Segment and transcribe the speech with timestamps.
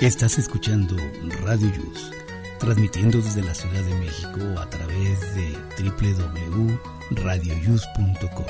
[0.00, 0.96] Estás escuchando
[1.42, 2.12] Radio Yus,
[2.60, 8.46] transmitiendo desde la Ciudad de México a través de www.radioyus.com.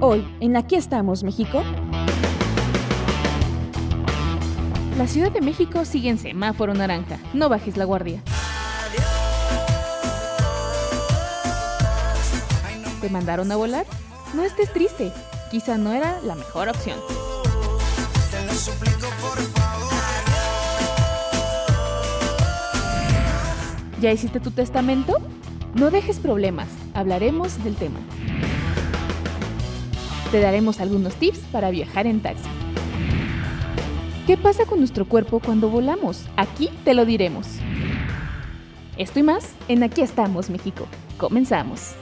[0.00, 1.62] Hoy, en Aquí estamos, México.
[4.98, 7.20] La Ciudad de México sigue en semáforo naranja.
[7.32, 8.20] No bajes la guardia.
[13.04, 13.84] ¿Te mandaron a volar?
[14.32, 15.12] No estés triste.
[15.50, 16.98] Quizá no era la mejor opción.
[24.00, 25.18] ¿Ya hiciste tu testamento?
[25.74, 26.68] No dejes problemas.
[26.94, 28.00] Hablaremos del tema.
[30.32, 32.48] Te daremos algunos tips para viajar en taxi.
[34.26, 36.24] ¿Qué pasa con nuestro cuerpo cuando volamos?
[36.38, 37.48] Aquí te lo diremos.
[38.96, 40.86] Esto y más en Aquí estamos, México.
[41.18, 41.96] Comenzamos.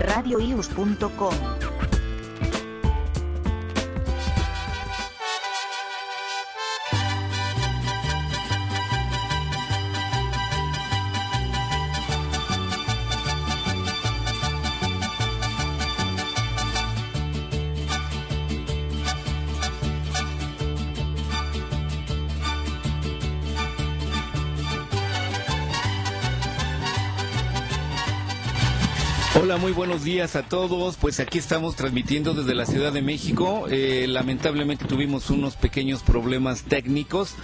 [0.00, 1.59] radioius.com
[29.70, 30.96] muy buenos días a todos.
[30.96, 33.66] Pues aquí estamos transmitiendo desde la Ciudad de México.
[33.70, 37.36] Eh, lamentablemente tuvimos unos pequeños problemas técnicos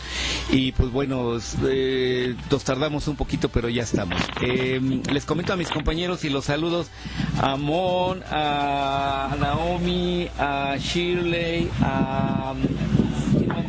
[0.51, 1.39] y pues bueno,
[1.69, 4.21] eh, nos tardamos un poquito, pero ya estamos.
[4.41, 4.81] Eh,
[5.13, 6.89] les comento a mis compañeros y los saludos
[7.41, 12.55] a Mon, a Naomi, a Shirley, a...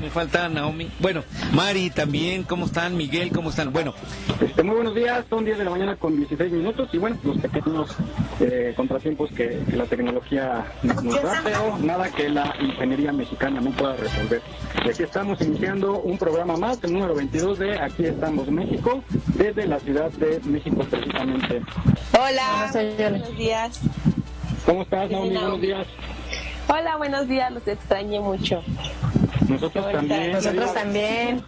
[0.08, 0.90] ¿quién más me falta Naomi.
[1.00, 2.96] Bueno, Mari también, ¿cómo están?
[2.96, 3.72] Miguel, ¿cómo están?
[3.72, 3.94] Bueno,
[4.42, 7.38] Este, muy buenos días, son 10 de la mañana con 16 minutos y bueno, los
[7.38, 7.96] pequeños
[8.40, 13.62] eh, contratiempos que, que la tecnología nos nos da, pero nada que la ingeniería mexicana
[13.62, 14.42] no pueda resolver.
[14.86, 19.04] Y aquí estamos iniciando un programa más, el número 22 de Aquí estamos México,
[19.36, 21.62] desde la Ciudad de México precisamente.
[22.14, 23.82] Hola, buenos días.
[24.66, 25.30] ¿Cómo estás, Naomi?
[25.36, 25.88] Buenos días.
[26.70, 28.62] Hola, buenos días, los extrañé mucho.
[29.48, 30.32] Nosotros también.
[30.32, 31.44] Nosotros también.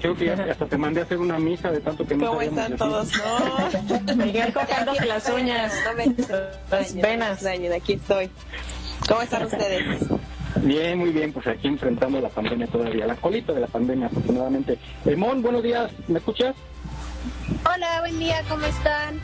[0.00, 2.42] Creo que ya hasta te mandé a hacer una misa de tanto que no ¿Cómo
[2.42, 3.10] están todos?
[4.06, 4.16] No.
[4.16, 5.72] Miguel cortándose las uñas.
[5.84, 6.14] No me
[6.70, 7.44] Las venas.
[7.44, 8.30] aquí estoy.
[9.08, 10.08] ¿Cómo están ustedes?
[10.62, 14.78] Bien, muy bien, pues aquí enfrentando la pandemia todavía, la colita de la pandemia, afortunadamente.
[15.16, 16.54] Mon, buenos días, ¿me escuchas?
[17.74, 19.20] Hola, buen día, ¿cómo están?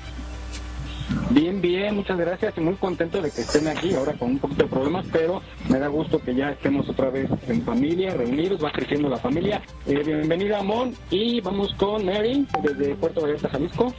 [1.31, 4.65] Bien, bien, muchas gracias y muy contento de que estén aquí ahora con un poquito
[4.65, 8.71] de problemas, pero me da gusto que ya estemos otra vez en familia, reunidos, va
[8.73, 9.63] creciendo la familia.
[9.87, 13.95] Eh, bienvenida, Mon, y vamos con Mary desde Puerto Vallarta, Jalisco.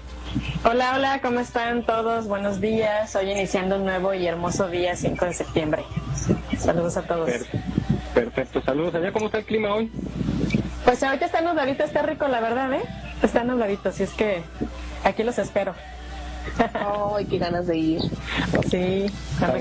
[0.64, 2.28] Hola, hola, ¿cómo están todos?
[2.28, 3.16] Buenos días.
[3.16, 5.84] Hoy iniciando un nuevo y hermoso día, 5 de septiembre.
[6.58, 7.30] Saludos a todos.
[7.30, 7.46] Per-
[8.14, 9.12] perfecto, saludos allá.
[9.12, 9.92] ¿Cómo está el clima hoy?
[10.86, 12.82] Pues ahorita está nubladito, está rico, la verdad, ¿eh?
[13.24, 14.42] Está nubladito, así es que
[15.04, 15.74] aquí los espero.
[17.16, 18.02] Ay, qué ganas de ir.
[18.70, 19.06] Sí.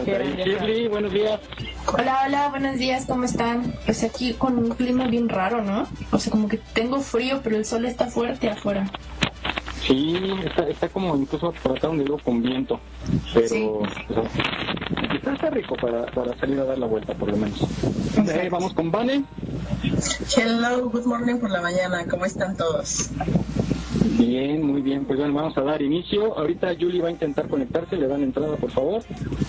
[0.04, 1.41] Shirley, buenos días.
[1.87, 3.75] Hola, hola, buenos días, ¿cómo están?
[3.84, 5.87] Pues aquí con un clima bien raro, ¿no?
[6.12, 8.91] O sea, como que tengo frío, pero el sol está fuerte afuera.
[9.87, 12.78] Sí, está, está como incluso por acá donde vivo con viento,
[13.32, 13.65] pero Sí.
[13.65, 13.82] o
[14.12, 17.62] sea, está, está rico para, para salir a dar la vuelta por lo menos.
[18.19, 19.25] Eh, vamos con Vane.
[20.37, 23.10] Hello, good morning por la mañana, ¿cómo están todos?
[24.19, 26.36] Bien, muy bien, pues bueno, vamos a dar inicio.
[26.38, 29.03] Ahorita Julie va a intentar conectarse, le dan entrada por favor.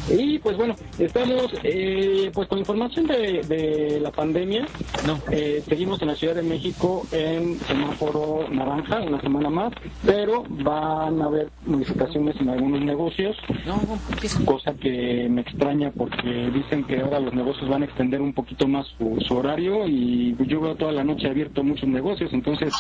[0.10, 4.66] Y pues bueno, estamos eh, pues con información de, de la pandemia.
[5.06, 5.20] no.
[5.32, 9.74] Eh, seguimos en la Ciudad de México en semáforo naranja una semana más,
[10.06, 13.38] pero van a haber modificaciones en algunos negocios.
[13.66, 13.80] No,
[14.46, 18.68] cosa que me extraña porque dicen que ahora los negocios van a extender un poquito
[18.68, 22.74] más su, su horario y yo veo toda la noche abierto muchos negocios, entonces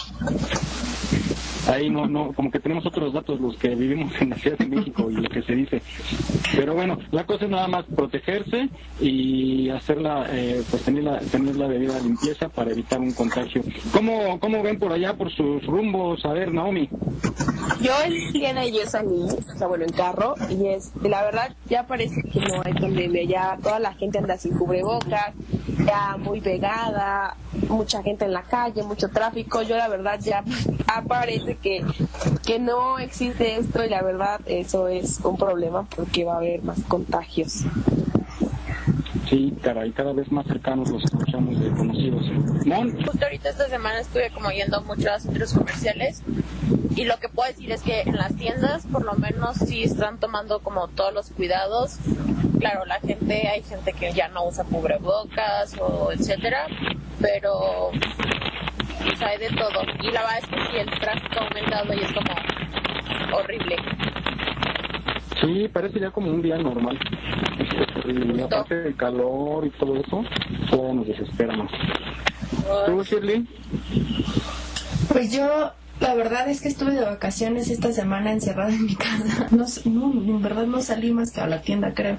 [1.69, 4.67] ahí no, no, como que tenemos otros datos los que vivimos en la Ciudad de
[4.67, 5.81] México y lo que se dice.
[6.55, 8.69] Pero bueno, la cosa es nada más protegerse
[8.99, 13.61] y hacerla, eh, pues tener la, tener la debida limpieza para evitar un contagio.
[13.93, 16.25] ¿Cómo, cómo ven por allá, por sus rumbos?
[16.25, 16.89] A ver, Naomi.
[17.81, 21.55] Yo el día de ayer salí, o sea, bueno, en carro, y es, la verdad
[21.67, 25.33] ya parece que no hay pandemia, ya toda la gente anda sin cubrebocas,
[25.85, 27.37] ya muy pegada,
[27.69, 30.43] mucha gente en la calle, mucho tráfico, yo la verdad ya
[30.87, 31.85] aparece que,
[32.45, 36.63] que no existe esto y la verdad eso es un problema porque va a haber
[36.63, 37.63] más contagios.
[39.29, 42.25] Sí, caray, cada vez más cercanos los escuchamos de conocidos.
[42.65, 42.91] Mon.
[43.05, 46.23] Justo ahorita esta semana estuve como yendo mucho a centros comerciales
[46.95, 50.19] y lo que puedo decir es que en las tiendas por lo menos sí están
[50.19, 51.97] tomando como todos los cuidados.
[52.59, 56.67] Claro, la gente, hay gente que ya no usa cubrebocas o etcétera,
[57.21, 57.91] pero
[59.03, 59.83] pues hay de todo.
[60.01, 63.75] Y la verdad es que sí, el tráfico ha aumentado y es como horrible.
[65.41, 66.99] Sí, parece ya como un día normal.
[68.05, 70.23] Y aparte del calor y todo eso,
[70.69, 71.71] todo nos desespera más.
[72.85, 73.47] ¿Tú, Shirley?
[75.11, 79.47] Pues yo, la verdad es que estuve de vacaciones esta semana encerrada en mi casa.
[79.85, 82.17] No, en verdad no salí más que a la tienda, creo.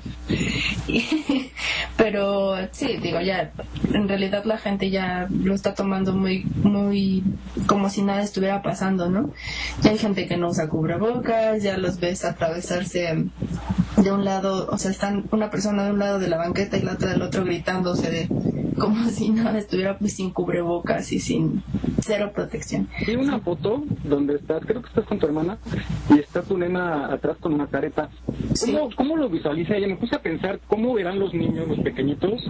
[1.96, 3.52] Pero sí, digo, ya,
[3.92, 7.22] en realidad la gente ya lo está tomando muy, muy
[7.66, 9.32] como si nada estuviera pasando, ¿no?
[9.82, 13.26] Ya hay gente que no usa cubrebocas, ya los ves atravesarse
[13.96, 16.82] de un lado, o sea, están una persona de un lado de la banqueta y
[16.82, 18.28] la otra del otro gritándose de
[18.80, 21.62] como si nada estuviera pues sin cubrebocas y sin
[22.00, 22.88] cero protección.
[23.06, 25.58] Vi una foto donde estás, creo que estás con tu hermana,
[26.08, 28.08] y está tu nena atrás con una careta.
[28.64, 29.86] ¿Cómo, cómo lo visualiza ella?
[29.86, 32.42] Me puse a pensar cómo verán los niños, los pequeñitos,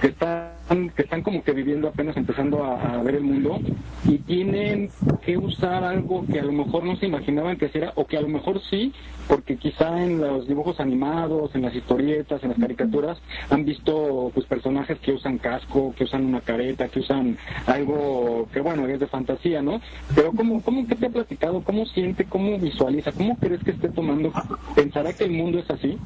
[0.00, 3.58] que están, que están como que viviendo apenas empezando a, a ver el mundo,
[4.04, 4.88] y tienen
[5.24, 8.20] que usar algo que a lo mejor no se imaginaban que era, o que a
[8.20, 8.92] lo mejor sí,
[9.26, 13.18] porque quizá en los dibujos animados, en las historietas, en las caricaturas,
[13.48, 17.36] han visto pues personajes que usan casco, que usan una careta, que usan
[17.66, 19.80] algo que bueno, es de fantasía, ¿no?
[20.14, 21.62] Pero ¿cómo, cómo que te ha platicado?
[21.62, 22.24] ¿Cómo siente?
[22.24, 23.12] ¿Cómo visualiza?
[23.12, 24.32] ¿Cómo crees que esté tomando?
[24.74, 25.98] ¿Pensará que el mundo es así?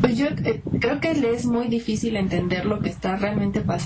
[0.00, 3.85] Pues yo eh, creo que le es muy difícil entender lo que está realmente pasando.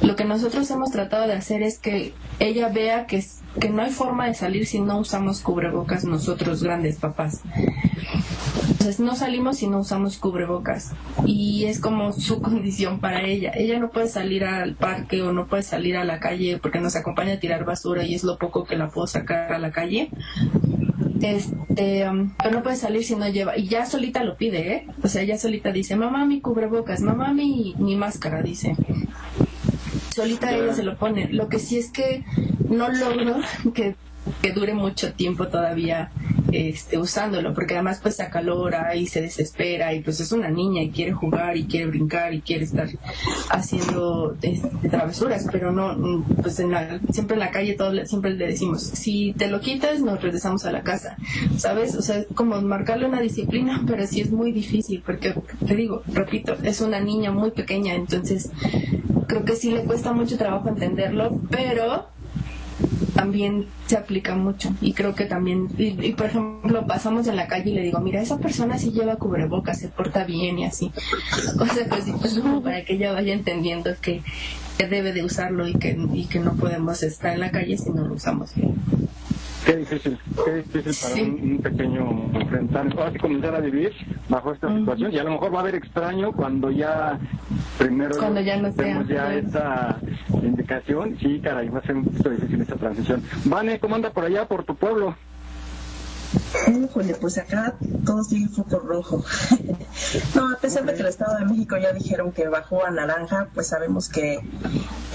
[0.00, 3.22] Lo que nosotros hemos tratado de hacer es que ella vea que,
[3.60, 7.42] que no hay forma de salir si no usamos cubrebocas nosotros grandes papás.
[8.70, 10.92] Entonces no salimos si no usamos cubrebocas
[11.26, 13.52] y es como su condición para ella.
[13.54, 16.96] Ella no puede salir al parque o no puede salir a la calle porque nos
[16.96, 20.10] acompaña a tirar basura y es lo poco que la puedo sacar a la calle.
[21.20, 24.86] Este, um, pero no puede salir si no lleva, y ya solita lo pide, ¿eh?
[25.02, 28.76] O sea, ella solita dice, mamá mi cubrebocas, mamá mi, mi máscara, dice.
[30.14, 31.28] Solita ella se lo pone.
[31.32, 32.24] Lo que sí es que
[32.68, 33.36] no logro
[33.74, 33.94] que,
[34.42, 36.10] que dure mucho tiempo todavía
[36.52, 40.82] este, usándolo, porque además pues se acalora y se desespera y pues es una niña
[40.82, 42.88] y quiere jugar y quiere brincar y quiere estar
[43.50, 48.46] haciendo este, travesuras, pero no, pues en la- siempre en la calle todo, siempre le
[48.46, 51.16] decimos, si te lo quitas nos regresamos a la casa,
[51.56, 51.94] ¿sabes?
[51.94, 55.34] O sea, es como marcarle una disciplina, pero sí es muy difícil, porque
[55.66, 58.50] te digo, repito, es una niña muy pequeña, entonces
[59.26, 62.08] creo que sí le cuesta mucho trabajo entenderlo, pero
[63.14, 64.70] también se aplica mucho.
[64.80, 68.00] Y creo que también y, y, por ejemplo pasamos en la calle y le digo
[68.00, 70.92] mira esa persona sí lleva cubrebocas se porta bien y así
[71.60, 74.22] o sea pues, pues, para que ella vaya entendiendo que,
[74.78, 77.90] que debe de usarlo y que y que no podemos estar en la calle si
[77.90, 78.74] no lo usamos bien
[79.64, 81.22] Qué difícil, qué difícil para Sí.
[81.22, 83.92] un, un pequeño enfrentar, ahora sí comenzar a vivir
[84.28, 87.18] bajo esta situación y a lo mejor va a haber extraño cuando ya
[87.78, 89.38] primero Cuando ya no sea, tenemos ya claro.
[89.38, 89.98] esta
[90.42, 93.22] indicación, sí caray, va a ser un poquito difícil esta transición.
[93.44, 95.14] Vane, ¿cómo anda por allá, por tu pueblo?
[97.22, 99.24] Pues acá todo sigue foco rojo.
[100.34, 103.48] no, a pesar de que el Estado de México ya dijeron que bajó a naranja,
[103.54, 104.40] pues sabemos que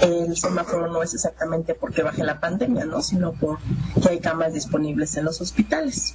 [0.00, 3.02] el semáforo no es exactamente porque baje la pandemia, ¿no?
[3.02, 6.14] Sino porque hay camas disponibles en los hospitales.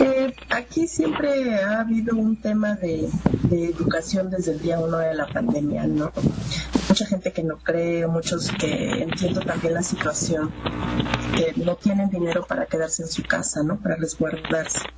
[0.00, 3.08] Eh, aquí siempre ha habido un tema de,
[3.50, 6.12] educación desde el día uno de la pandemia, ¿no?
[6.88, 10.50] Mucha gente que no cree, muchos que entiendo también la situación,
[11.36, 13.78] que no tienen dinero para quedarse en su casa, ¿no?
[13.78, 13.96] Para
[14.30, 14.88] guardarse.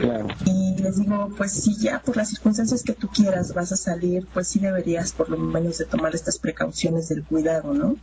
[0.00, 0.26] Claro.
[0.44, 4.26] Y les digo, pues si ya por las circunstancias que tú quieras vas a salir,
[4.32, 7.96] pues sí deberías por lo menos de tomar estas precauciones del cuidado, ¿no?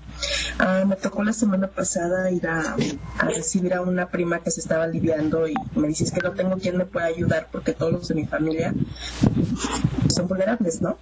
[0.59, 2.75] Ah, me tocó la semana pasada ir a,
[3.19, 6.57] a recibir a una prima que se estaba aliviando y me dices que no tengo
[6.57, 8.73] quien me pueda ayudar porque todos los de mi familia
[10.09, 10.97] son vulnerables, ¿no?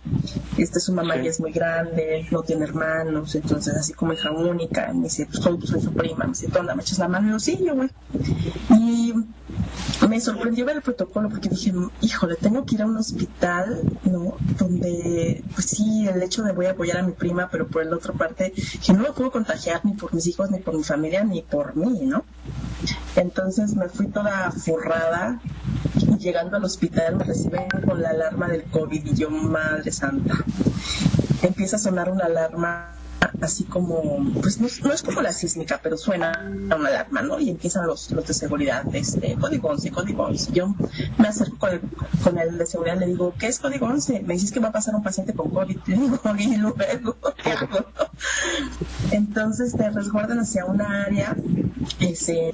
[0.57, 1.24] Este, su mamá Sí.
[1.24, 5.39] ya es muy grande, no tiene hermanos, entonces así como hija única, me dice, pues
[5.43, 7.27] soy, soy su prima, me dice, ¿tú onda, me echas la mano?
[7.27, 7.89] Y yo, sí, yo voy.
[8.77, 9.13] Y
[10.08, 14.36] me sorprendió ver el protocolo porque dije, híjole, tengo que ir a un hospital, ¿no?
[14.58, 17.96] Donde, pues sí, el hecho de voy a apoyar a mi prima, pero por la
[17.96, 21.24] otra parte, que no me puedo contagiar ni por mis hijos, ni por mi familia,
[21.24, 22.24] ni por mí, ¿no?
[23.15, 25.39] Entonces me fui toda forrada
[25.96, 30.36] y llegando al hospital me reciben con la alarma del COVID y yo, madre santa.
[31.41, 32.99] Empieza a sonar una alarma
[33.41, 37.39] así como, pues no, es como la sísmica, pero suena una alarma, ¿no?
[37.39, 40.51] Y empiezan los, los de seguridad, este, código 11, código 11.
[40.53, 40.75] Yo
[41.17, 41.57] me acerco
[42.23, 44.21] con el, de seguridad, le digo, ¿qué es código 11?
[44.21, 45.77] Me dices que va a pasar un paciente con COVID.
[45.88, 46.75] Le digo, y luego,
[47.43, 47.85] ¿qué hago?
[49.11, 51.35] Entonces te resguardan hacia una área,
[51.99, 52.53] ese,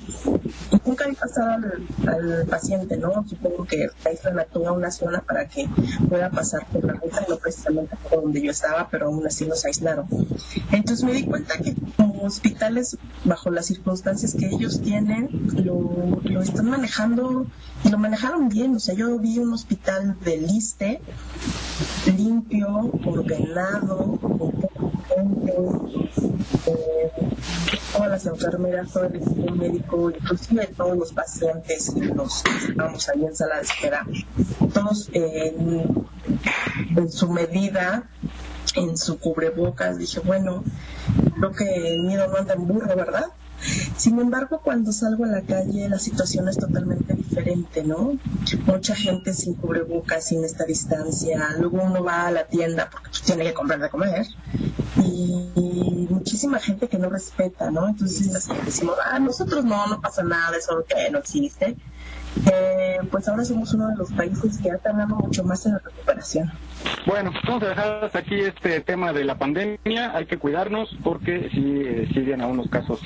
[0.85, 3.25] nunca hay pasado al, al, paciente, ¿no?
[3.27, 5.67] Supongo que aíslan a una zona para que
[6.07, 9.65] pueda pasar por la ruta, no precisamente por donde yo estaba, pero aún así nos
[9.65, 10.07] aislaron.
[10.71, 15.29] Entonces me di cuenta que como hospitales, bajo las circunstancias que ellos tienen,
[15.63, 17.47] lo, están manejando
[17.83, 18.75] y lo manejaron bien.
[18.75, 21.01] O sea, yo vi un hospital de liste
[22.17, 25.53] limpio, ordenado, con poco gente,
[26.67, 27.11] eh,
[27.93, 33.25] todas las enfermeras, todo el equipo médico, inclusive todos los pacientes y los que ahí
[33.25, 34.05] en sala de espera,
[34.73, 38.09] todos en su medida
[38.75, 39.97] en su cubrebocas.
[39.97, 40.63] Dije, bueno,
[41.37, 43.27] creo que el miedo no anda en burro, ¿verdad?
[43.97, 48.17] Sin embargo, cuando salgo a la calle la situación es totalmente diferente, ¿no?
[48.65, 51.55] Mucha gente sin cubrebocas, sin esta distancia.
[51.59, 54.27] Luego uno va a la tienda porque pues, tiene que comprar de comer.
[55.03, 57.87] Y, muchísima gente que no respeta, ¿no?
[57.87, 58.31] Entonces
[58.65, 61.77] decimos, ah, nosotros no, no pasa nada, eso que no existe.
[62.51, 65.79] Eh, pues ahora somos uno de los países que ha tardado mucho más en la
[65.79, 66.51] recuperación.
[67.05, 70.15] Bueno, vamos a dejar hasta aquí este tema de la pandemia.
[70.15, 72.99] Hay que cuidarnos porque si eh, siguen los casos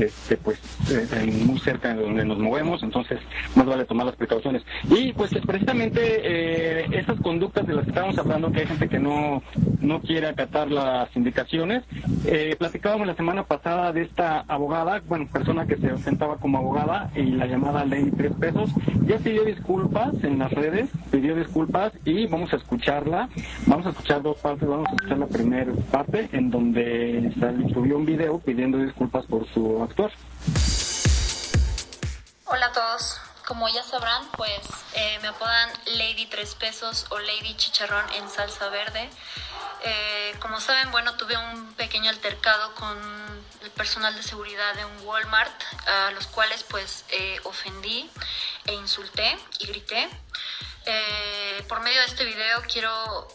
[0.00, 0.58] este, pues
[0.90, 3.20] eh, muy cerca de donde nos movemos, entonces
[3.54, 4.62] más vale tomar las precauciones.
[4.88, 8.98] Y pues precisamente eh, esas conductas de las que estábamos hablando, que hay gente que
[8.98, 9.42] no,
[9.80, 11.84] no quiere acatar las indicaciones,
[12.26, 17.10] eh, platicábamos la semana pasada de esta abogada, bueno, persona que se ostentaba como abogada
[17.14, 18.70] y la llamada ley tres pesos,
[19.06, 23.28] ya pidió disculpas en las redes, pidió disculpas y vamos a escucharla,
[23.66, 27.32] vamos a escuchar dos partes, vamos a escuchar la primera parte en donde
[27.72, 29.82] subió un video pidiendo disculpas por su
[32.44, 33.20] Hola a todos.
[33.46, 34.60] Como ya sabrán, pues
[34.94, 39.10] eh, me apodan Lady Tres Pesos o Lady Chicharrón en salsa verde.
[39.82, 42.96] Eh, como saben, bueno, tuve un pequeño altercado con
[43.62, 48.08] el personal de seguridad de un Walmart, a los cuales pues eh, ofendí
[48.66, 50.08] e insulté y grité.
[51.68, 53.26] por medio de este video quiero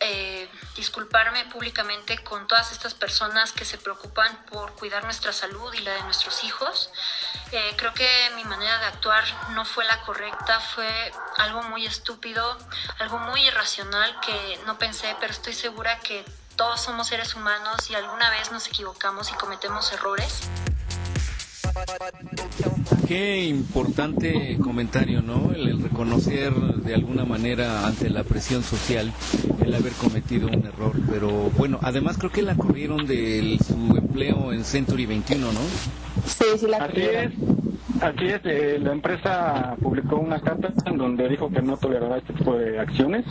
[0.00, 5.80] eh, disculparme públicamente con todas estas personas que se preocupan por cuidar nuestra salud y
[5.80, 6.90] la de nuestros hijos.
[7.52, 12.56] Eh, creo que mi manera de actuar no fue la correcta, fue algo muy estúpido,
[12.98, 16.24] algo muy irracional que no pensé, pero estoy segura que
[16.56, 20.40] todos somos seres humanos y alguna vez nos equivocamos y cometemos errores.
[23.06, 25.52] Qué importante comentario, ¿no?
[25.54, 29.12] El, reconocer de alguna manera ante la presión social
[29.64, 30.92] el haber cometido un error.
[31.10, 35.60] Pero bueno, además creo que la corrieron de su empleo en Century 21, ¿no?
[36.26, 37.60] Sí, sí la corrieron.
[38.00, 42.32] Así es, eh, la empresa publicó una carta en donde dijo que no tolerará este
[42.32, 43.26] tipo de acciones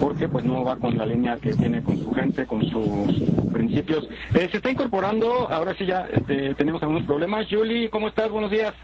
[0.00, 4.08] porque pues no va con la línea que tiene con su gente, con sus principios.
[4.34, 7.46] Eh, se está incorporando, ahora sí ya este, tenemos algunos problemas.
[7.48, 8.30] Julie, ¿cómo estás?
[8.30, 8.74] Buenos días.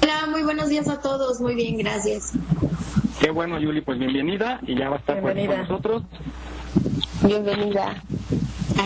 [0.00, 2.32] Hola, muy buenos días a todos, muy bien, gracias.
[3.20, 6.02] Qué bueno, Julie, pues bienvenida y ya va a estar pues, con nosotros.
[7.22, 8.02] Bienvenida.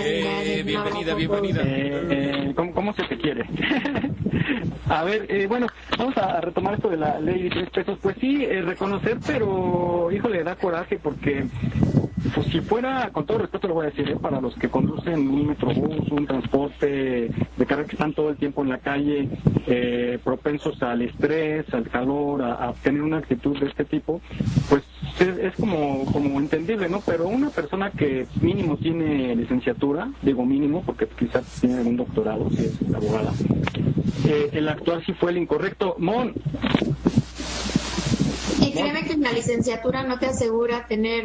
[0.03, 1.63] Eh, bienvenida, bienvenida.
[1.65, 3.47] Eh, ¿cómo, se te quiere?
[4.89, 7.99] a ver, eh, bueno, vamos a retomar esto de la ley de tres pesos.
[8.03, 11.47] Pues sí, eh, reconocer, pero híjole, da coraje porque
[12.35, 14.17] pues si fuera, con todo respeto lo voy a decir, ¿eh?
[14.21, 18.63] para los que conducen un metrobús, un transporte de carga que están todo el tiempo
[18.63, 19.29] en la calle,
[19.67, 24.21] eh, propensos al estrés, al calor, a, tener una actitud de este tipo,
[24.69, 24.83] pues
[25.21, 27.01] es, como, como entendible, ¿no?
[27.05, 32.65] Pero una persona que mínimo tiene licenciatura, digo mínimo porque quizás tiene algún doctorado, si
[32.65, 33.33] es abogada,
[34.27, 35.97] eh, el actuar sí fue el incorrecto.
[35.99, 36.33] Mon,
[38.61, 41.25] y créeme que la licenciatura no te asegura tener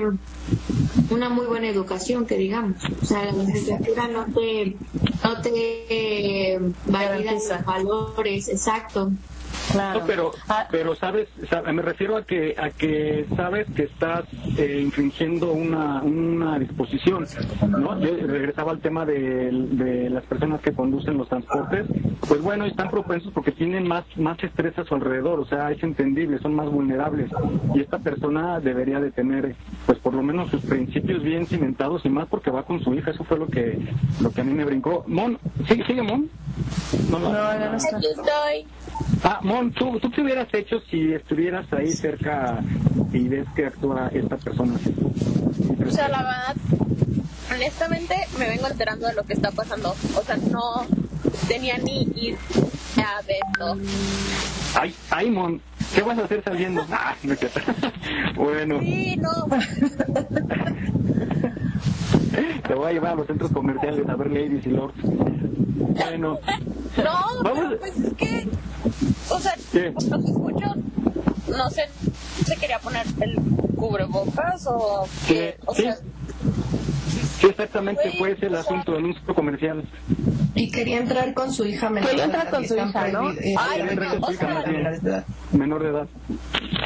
[1.10, 2.78] una muy buena educación, que digamos.
[3.02, 4.78] O sea, la licenciatura no te,
[5.24, 9.12] no te valida los valores, exacto.
[9.76, 10.68] No, pero, ah.
[10.70, 11.30] pero sabes,
[11.72, 14.26] me refiero a que a que sabes que estás
[14.58, 17.26] eh, infringiendo una, una disposición.
[17.68, 18.00] ¿no?
[18.00, 21.86] Yo regresaba al tema de, de, las personas que conducen los transportes.
[22.28, 25.82] Pues bueno, están propensos porque tienen más, más estrés a su alrededor, o sea, es
[25.84, 27.30] entendible, son más vulnerables.
[27.74, 29.56] Y esta persona debería de tener,
[29.86, 33.12] pues por lo menos sus principios bien cimentados y más porque va con su hija.
[33.12, 33.80] Eso fue lo que,
[34.22, 35.04] lo que a mí me brincó.
[35.08, 36.30] Mon, ¿sigue, sigue Mon?
[37.10, 38.68] No, no, no, no, Aquí estoy.
[39.24, 42.64] Ah, Mon, ¿tú, ¿tú qué hubieras hecho si estuvieras ahí cerca
[43.14, 44.74] y ves que actúa esta persona
[45.88, 46.56] O sea, la verdad,
[47.54, 49.96] honestamente me vengo enterando de lo que está pasando.
[50.16, 50.86] O sea, no
[51.48, 53.78] tenía ni idea de esto.
[54.80, 55.62] Ay, ay, Mon,
[55.94, 56.84] ¿qué vas a hacer saliendo?
[56.92, 57.60] Ah, es cierto.
[58.36, 59.32] bueno, Sí, no.
[62.68, 64.96] te voy a llevar a los centros comerciales a ver ladies y lords.
[65.04, 66.40] Bueno,
[66.98, 67.66] No, Vamos.
[67.70, 68.48] pero pues es que,
[69.30, 69.92] o sea, ¿Qué?
[69.92, 70.66] por lo que escucho,
[71.58, 71.84] no sé,
[72.46, 73.36] se quería poner el
[73.78, 75.84] cubrebocas o qué, o Sí.
[75.84, 75.96] sea,
[77.40, 79.84] sí, exactamente fue ese el asunto en un centro comercial.
[80.54, 82.10] Y quería entrar con su hija menor.
[82.10, 83.32] Quería de entrar edad, con y su hija, ¿no?
[83.32, 83.82] eh, Ay,
[84.22, 85.24] o sea.
[85.54, 86.08] Menor de edad.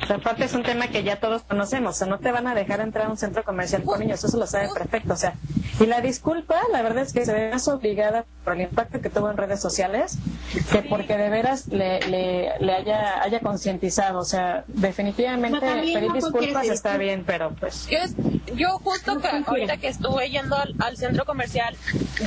[0.04, 2.48] O sea, aparte es un tema que ya todos conocemos, o sea, no te van
[2.48, 5.34] a dejar entrar a un centro comercial con niños, eso lo saben perfecto, o sea,
[5.80, 9.10] y la disculpa, la verdad es que se ve más obligada por el impacto que
[9.10, 10.18] tuvo en redes sociales,
[10.72, 16.68] que porque de veras le, le, le haya, haya concientizado, o sea, definitivamente pedir disculpas
[16.68, 17.88] está bien, pero pues...
[17.88, 17.98] yo,
[18.56, 21.76] yo justo que ahorita que estuve yendo al, al centro comercial,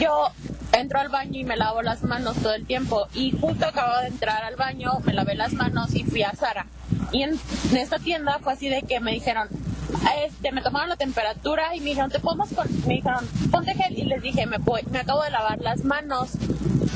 [0.00, 0.30] yo
[0.72, 3.08] entro al baño y me lavo las manos todo el tiempo.
[3.14, 6.66] Y justo acabo de entrar al baño, me lavé las manos y fui a Sara.
[7.12, 7.38] Y en,
[7.76, 9.48] esta tienda fue así de que me dijeron,
[10.26, 13.98] este, me tomaron la temperatura y me dijeron, te podemos con, me dijeron, ponte gel
[13.98, 16.30] y les dije, me, voy- me acabo de lavar las manos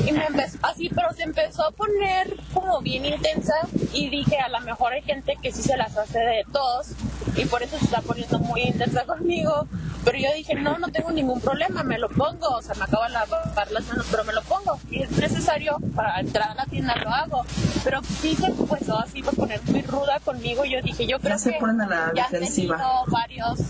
[0.07, 3.55] y me empezó así, pero se empezó a poner como bien intensa.
[3.93, 6.89] Y dije, a lo mejor hay gente que sí se las hace de tos
[7.37, 9.67] y por eso se está poniendo muy intensa conmigo,
[10.05, 13.05] pero yo dije, no, no tengo ningún problema, me lo pongo, o sea, me acabo
[13.05, 16.67] de lavar las manos, pero me lo pongo, si es necesario para entrar a la
[16.67, 17.45] tienda lo hago,
[17.85, 21.53] pero sí se empezó así a poner muy ruda conmigo, yo dije, yo creo se
[21.53, 22.77] que ponen a la ya han tenido
[23.09, 23.61] varios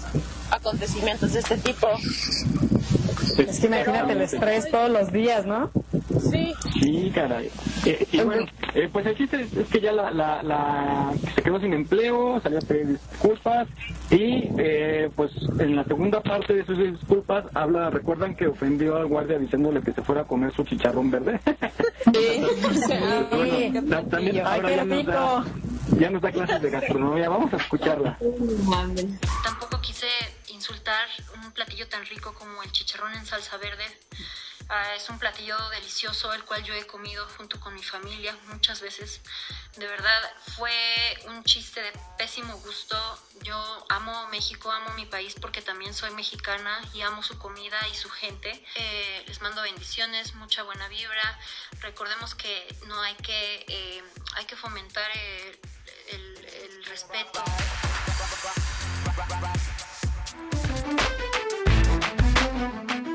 [0.50, 1.88] acontecimientos de este tipo.
[3.38, 5.70] Es que imagínate el estrés todos los días, ¿no?
[6.30, 6.54] Sí.
[6.80, 7.50] Sí, caray.
[7.84, 11.42] Eh, y bueno, eh, pues el chiste es, es que ya la, la, la- se
[11.42, 13.68] quedó sin empleo, salió a pedir disculpas
[14.10, 19.06] y eh, pues en la segunda parte de sus disculpas habla, recuerdan que ofendió al
[19.06, 21.40] guardia diciéndole que se fuera a comer su chicharrón verde.
[23.30, 25.98] Bueno, ta- también ahora qué ya nos, da, rico.
[26.00, 28.18] ya nos da clases de gastronomía, vamos a escucharla.
[29.44, 30.06] Tampoco quise
[30.48, 31.06] insultar
[31.42, 33.84] un platillo tan rico como el chicharrón en salsa verde.
[34.68, 38.80] Ah, es un platillo delicioso, el cual yo he comido junto con mi familia muchas
[38.80, 39.20] veces.
[39.76, 40.72] De verdad, fue
[41.26, 42.96] un chiste de pésimo gusto.
[43.42, 47.94] Yo amo México, amo mi país porque también soy mexicana y amo su comida y
[47.94, 48.64] su gente.
[48.76, 51.38] Eh, les mando bendiciones, mucha buena vibra.
[51.80, 55.60] Recordemos que no hay que, eh, hay que fomentar eh,
[56.08, 57.42] el, el respeto.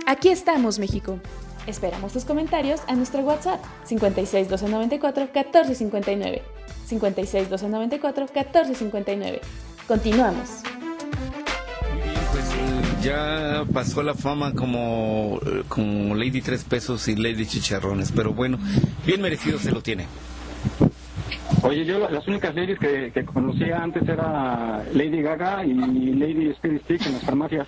[0.08, 1.20] Aquí estamos, México.
[1.68, 6.44] Esperamos tus comentarios a nuestro WhatsApp 56 294 1459.
[6.86, 9.42] 56 294 1459.
[9.86, 10.62] Continuamos.
[12.32, 18.14] Pues eh, ya pasó la fama como, eh, como Lady Tres Pesos y Lady Chicharrones,
[18.14, 18.60] pero bueno,
[19.06, 20.06] bien merecido se lo tiene.
[21.64, 26.50] Oye, yo la- las únicas ladies que, que conocía antes era Lady Gaga y Lady
[26.50, 27.68] Spirit Stick en las farmacias.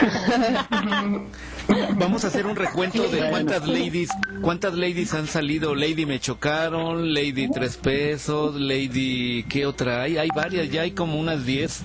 [1.98, 5.74] Vamos a hacer un recuento de cuántas ladies, cuántas ladies han salido.
[5.74, 9.44] Lady Me Chocaron, Lady Tres Pesos, Lady...
[9.48, 10.16] ¿Qué otra hay?
[10.18, 11.82] Hay varias, ya hay como unas 10.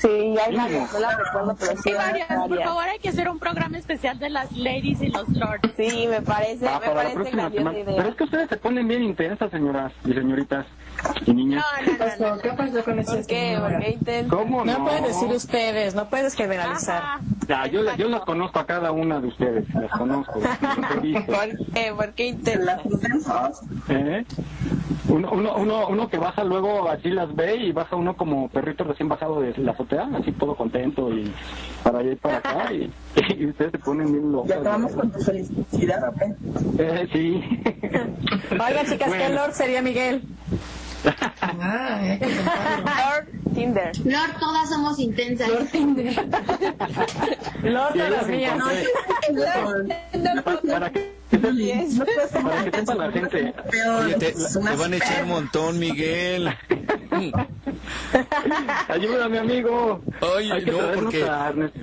[0.00, 2.28] Sí, hay varias, no las recuerdo, pero sí Sí, hay varias.
[2.48, 5.70] Por favor, hay que hacer un programa especial de las ladies y los lords.
[5.76, 7.78] Sí, me parece, Ah, me para la parece próxima semana.
[7.78, 7.96] idea.
[7.96, 10.66] Pero es que ustedes se ponen bien intensas, señoras y señoritas
[11.26, 11.64] y niñas.
[11.84, 12.38] ¿Qué pasó?
[12.42, 13.58] ¿Qué pasó con ese ¿Por qué?
[13.60, 14.36] ¿Por qué intenso?
[14.36, 14.78] ¿Cómo no?
[14.78, 17.02] No puedes decir ustedes, no puedes generalizar.
[17.48, 20.40] Ya, yo, yo las conozco a cada una de ustedes, las conozco.
[20.40, 21.24] las.
[21.24, 21.92] ¿Por qué?
[21.94, 22.70] ¿Por qué intenso?
[23.88, 24.24] ¿Eh?
[25.08, 28.84] Uno, uno, uno, uno que baja luego así las ve y baja uno como perrito
[28.84, 31.32] recién bajado de la azotea, así todo contento y
[31.82, 32.90] para allá y para acá y,
[33.38, 34.48] y ustedes se ponen bien locos.
[34.48, 36.22] Ya acabamos con tu felicidad, ¿ok?
[36.78, 37.42] Eh, sí.
[38.52, 39.34] Oiga, chicas, ¿qué Bueno.
[39.36, 40.22] Lord sería Miguel?
[41.40, 42.00] Ah.
[42.20, 43.90] Lord Tinder.
[44.04, 45.48] Lord, todas somos intensas.
[45.48, 46.14] Lord ahí
[47.94, 48.58] las las mías.
[49.28, 49.96] encontré.
[50.42, 50.90] Pa-
[51.40, 53.54] para que para que sepa la gente.
[54.04, 56.50] Oye, te, te van a echar un montón, Miguel.
[58.88, 60.00] ayúdame amigo.
[60.20, 61.24] Oye, no, porque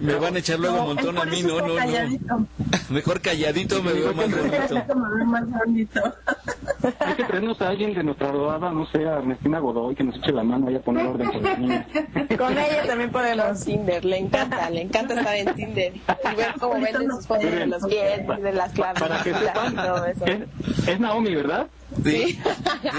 [0.02, 2.48] me van a echar luego un montón a mí, no, no, no.
[2.90, 6.02] Mejor calladito me veo más bonito.
[7.00, 10.16] hay que traernos a alguien de nuestra rodada no sé a Ernestina Godoy que nos
[10.18, 11.86] eche la mano y a poner orden con los niños
[12.38, 13.64] Con ella también podemos.
[13.66, 17.68] Tinder, le encanta, le encanta estar en Tinder y ver cómo venden sus fotos de
[17.68, 20.26] los pies, de las claves, para que sepan todo eso.
[20.26, 21.68] es, es Naomi verdad
[22.04, 22.38] Sí,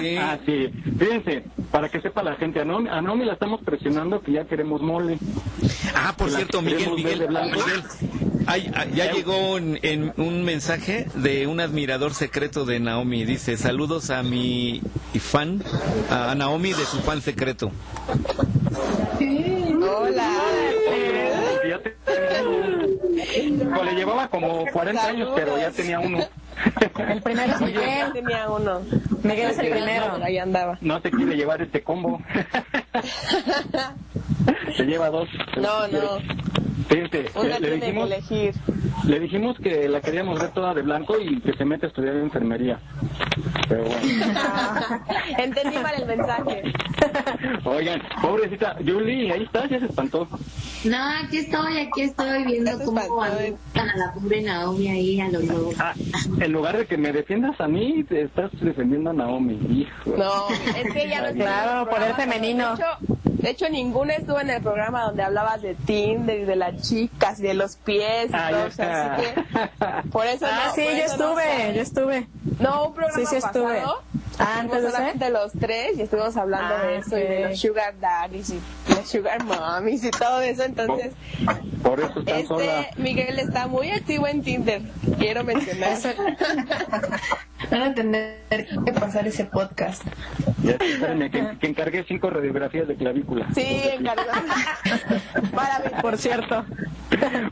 [0.01, 0.17] sí.
[0.19, 0.69] Ah, sí.
[0.99, 4.45] Fíjense, para que sepa la gente, a Naomi, a Naomi la estamos presionando que ya
[4.45, 5.19] queremos mole.
[5.95, 7.29] Ah, por Que cierto, Miguel, Miguel.
[7.29, 7.83] Miguel.
[8.47, 13.25] Ay, ay, ya llegó en, en un mensaje de un admirador secreto de Naomi.
[13.25, 14.81] Dice, saludos a mi
[15.21, 15.63] fan,
[16.11, 17.71] a Naomi de su fan secreto.
[19.81, 20.31] Hola.
[23.75, 26.19] Pues le llevaba como 40 años, pero ya tenía uno.
[26.81, 28.13] El primero es Miguel.
[28.13, 28.81] Tenía uno.
[29.23, 30.19] Miguel es el primero.
[30.23, 30.79] Ahí andaba.
[30.81, 32.21] No te quiere llevar este combo.
[34.77, 35.29] Se lleva dos.
[35.57, 36.19] No, no.
[36.89, 38.55] Fíjate, Una eh, le tiene que dijimos, elegir.
[39.07, 42.15] le dijimos que la queríamos ver toda de blanco y que se mete a estudiar
[42.17, 42.79] enfermería.
[43.69, 44.01] Pero bueno.
[45.39, 46.63] Entendí mal el mensaje.
[47.65, 50.27] Oigan, pobrecita, Julie, ahí está, ya se espantó.
[50.85, 55.45] No, aquí estoy, aquí estoy viendo cómo aventan a la pobre Naomi ahí a los
[55.45, 55.75] lobos.
[55.79, 55.93] Ah,
[56.41, 60.17] en lugar de que me defiendas a mí, te estás defendiendo a Naomi, hijo.
[60.17, 62.69] No, es que ya no Claro, en el femenino.
[62.69, 62.87] De hecho,
[63.25, 67.43] de hecho, ninguno en el programa donde hablabas de Tinder y de las chicas y
[67.43, 68.59] de los pies y Ah, todo.
[68.61, 71.43] ya o sea, así que, por eso Ah, no, sí, por yo eso no estuve,
[71.59, 71.75] saben.
[71.75, 72.27] yo estuve.
[72.61, 73.75] No, un programa Sí, sí estuve.
[73.75, 74.03] pasado.
[74.41, 77.99] Ah, antes de los tres y estuvimos hablando Ah, de eso y de los sugar
[77.99, 78.61] daddies y
[78.95, 80.63] los sugar mommies y todo eso.
[80.63, 81.13] Entonces,
[81.83, 82.81] Por eso están sola.
[82.83, 84.83] este Miguel está muy activo en Tinder.
[85.19, 85.91] Quiero mencionar.
[85.93, 86.11] Eso-
[87.71, 88.39] Van a tener
[88.85, 90.03] que pasar ese podcast.
[90.63, 93.49] Ya, espérenme, que, que encargué cinco radiografías de clavícula.
[93.55, 94.28] Sí, encargado.
[95.55, 95.91] Para mí.
[96.03, 96.65] Por cierto.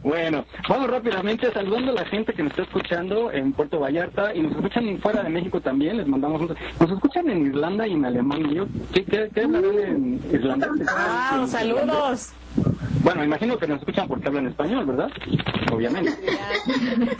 [0.02, 4.42] Bueno, vamos rápidamente saludando a la gente que nos está escuchando en Puerto Vallarta y
[4.42, 5.96] nos escuchan fuera de México también.
[5.96, 6.48] Les mandamos un...
[6.48, 8.66] Nos escuchan en Irlanda y en Alemania.
[8.92, 10.68] ¿Qué, qué, qué en irlandés?
[10.68, 11.42] ¡Wow!
[11.42, 12.32] En ¡Saludos!
[13.02, 15.10] Bueno, imagino que nos escuchan porque hablan español, ¿verdad?
[15.72, 16.12] Obviamente.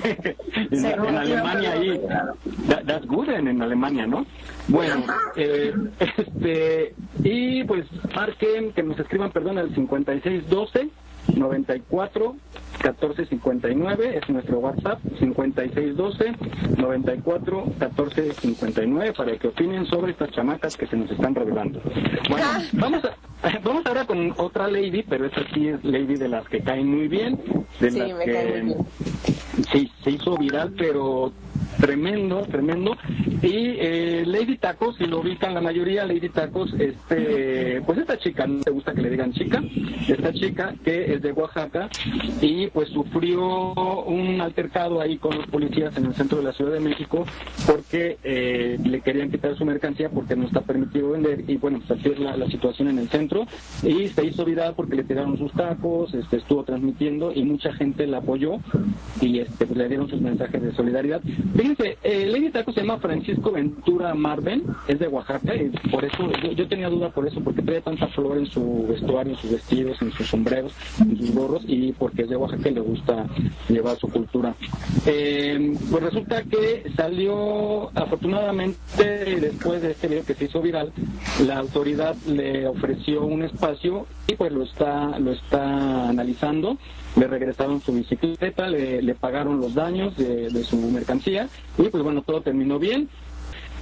[0.70, 2.00] en, en Alemania ahí,
[2.68, 4.26] that- that's good en, en Alemania, ¿no?
[4.68, 5.04] Bueno,
[5.36, 5.72] eh,
[6.16, 10.88] este, y pues marquen, que nos escriban, perdón, al 5612
[11.34, 12.36] 94
[12.82, 16.34] 1459 es nuestro WhatsApp 5612
[16.76, 21.80] 94 1459 para que opinen sobre estas chamacas que se nos están revelando.
[22.30, 23.14] Bueno, vamos a,
[23.64, 27.08] vamos ahora con otra lady, pero esta sí es lady de las que caen muy
[27.08, 27.38] bien,
[27.80, 28.86] de Sí, las me que cae muy bien.
[29.72, 31.32] sí, se hizo viral, pero
[31.80, 32.96] tremendo, tremendo.
[33.46, 38.44] Y eh, Lady Tacos, si lo ubican la mayoría, Lady Tacos, este, pues esta chica,
[38.44, 39.62] no te gusta que le digan chica,
[40.08, 41.88] esta chica que es de Oaxaca
[42.40, 46.72] y pues sufrió un altercado ahí con los policías en el centro de la Ciudad
[46.72, 47.24] de México
[47.66, 52.00] porque eh, le querían quitar su mercancía porque no está permitido vender y bueno, pues
[52.00, 53.46] así es la, la situación en el centro
[53.84, 58.08] y se hizo viral porque le tiraron sus tacos, este, estuvo transmitiendo y mucha gente
[58.08, 58.58] la apoyó
[59.20, 61.20] y este, pues, le dieron sus mensajes de solidaridad.
[61.56, 66.30] Fíjense, eh, Lady Taco se llama Francisco Ventura Marven, es de Oaxaca, y por eso,
[66.42, 69.52] yo, yo tenía duda por eso, porque trae tanta flor en su vestuario, en sus
[69.52, 73.26] vestidos, en sus sombreros, en sus gorros, y porque es de Oaxaca y le gusta
[73.68, 74.54] llevar su cultura.
[75.06, 78.76] Eh, pues resulta que salió, afortunadamente,
[79.40, 80.92] después de este video que se hizo viral,
[81.46, 86.76] la autoridad le ofreció un espacio y pues lo está, lo está analizando
[87.16, 92.42] le regresaron su bicicleta, le, pagaron los daños de su mercancía y pues bueno, todo
[92.42, 93.08] terminó bien.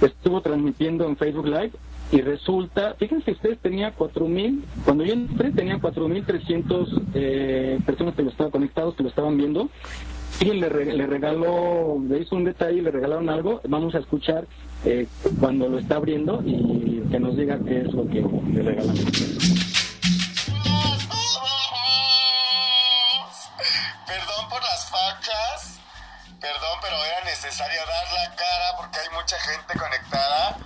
[0.01, 1.71] Estuvo transmitiendo en Facebook Live
[2.11, 8.29] y resulta, fíjense ustedes, tenía 4.000, cuando yo entré tenía 4.300 eh, personas que lo
[8.29, 9.69] estaban conectados, que lo estaban viendo.
[10.39, 13.61] Y le, le regaló, le hizo un detalle, le regalaron algo.
[13.67, 14.45] Vamos a escuchar
[14.83, 15.07] eh,
[15.39, 18.21] cuando lo está abriendo y que nos diga qué es lo que
[18.53, 18.95] le regalan.
[24.05, 25.74] Perdón por las fachas,
[26.39, 30.57] perdón, pero era necesario dar la cara porque hay mucha gente conectada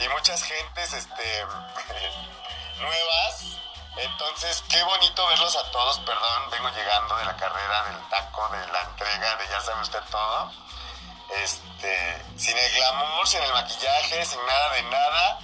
[0.00, 1.46] y muchas gentes este,
[2.80, 3.58] nuevas.
[3.96, 5.98] Entonces, qué bonito verlos a todos.
[6.00, 10.02] Perdón, vengo llegando de la carrera, del taco, de la entrega, de ya sabe usted
[10.10, 10.52] todo.
[11.42, 15.38] Este, sin el glamour, sin el maquillaje, sin nada de nada.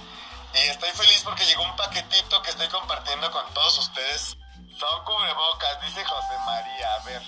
[0.53, 4.37] Y estoy feliz porque llegó un paquetito que estoy compartiendo con todos ustedes.
[4.79, 6.93] Son cubrebocas, dice José María.
[6.93, 7.21] A ver,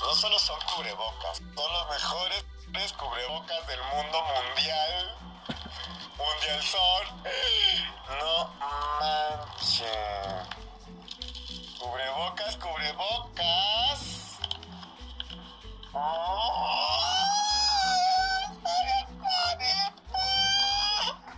[0.00, 2.44] no solo son cubrebocas, son los mejores
[2.96, 5.16] cubrebocas del mundo mundial.
[6.16, 7.22] Mundial son.
[8.18, 9.88] No manches.
[11.78, 14.00] Cubrebocas, cubrebocas.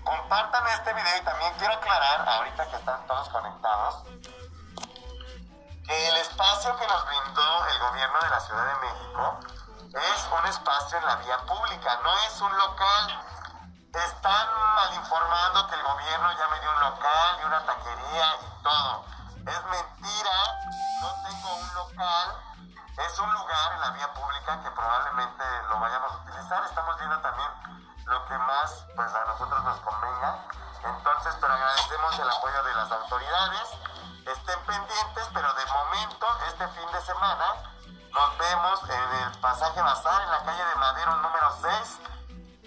[0.04, 4.04] Compartan este video y también quiero aclarar, ahorita que están todos conectados,
[5.92, 9.40] el espacio que nos brindó el gobierno de la Ciudad de México
[9.92, 13.24] es un espacio en la vía pública, no es un local.
[13.92, 18.62] Están mal informando que el gobierno ya me dio un local y una taquería y
[18.62, 19.04] todo.
[19.36, 20.60] Es mentira,
[21.02, 22.42] no tengo un local
[22.98, 26.64] es un lugar en la vía pública que probablemente lo vayamos a utilizar.
[26.64, 27.48] Estamos viendo también
[28.06, 30.46] lo que más pues a nosotros nos convenga.
[30.84, 33.68] Entonces, pero agradecemos el apoyo de las autoridades.
[34.26, 37.54] Estén pendientes, pero de momento, este fin de semana,
[38.12, 42.00] nos vemos en el pasaje Bazar, en la calle de Madero número 6,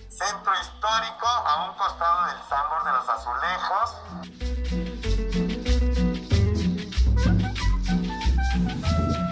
[0.10, 3.96] centro histórico, a un costado del Sambor de los Azulejos.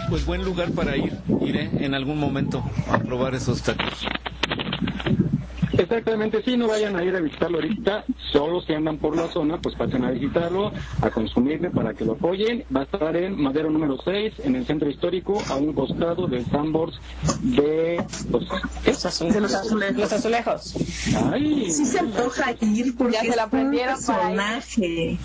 [0.10, 1.20] Pues buen lugar para ir.
[1.42, 4.06] Iré en algún momento a probar esos tacos.
[5.78, 9.60] Exactamente, sí, no vayan a ir a visitarlo ahorita, solo si andan por la zona,
[9.60, 12.64] pues pasen a visitarlo, a consumirle para que lo apoyen.
[12.76, 16.46] Va a estar en Madero número 6, en el centro histórico, a un costado del
[16.46, 17.00] Sambors
[17.42, 18.48] de los,
[19.34, 19.98] de los azulejos.
[19.98, 20.76] Los azulejos.
[21.32, 25.18] Ay, Sí se antoja ir porque Ya se es la un aprendieron personaje.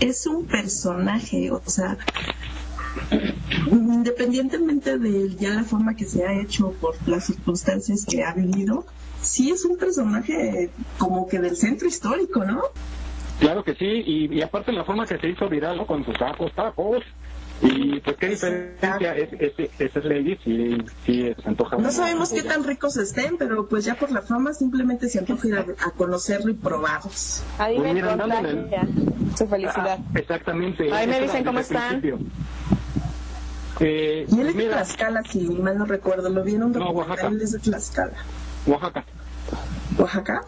[0.00, 1.96] Es un personaje, o sea,
[3.70, 8.86] independientemente de ya la forma que se ha hecho por las circunstancias que ha vivido,
[9.22, 12.62] sí es un personaje como que del centro histórico, ¿no?
[13.40, 15.86] Claro que sí, y, y aparte la forma que se hizo viral, ¿no?
[15.86, 17.02] Con sus tacos, tacos.
[17.62, 20.76] Y pues qué diferencia es, es, es, es Lady si,
[21.06, 21.76] si se antoja.
[21.78, 25.48] No sabemos qué tan ricos estén, pero pues ya por la fama simplemente se antoja
[25.48, 27.42] ir a, a conocerlo y probarlos.
[27.58, 28.86] A mí Pues me mira,
[29.38, 29.98] su felicidad.
[30.00, 30.92] Ah, exactamente.
[30.92, 32.02] Ahí me dicen cómo están.
[33.80, 37.28] Eh, Y él es de mira, Tlaxcala, si mal no recuerdo, lo vieron No, Oaxaca.
[37.28, 38.12] él es de Tlaxcala.
[38.66, 39.04] Oaxaca,
[39.98, 40.42] ¿Oaxaca?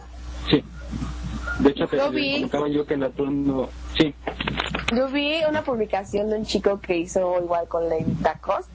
[0.49, 0.63] sí.
[1.59, 3.69] De hecho, te Yo te vi- comentaba yo que la atuendo...
[3.97, 4.13] Sí,
[4.95, 8.65] Yo vi una publicación de un chico que hizo igual con Lady Tacos,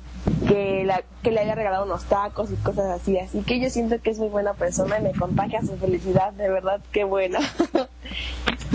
[0.47, 3.19] que, la, que le haya regalado unos tacos y cosas así.
[3.19, 6.33] Así que yo siento que es muy buena persona y me contagia su felicidad.
[6.35, 7.39] De verdad, qué buena.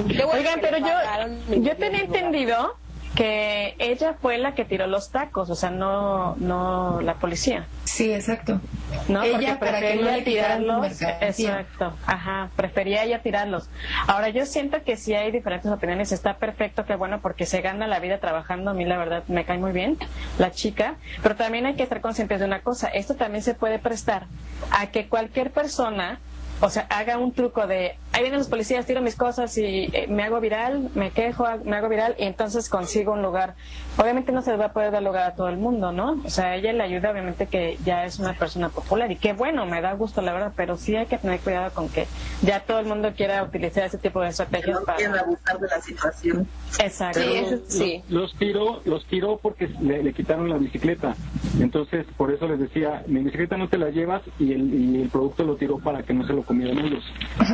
[0.08, 2.22] Qué bueno Oigan, pero yo, yo tenía lugar.
[3.20, 7.68] Que ella fue la que tiró los tacos, o sea, no, no la policía.
[7.84, 8.62] Sí, exacto.
[9.10, 9.24] ¿no?
[9.24, 11.02] Ella, Porque para que no prefería tirarlos.
[11.02, 13.70] Exacto, ajá, prefería ella tirarlos.
[14.08, 17.88] Ahora, yo siento que sí hay diferentes opiniones, está perfecto, que bueno, porque se gana
[17.88, 19.98] la vida trabajando, a mí la verdad me cae muy bien
[20.38, 23.80] la chica, pero también hay que estar conscientes de una cosa, esto también se puede
[23.80, 24.28] prestar
[24.72, 26.22] a que cualquier persona
[26.62, 30.08] o sea, haga un truco de, ahí vienen los policías, tiro mis cosas y eh,
[30.10, 33.56] me hago viral, me quejo, me hago viral y entonces consigo un lugar.
[34.00, 36.22] Obviamente no se les va a poder dar lugar a todo el mundo, ¿no?
[36.24, 39.66] O sea, ella le ayuda, obviamente que ya es una persona popular y qué bueno,
[39.66, 42.08] me da gusto la verdad, pero sí hay que tener cuidado con que
[42.42, 45.20] ya todo el mundo quiera utilizar ese tipo de estrategias no para...
[45.20, 46.48] abusar de la situación.
[46.82, 47.20] Exacto.
[47.20, 48.04] Sí, eso los, sí.
[48.08, 51.16] los tiró, los tiró porque le, le quitaron la bicicleta.
[51.60, 55.10] Entonces, por eso les decía, mi bicicleta no te la llevas y el, y el
[55.10, 57.04] producto lo tiró para que no se lo comieran ellos.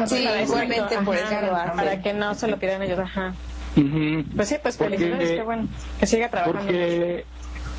[0.06, 1.26] Sí, igualmente por eso.
[1.76, 3.34] Para que no se lo pidan ellos, ajá.
[3.76, 4.24] Ujú.
[4.36, 5.68] Pues sí, pues Porque- felicidades, qué bueno.
[6.00, 6.62] Que siga trabajando.
[6.62, 7.26] Porque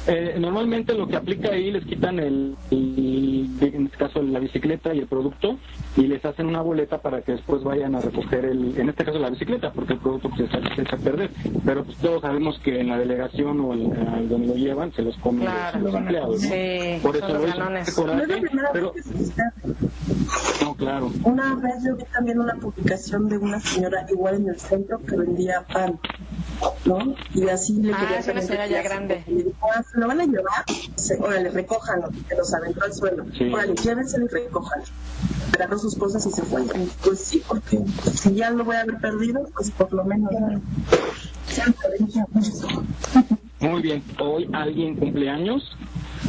[0.06, 4.94] eh, normalmente lo que aplica ahí les quitan el, el- en este caso la bicicleta
[4.94, 5.58] y el producto
[5.96, 9.18] y les hacen una boleta para que después vayan a recoger el, en este caso
[9.18, 11.30] la bicicleta porque el producto pues, se, echa- se echa a perder.
[11.64, 15.02] Pero pues todos sabemos que en la delegación o en, en donde lo llevan se
[15.02, 15.78] los comen Claro.
[15.80, 16.42] los, los empleados.
[16.42, 16.48] ¿no?
[16.48, 17.94] Sí, Por eso los lo hizo ganones.
[17.94, 19.44] con No es la coraje, primera pero vez que sucede.
[20.62, 21.10] no, claro.
[21.24, 25.16] Una vez yo vi también una publicación de una señora igual en el centro que
[25.16, 25.98] vendía pan,
[26.84, 27.14] ¿no?
[27.34, 29.22] Y así le Ah, quería es una señora ya grande.
[29.26, 29.44] Y
[29.96, 33.24] lo van a llevar, se, órale, recójanlo, que los aventó al suelo.
[33.36, 33.52] Sí.
[33.52, 34.86] Órale, llévenselo y recójanlo.
[35.54, 36.64] Agarró sus cosas y se fue.
[37.04, 37.80] Pues sí, porque
[38.12, 40.30] si ya lo voy a haber perdido, pues por lo menos
[41.48, 42.64] sean coherentes.
[43.60, 44.02] Muy bien.
[44.20, 45.76] Hoy alguien cumpleaños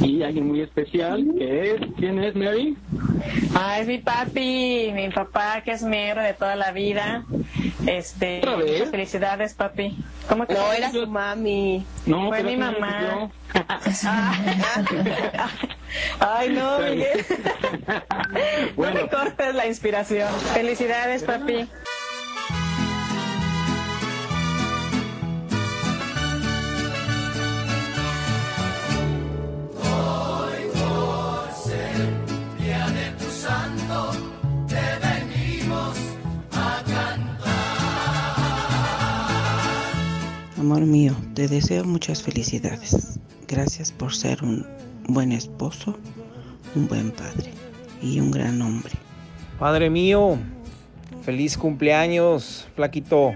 [0.01, 2.77] y alguien muy especial que es, ¿quién es Mary?
[3.55, 7.23] Ah, es mi papi, mi papá, que es mi héroe de toda la vida.
[7.85, 8.89] Este, ¿Otra vez?
[8.89, 9.97] felicidades, papi.
[10.27, 11.85] ¿Cómo te No, era su mami.
[12.05, 13.29] No, Fue mi mamá.
[16.19, 17.25] Ay, no, Miguel.
[18.77, 20.29] No me cortes la inspiración.
[20.53, 21.67] Felicidades, papi.
[40.67, 43.19] Amor mío, te deseo muchas felicidades.
[43.47, 44.67] Gracias por ser un
[45.07, 45.97] buen esposo,
[46.75, 47.51] un buen padre
[48.01, 48.91] y un gran hombre.
[49.59, 50.37] Padre mío,
[51.21, 53.33] feliz cumpleaños, flaquito.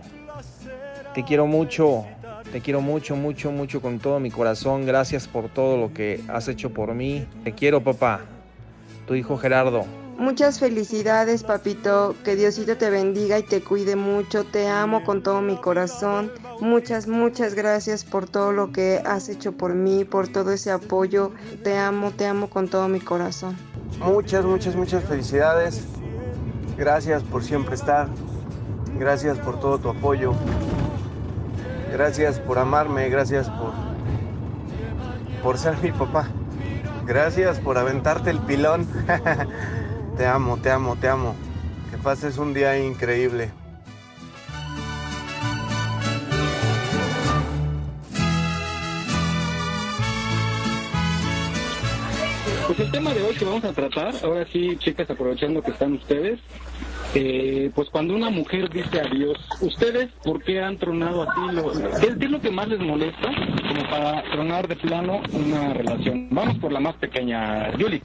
[1.15, 2.05] Te quiero mucho,
[2.51, 4.85] te quiero mucho, mucho, mucho con todo mi corazón.
[4.85, 7.25] Gracias por todo lo que has hecho por mí.
[7.43, 8.21] Te quiero, papá.
[9.07, 9.85] Tu hijo Gerardo.
[10.17, 12.15] Muchas felicidades, papito.
[12.23, 14.43] Que Diosito te bendiga y te cuide mucho.
[14.43, 16.31] Te amo con todo mi corazón.
[16.59, 21.31] Muchas, muchas gracias por todo lo que has hecho por mí, por todo ese apoyo.
[21.63, 23.57] Te amo, te amo con todo mi corazón.
[23.99, 25.81] Muchas, muchas, muchas felicidades.
[26.77, 28.07] Gracias por siempre estar.
[28.99, 30.33] Gracias por todo tu apoyo.
[31.91, 33.09] Gracias por amarme.
[33.09, 33.73] Gracias por,
[35.43, 36.27] por ser mi papá.
[37.05, 38.87] Gracias por aventarte el pilón.
[40.17, 41.35] te amo, te amo, te amo.
[41.89, 43.51] Que pases un día increíble.
[52.67, 55.91] Pues el tema de hoy que vamos a tratar, ahora sí, chicas, aprovechando que están
[55.91, 56.39] ustedes,
[57.13, 61.41] eh, pues cuando una mujer dice adiós, ¿ustedes por qué han tronado así?
[61.53, 63.29] Lo, ¿qué, qué es lo que más les molesta
[63.67, 66.27] como para tronar de plano una relación?
[66.31, 68.01] Vamos por la más pequeña, Yuli.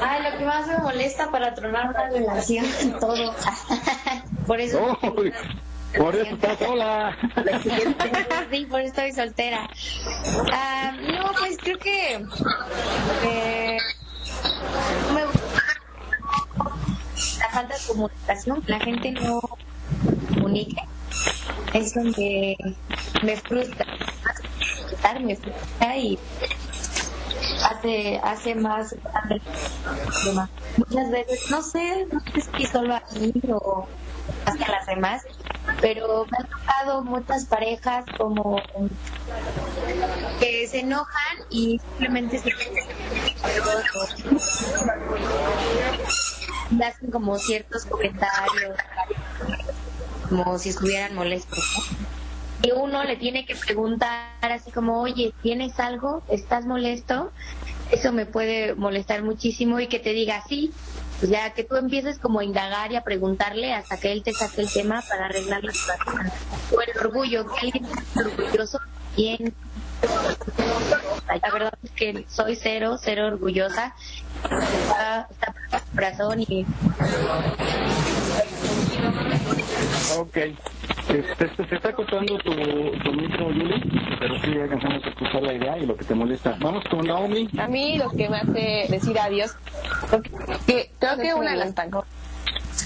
[0.00, 2.64] Ay, lo que más me molesta para tronar una relación
[3.00, 3.34] todo.
[4.46, 4.98] por eso.
[5.02, 5.14] Oh,
[5.96, 7.16] por eso estás sola.
[8.50, 9.68] sí, por eso estoy soltera.
[10.52, 12.14] Ah, no, pues creo que.
[13.24, 13.78] Eh,
[15.14, 15.22] me
[17.38, 19.40] la falta de comunicación, la gente no
[20.34, 20.82] comunique,
[21.72, 22.56] es donde
[23.22, 23.86] me frustra,
[25.20, 26.18] me frustra y
[27.64, 28.94] hace hace más.
[30.76, 33.86] Muchas veces, no sé, no sé si solo a mí o
[34.46, 35.22] más a las demás,
[35.80, 38.60] pero me han tocado muchas parejas como
[40.40, 42.50] que se enojan y simplemente se
[46.84, 48.76] hacen como ciertos comentarios
[50.28, 51.90] como si estuvieran molestos
[52.62, 57.32] y uno le tiene que preguntar así como oye tienes algo estás molesto
[57.90, 60.72] eso me puede molestar muchísimo y que te diga sí
[61.18, 64.32] pues ya que tú empieces como a indagar y a preguntarle hasta que él te
[64.32, 66.30] saque el tema para arreglar la situación.
[66.72, 68.78] O el orgullo que alguien es orgulloso
[69.16, 69.52] bien
[71.28, 73.94] la verdad es que soy cero, cero orgullosa.
[74.44, 76.66] Está, está por el corazón y...
[80.18, 80.36] Ok.
[81.08, 83.82] Este, se está cortando tu, tu micro, Yuli,
[84.20, 86.56] pero sí alcanzamos a escuchar la idea y lo que te molesta.
[86.60, 87.48] Vamos con Naomi.
[87.58, 89.56] A mí lo que me hace decir adiós,
[90.08, 90.22] creo
[90.66, 91.74] que, creo que una de las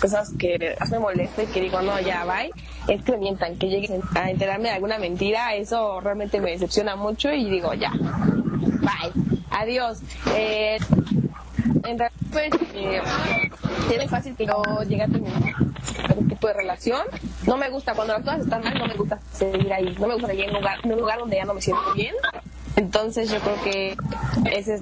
[0.00, 2.50] cosas que me molesta y que digo, no, ya, bye,
[2.88, 7.32] es que mientan, que lleguen a enterarme de alguna mentira, eso realmente me decepciona mucho
[7.32, 9.12] y digo, ya, bye,
[9.50, 10.00] adiós.
[10.34, 10.78] Eh,
[11.84, 13.00] en realidad, pues, eh,
[13.88, 15.32] tiene fácil que yo llegue a tener
[16.08, 17.02] algún tipo de relación.
[17.46, 19.94] No me gusta, cuando las cosas están mal, no me gusta seguir ahí.
[19.98, 22.14] No me gusta seguir en un lugar, un lugar donde ya no me siento bien.
[22.76, 23.96] Entonces yo creo que
[24.50, 24.80] ese es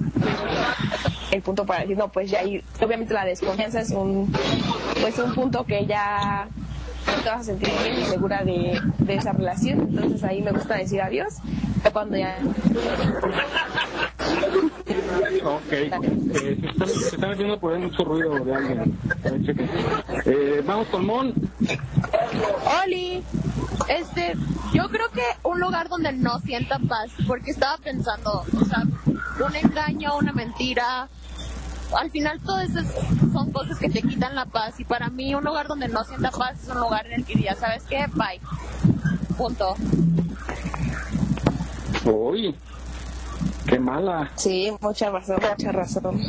[1.31, 2.63] el punto para decir, no, pues ya ir.
[2.81, 4.31] Obviamente la desconfianza es un,
[5.01, 6.47] pues un punto que ya
[7.07, 9.81] no te vas a sentir bien y segura de, de esa relación.
[9.81, 11.35] Entonces ahí me gusta decir adiós.
[11.91, 12.37] Cuando ya
[15.43, 15.71] Ok.
[15.71, 15.89] Eh,
[16.61, 18.97] se, están, se están haciendo por ahí mucho ruido de alguien.
[20.25, 21.33] Eh, vamos con Mon.
[22.83, 23.23] Oli,
[23.99, 24.35] este,
[24.73, 28.83] yo creo que un lugar donde no sienta paz, porque estaba pensando, o sea,
[29.45, 31.09] un engaño, una mentira,
[31.97, 32.87] al final todas esas
[33.33, 36.31] son cosas que te quitan la paz y para mí un lugar donde no sienta
[36.31, 38.05] paz es un lugar en el que diría, ¿sabes qué?
[38.13, 38.39] Bye.
[39.37, 39.75] Punto.
[42.05, 42.55] Uy,
[43.67, 44.31] qué mala.
[44.35, 46.21] Sí, mucha razón, mucha razón.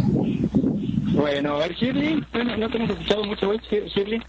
[1.14, 4.22] Bueno, a ver, Shirley, bueno, no te hemos escuchado mucho hoy, Shirley.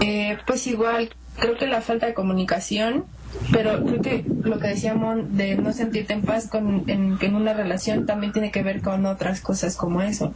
[0.00, 3.04] Eh, pues igual, creo que la falta de comunicación,
[3.52, 8.06] pero creo que lo que decíamos de no sentirte en paz con, en, una relación
[8.06, 10.32] también tiene que ver con otras cosas como eso.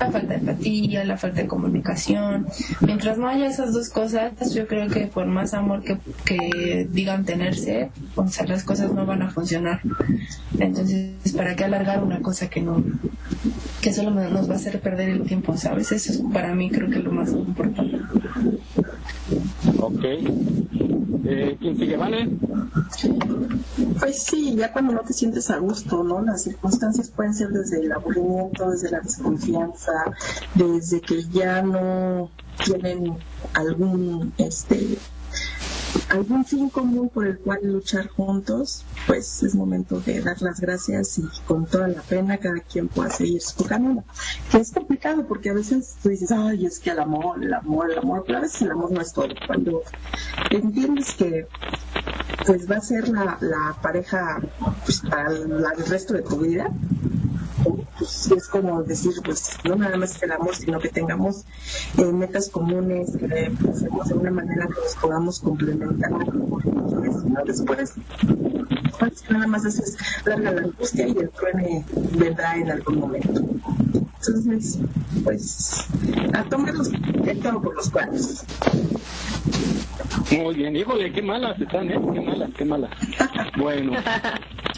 [0.00, 2.46] La falta de empatía, la falta de comunicación.
[2.80, 7.24] Mientras no haya esas dos cosas, yo creo que por más amor que, que digan
[7.24, 9.80] tenerse, o sea, las cosas no van a funcionar.
[10.58, 12.82] Entonces, ¿para qué alargar una cosa que no
[13.80, 15.92] que solo nos va a hacer perder el tiempo, ¿sabes?
[15.92, 17.98] Eso es para mí creo que lo más importante.
[19.80, 20.04] Ok.
[21.28, 22.28] Eh, ¿Quién sigue, Vale?
[23.98, 26.22] Pues sí, ya cuando no te sientes a gusto, ¿no?
[26.22, 29.92] Las circunstancias pueden ser desde el aburrimiento, desde la desconfianza,
[30.54, 32.30] desde que ya no
[32.64, 33.16] tienen
[33.54, 34.98] algún, este,
[36.08, 41.18] algún fin común por el cual luchar juntos, pues es momento de dar las gracias
[41.18, 44.04] y con toda la pena cada quien pueda seguir su camino.
[44.50, 47.90] Que es complicado porque a veces tú dices, ay, es que el amor, el amor,
[47.90, 49.28] el amor, pero a veces el amor no es todo.
[49.46, 49.82] Cuando
[50.50, 51.46] entiendes que
[52.44, 54.40] pues va a ser la, la pareja
[54.84, 56.70] pues, para el resto de tu vida,
[57.74, 61.44] pues pues es como decir, pues no nada más el amor, sino que tengamos
[61.98, 66.10] eh, metas comunes, que pensemos de una manera que nos podamos complementar.
[66.10, 67.44] ¿no?
[67.44, 67.94] Después,
[68.98, 73.42] pues, nada más es larga la angustia y el truene vendrá en algún momento.
[74.18, 74.78] Entonces,
[75.22, 75.86] pues,
[76.32, 76.90] a tomarlos
[77.26, 78.44] el todo por los cuadros.
[80.30, 82.00] Muy bien, híjole, qué malas están, ¿eh?
[82.12, 82.90] Qué malas, qué malas.
[83.56, 83.92] Bueno,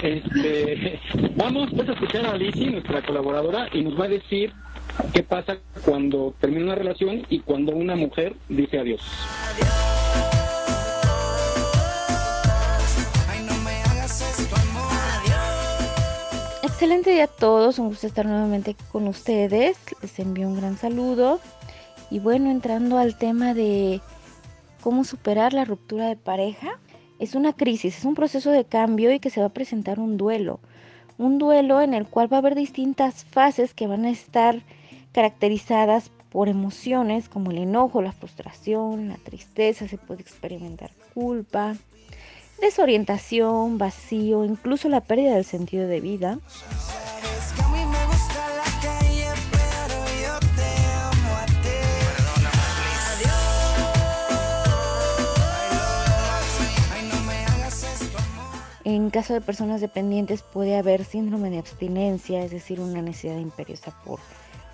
[0.03, 1.01] este,
[1.35, 4.53] vamos pues a escuchar a Alicia, nuestra colaboradora, y nos va a decir
[5.13, 9.01] qué pasa cuando termina una relación y cuando una mujer dice adiós.
[16.79, 19.77] Excelente día a todos, un gusto estar nuevamente con ustedes.
[20.01, 21.41] Les envío un gran saludo.
[22.09, 24.01] Y bueno, entrando al tema de
[24.81, 26.79] cómo superar la ruptura de pareja,
[27.19, 30.17] es una crisis, es un proceso de cambio y que se va a presentar un
[30.17, 30.61] duelo.
[31.19, 34.63] Un duelo en el cual va a haber distintas fases que van a estar
[35.11, 41.75] caracterizadas por emociones como el enojo, la frustración, la tristeza, se puede experimentar culpa,
[42.61, 46.39] desorientación, vacío, incluso la pérdida del sentido de vida.
[58.85, 63.93] En caso de personas dependientes puede haber síndrome de abstinencia, es decir, una necesidad imperiosa
[64.03, 64.19] por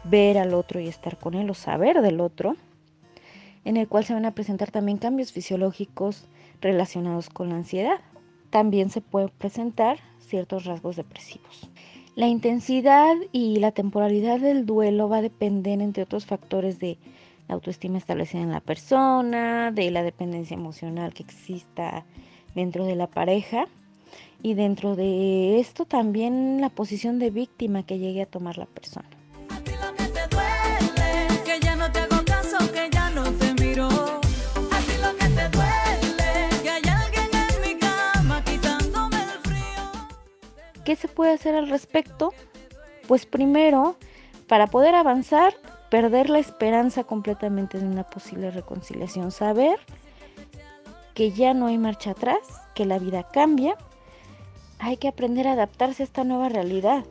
[0.04, 2.56] ver al otro y estar con él o saber del otro,
[3.64, 6.28] en el cual se van a presentar también cambios fisiológicos
[6.64, 8.00] relacionados con la ansiedad.
[8.50, 11.68] También se pueden presentar ciertos rasgos depresivos.
[12.16, 16.96] La intensidad y la temporalidad del duelo va a depender, entre otros factores, de
[17.48, 22.06] la autoestima establecida en la persona, de la dependencia emocional que exista
[22.54, 23.66] dentro de la pareja
[24.42, 29.08] y dentro de esto también la posición de víctima que llegue a tomar la persona.
[40.84, 42.32] ¿Qué se puede hacer al respecto?
[43.08, 43.96] Pues primero,
[44.46, 45.54] para poder avanzar,
[45.90, 49.78] perder la esperanza completamente de una posible reconciliación, saber
[51.14, 52.40] que ya no hay marcha atrás,
[52.74, 53.76] que la vida cambia,
[54.78, 57.04] hay que aprender a adaptarse a esta nueva realidad.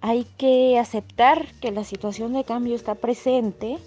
[0.00, 3.78] Hay que aceptar que la situación de cambio está presente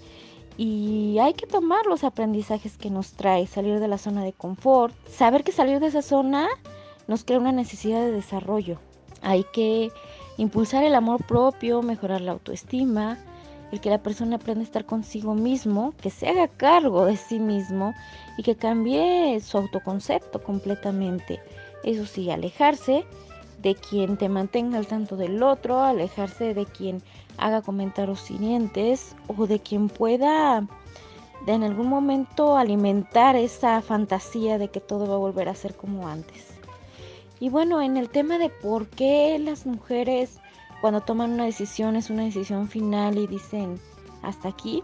[0.56, 4.94] y hay que tomar los aprendizajes que nos trae, salir de la zona de confort,
[5.08, 6.48] saber que salir de esa zona
[7.06, 8.78] nos crea una necesidad de desarrollo.
[9.22, 9.90] Hay que
[10.36, 13.18] impulsar el amor propio, mejorar la autoestima,
[13.72, 17.38] el que la persona aprenda a estar consigo mismo, que se haga cargo de sí
[17.38, 17.94] mismo
[18.36, 21.40] y que cambie su autoconcepto completamente.
[21.82, 23.04] Eso sí, alejarse
[23.62, 27.02] de quien te mantenga al tanto del otro, alejarse de quien
[27.38, 30.66] haga comentarios hirientes o de quien pueda
[31.46, 35.74] de en algún momento alimentar esa fantasía de que todo va a volver a ser
[35.74, 36.43] como antes.
[37.40, 40.40] Y bueno, en el tema de por qué las mujeres
[40.80, 43.80] cuando toman una decisión es una decisión final y dicen
[44.22, 44.82] hasta aquí,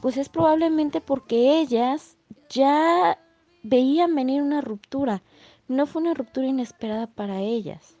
[0.00, 2.16] pues es probablemente porque ellas
[2.48, 3.18] ya
[3.62, 5.22] veían venir una ruptura.
[5.68, 7.96] No fue una ruptura inesperada para ellas.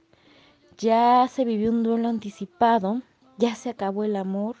[0.78, 3.02] Ya se vivió un duelo anticipado,
[3.36, 4.56] ya se acabó el amor.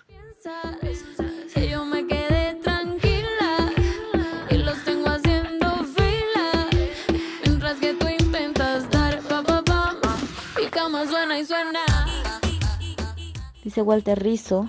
[13.62, 14.68] Dice Walter Rizzo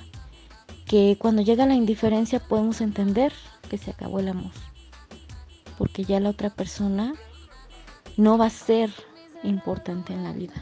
[0.86, 3.34] que cuando llega la indiferencia podemos entender
[3.70, 4.52] que se acabó el amor.
[5.78, 7.14] Porque ya la otra persona
[8.16, 8.92] no va a ser
[9.44, 10.54] importante en la vida.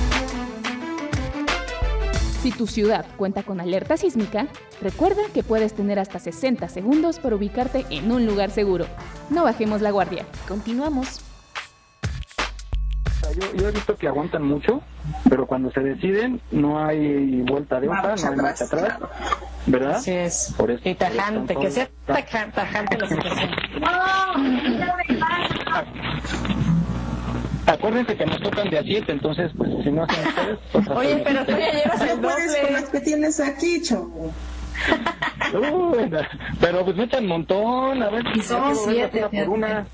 [2.41, 4.47] Si tu ciudad cuenta con alerta sísmica,
[4.81, 8.87] recuerda que puedes tener hasta 60 segundos para ubicarte en un lugar seguro.
[9.29, 10.25] No bajemos la guardia.
[10.47, 11.21] Continuamos.
[13.55, 14.81] Yo, he visto que aguantan mucho,
[15.29, 18.97] pero cuando se deciden no hay vuelta de hoja, no hay marcha atrás,
[19.67, 19.95] ¿verdad?
[19.97, 20.55] Así es.
[20.57, 23.51] Por eso, y tajante, que sea tajante la situación.
[27.71, 30.59] Acuérdense que nos tocan de a siete, entonces, pues, si no hacen ustedes...
[30.73, 32.61] Pues, Oye, pero tú ya llevas el doble.
[32.61, 34.33] con las que tienes aquí, chavo.
[36.59, 39.85] pero pues echan un montón, a ver si son siete por una.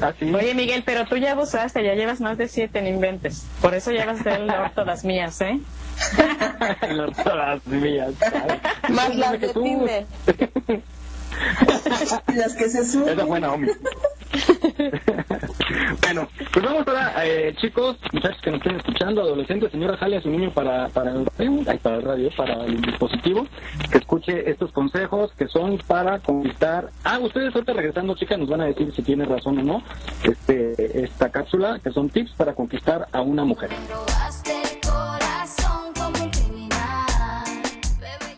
[0.00, 3.46] Ah, Oye, Miguel, pero tú ya abusaste, ya llevas más de siete, en inventes.
[3.60, 5.60] Por eso llevas del orto las mías, ¿eh?
[6.90, 8.12] las mías.
[8.88, 10.06] Más las de Tinder.
[12.34, 13.10] las que se suben.
[13.10, 13.72] Esa buena, hombre.
[16.02, 20.22] bueno, pues vamos ahora, eh, chicos, muchachos que nos estén escuchando, adolescentes, señora, jale a
[20.22, 21.24] su niño para, para, el,
[21.82, 23.46] para el radio, para el dispositivo,
[23.90, 26.90] que escuche estos consejos que son para conquistar.
[27.04, 29.82] Ah, ustedes ahorita regresando, chicas, nos van a decir si tiene razón o no
[30.24, 33.70] este, esta cápsula, que son tips para conquistar a una mujer.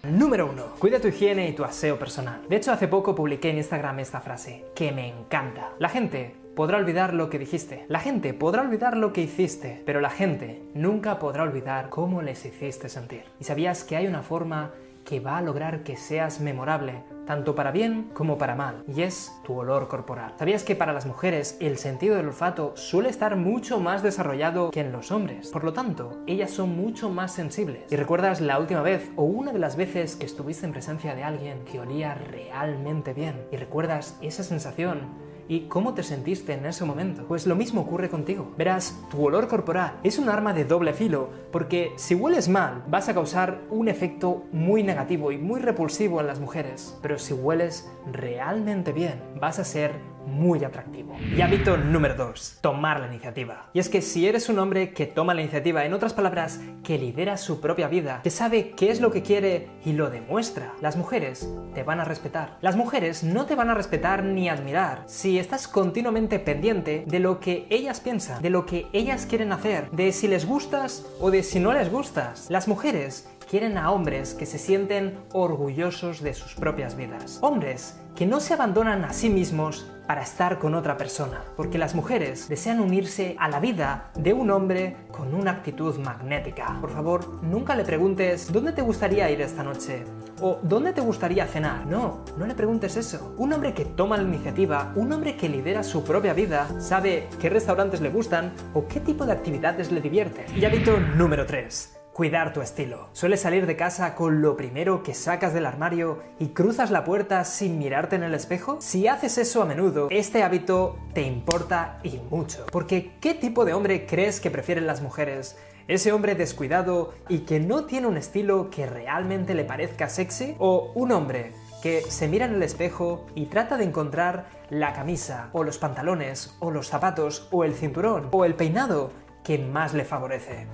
[0.04, 0.62] Número 1.
[0.78, 2.42] Cuida tu higiene y tu aseo personal.
[2.46, 5.70] De hecho, hace poco publiqué en Instagram esta frase, que me encanta.
[5.78, 10.02] La gente podrá olvidar lo que dijiste, la gente podrá olvidar lo que hiciste, pero
[10.02, 13.24] la gente nunca podrá olvidar cómo les hiciste sentir.
[13.40, 14.72] ¿Y sabías que hay una forma
[15.04, 19.32] que va a lograr que seas memorable, tanto para bien como para mal, y es
[19.44, 20.34] tu olor corporal.
[20.38, 24.80] ¿Sabías que para las mujeres el sentido del olfato suele estar mucho más desarrollado que
[24.80, 25.48] en los hombres?
[25.48, 27.90] Por lo tanto, ellas son mucho más sensibles.
[27.90, 31.24] ¿Y recuerdas la última vez o una de las veces que estuviste en presencia de
[31.24, 33.46] alguien que olía realmente bien?
[33.52, 37.24] ¿Y recuerdas esa sensación ¿Y cómo te sentiste en ese momento?
[37.28, 38.52] Pues lo mismo ocurre contigo.
[38.56, 43.08] Verás, tu olor corporal es un arma de doble filo, porque si hueles mal vas
[43.08, 47.90] a causar un efecto muy negativo y muy repulsivo en las mujeres, pero si hueles
[48.10, 49.92] realmente bien vas a ser
[50.26, 51.16] muy atractivo.
[51.36, 53.70] Y hábito número 2, tomar la iniciativa.
[53.72, 56.98] Y es que si eres un hombre que toma la iniciativa, en otras palabras, que
[56.98, 60.96] lidera su propia vida, que sabe qué es lo que quiere y lo demuestra, las
[60.96, 62.58] mujeres te van a respetar.
[62.60, 67.40] Las mujeres no te van a respetar ni admirar si estás continuamente pendiente de lo
[67.40, 71.42] que ellas piensan, de lo que ellas quieren hacer, de si les gustas o de
[71.42, 72.50] si no les gustas.
[72.50, 77.38] Las mujeres quieren a hombres que se sienten orgullosos de sus propias vidas.
[77.40, 81.94] Hombres que no se abandonan a sí mismos para estar con otra persona, porque las
[81.94, 86.76] mujeres desean unirse a la vida de un hombre con una actitud magnética.
[86.80, 90.04] Por favor, nunca le preguntes ¿dónde te gustaría ir esta noche?
[90.40, 91.86] o ¿dónde te gustaría cenar?
[91.86, 93.34] No, no le preguntes eso.
[93.38, 97.48] Un hombre que toma la iniciativa, un hombre que lidera su propia vida, sabe qué
[97.48, 100.44] restaurantes le gustan o qué tipo de actividades le divierten.
[100.56, 103.08] Y hábito número 3 Cuidar tu estilo.
[103.12, 107.44] ¿Sueles salir de casa con lo primero que sacas del armario y cruzas la puerta
[107.44, 108.78] sin mirarte en el espejo?
[108.80, 112.66] Si haces eso a menudo, este hábito te importa y mucho.
[112.70, 115.58] Porque ¿qué tipo de hombre crees que prefieren las mujeres?
[115.88, 120.54] ¿Ese hombre descuidado y que no tiene un estilo que realmente le parezca sexy?
[120.60, 121.50] ¿O un hombre
[121.82, 126.56] que se mira en el espejo y trata de encontrar la camisa, o los pantalones,
[126.60, 129.10] o los zapatos, o el cinturón, o el peinado
[129.44, 130.66] que más le favorece.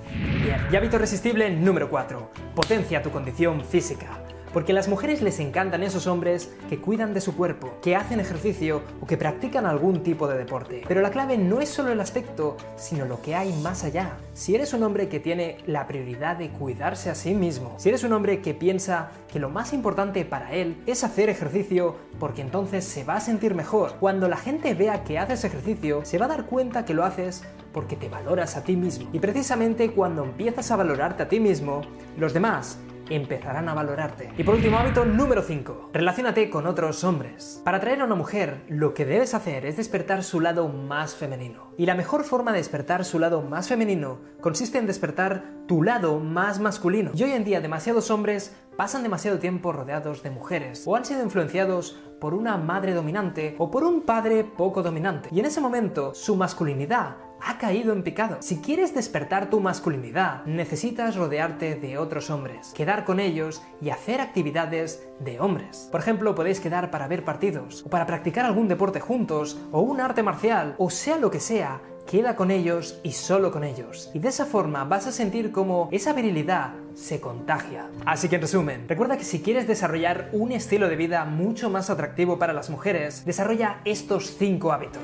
[0.43, 2.31] Bien, y hábito irresistible número 4.
[2.55, 4.21] Potencia tu condición física.
[4.53, 8.19] Porque a las mujeres les encantan esos hombres que cuidan de su cuerpo, que hacen
[8.19, 10.83] ejercicio o que practican algún tipo de deporte.
[10.89, 14.17] Pero la clave no es solo el aspecto, sino lo que hay más allá.
[14.35, 18.03] Si eres un hombre que tiene la prioridad de cuidarse a sí mismo, si eres
[18.03, 22.85] un hombre que piensa que lo más importante para él es hacer ejercicio porque entonces
[22.85, 23.95] se va a sentir mejor.
[24.01, 27.45] Cuando la gente vea que haces ejercicio, se va a dar cuenta que lo haces
[27.73, 29.09] porque te valoras a ti mismo.
[29.13, 31.83] Y precisamente cuando empiezas a valorarte a ti mismo,
[32.17, 32.79] los demás
[33.11, 34.33] empezarán a valorarte.
[34.39, 35.91] Y por último, hábito número 5.
[35.93, 37.61] Relaciónate con otros hombres.
[37.65, 41.75] Para atraer a una mujer, lo que debes hacer es despertar su lado más femenino.
[41.77, 46.21] Y la mejor forma de despertar su lado más femenino consiste en despertar tu lado
[46.21, 47.11] más masculino.
[47.15, 51.23] Y hoy en día demasiados hombres pasan demasiado tiempo rodeados de mujeres o han sido
[51.23, 55.29] influenciados por una madre dominante o por un padre poco dominante.
[55.33, 58.39] Y en ese momento su masculinidad ha caído en picado.
[58.41, 64.21] Si quieres despertar tu masculinidad, necesitas rodearte de otros hombres, quedar con ellos y hacer
[64.21, 65.89] actividades de hombres.
[65.91, 70.01] Por ejemplo, podéis quedar para ver partidos, o para practicar algún deporte juntos, o un
[70.01, 71.81] arte marcial, o sea lo que sea
[72.11, 74.11] queda con ellos y solo con ellos.
[74.15, 77.89] Y de esa forma vas a sentir como esa virilidad se contagia.
[78.05, 81.89] Así que en resumen, recuerda que si quieres desarrollar un estilo de vida mucho más
[81.89, 85.03] atractivo para las mujeres, desarrolla estos 5 hábitos.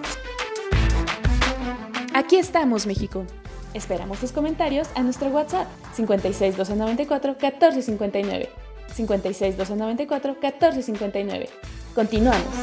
[2.17, 3.27] Aquí estamos, México.
[3.75, 8.49] Esperamos tus comentarios a nuestro WhatsApp 56 294 1459.
[8.95, 11.51] 56 294 1459.
[11.95, 12.55] Continuamos.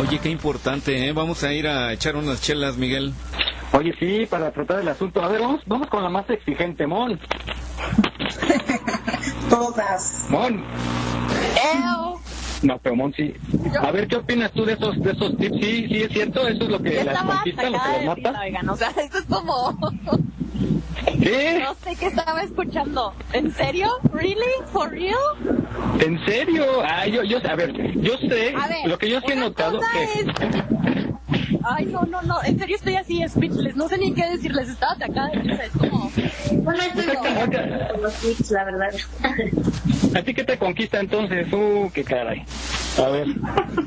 [0.00, 1.12] Oye, qué importante, ¿eh?
[1.12, 3.14] Vamos a ir a echar unas chelas, Miguel.
[3.70, 5.22] Oye, sí, para tratar el asunto.
[5.22, 7.20] A ver, vamos, vamos con la más exigente, Mon.
[9.48, 10.26] Todas.
[10.28, 10.64] Mon.
[12.62, 13.34] No, pero Mon sí.
[13.80, 15.56] A ver, ¿qué opinas tú de esos, de esos tips?
[15.60, 18.30] Sí, sí, es cierto, eso es lo que las conquista, lo que las mata.
[18.30, 19.78] risa, oigan, o sea, esto es como...
[21.22, 21.60] ¿Qué?
[21.62, 23.14] No sé qué estaba escuchando.
[23.32, 23.88] ¿En serio?
[24.12, 24.40] ¿Really?
[24.72, 25.16] ¿For real?
[26.00, 26.64] ¿En serio?
[26.84, 29.78] Ay, yo, yo, a ver, yo sé, A ver, lo que yo sí he notado
[29.78, 31.05] cosa que...
[31.68, 32.42] Ay, no, no, no.
[32.44, 33.74] En serio estoy así, speechless.
[33.74, 34.68] No sé ni qué decirles.
[34.68, 35.64] Estaba atacada de risa.
[35.64, 36.10] Es como...
[36.52, 37.04] Bueno, estoy
[37.92, 38.94] con los tips, la verdad.
[40.14, 41.52] ¿A ti qué te conquista entonces?
[41.52, 42.44] Uh, qué caray.
[42.98, 43.28] A ver,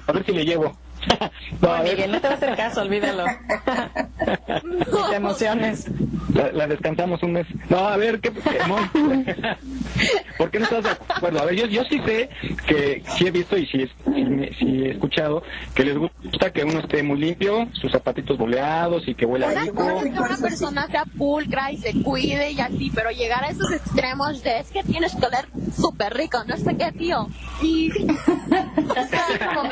[0.07, 0.75] a ver si le llevo.
[1.61, 1.95] No, a ver.
[1.95, 3.25] Miguel, no te va a hacer caso, olvídalo.
[4.63, 5.85] Ni te emociones.
[6.33, 7.47] La, la descansamos un mes.
[7.69, 8.31] No, a ver, ¿qué?
[10.37, 11.41] ¿Por qué no estás de acuerdo?
[11.41, 12.29] A ver, yo, yo sí sé
[12.67, 15.41] que sí he visto y sí, sí, me- sí he escuchado
[15.75, 19.61] que les gusta que uno esté muy limpio, sus zapatitos boleados y que huela Una
[19.61, 19.75] rico.
[19.75, 23.47] cosa es que una persona sea pulcra y se cuide y así, pero llegar a
[23.49, 27.27] esos extremos de es que tienes que oler súper rico, no sé qué, tío.
[27.61, 27.91] Y...
[27.91, 29.25] o sea,
[29.55, 29.69] como-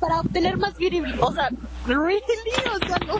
[0.00, 1.22] para obtener más visibilidad.
[1.22, 1.48] O sea,
[1.86, 2.20] really,
[2.74, 3.14] o sea, no.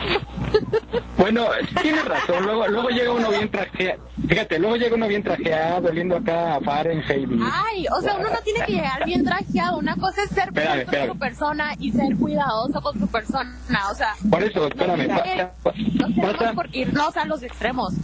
[1.18, 1.46] Bueno,
[1.82, 6.16] tienes razón, luego, luego llega uno bien trajeado, fíjate, luego llega uno bien trajeado, oliendo
[6.16, 7.28] acá a Fahrenheit.
[7.30, 9.78] y- Ay, o sea, uno no tiene que llegar bien trajeado.
[9.78, 11.12] Una cosa es ser Espérame, con espérame.
[11.12, 13.56] su persona y ser cuidadoso con su persona.
[13.90, 17.94] O sea, Por eso, espérame, no por irnos a los extremos.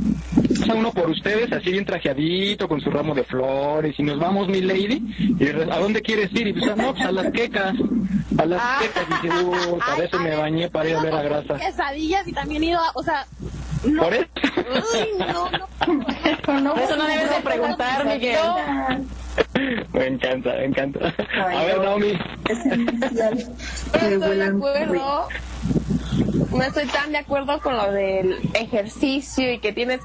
[0.74, 4.60] uno por ustedes así bien trajeadito con su ramo de flores y nos vamos mi
[4.60, 5.02] lady
[5.38, 7.74] y a dónde quieres ir y pues no pues a las quecas
[8.38, 8.78] a las Ah.
[8.80, 12.26] quecas y dice "Uh, para eso me bañé para ir a ver a grasa Quesadillas
[12.28, 13.26] y también he ido a, o sea,
[13.84, 14.02] no.
[14.02, 14.26] por eso
[14.56, 16.74] Uy, no, no.
[16.76, 18.38] Eso no debes de preguntar, Miguel.
[19.92, 21.14] me encanta me encanta
[21.46, 21.82] Ay, a ver no.
[21.84, 22.52] Naomi Que
[24.14, 25.28] estoy de acuerdo.
[26.50, 30.00] No estoy tan de acuerdo con lo del ejercicio y que tienes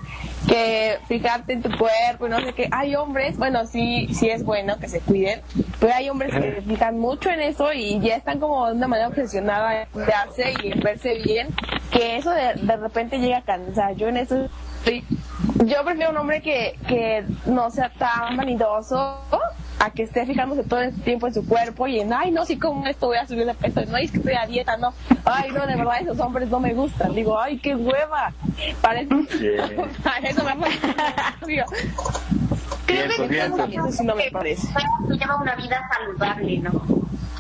[0.48, 2.70] que fijarte en tu cuerpo y no sé qué.
[2.72, 5.42] Hay hombres, bueno, sí, sí es bueno que se cuiden,
[5.80, 8.88] pero hay hombres que se fijan mucho en eso y ya están como de una
[8.88, 11.48] manera obsesionada en cuidarse y en verse bien,
[11.92, 13.96] que eso de, de repente llega a cansar.
[13.96, 14.48] Yo en eso
[14.80, 15.04] estoy...
[15.66, 19.20] Yo prefiero un hombre que, que no sea tan vanidoso
[19.80, 22.58] a que esté fijándose todo el tiempo en su cuerpo y en, ay, no, si
[22.58, 24.94] como esto voy a subir de peso, no, es que estoy a dieta, no,
[25.26, 27.14] ay, no, de verdad, esos hombres no me gustan.
[27.14, 28.34] Digo, ay, qué hueva.
[28.82, 29.08] Parece,
[30.04, 30.56] Para eso me
[31.46, 31.66] Creo
[32.88, 33.64] Cierto, que cierto.
[33.66, 34.68] eso sí no me parece.
[35.10, 36.72] Lleva una vida saludable, ¿no?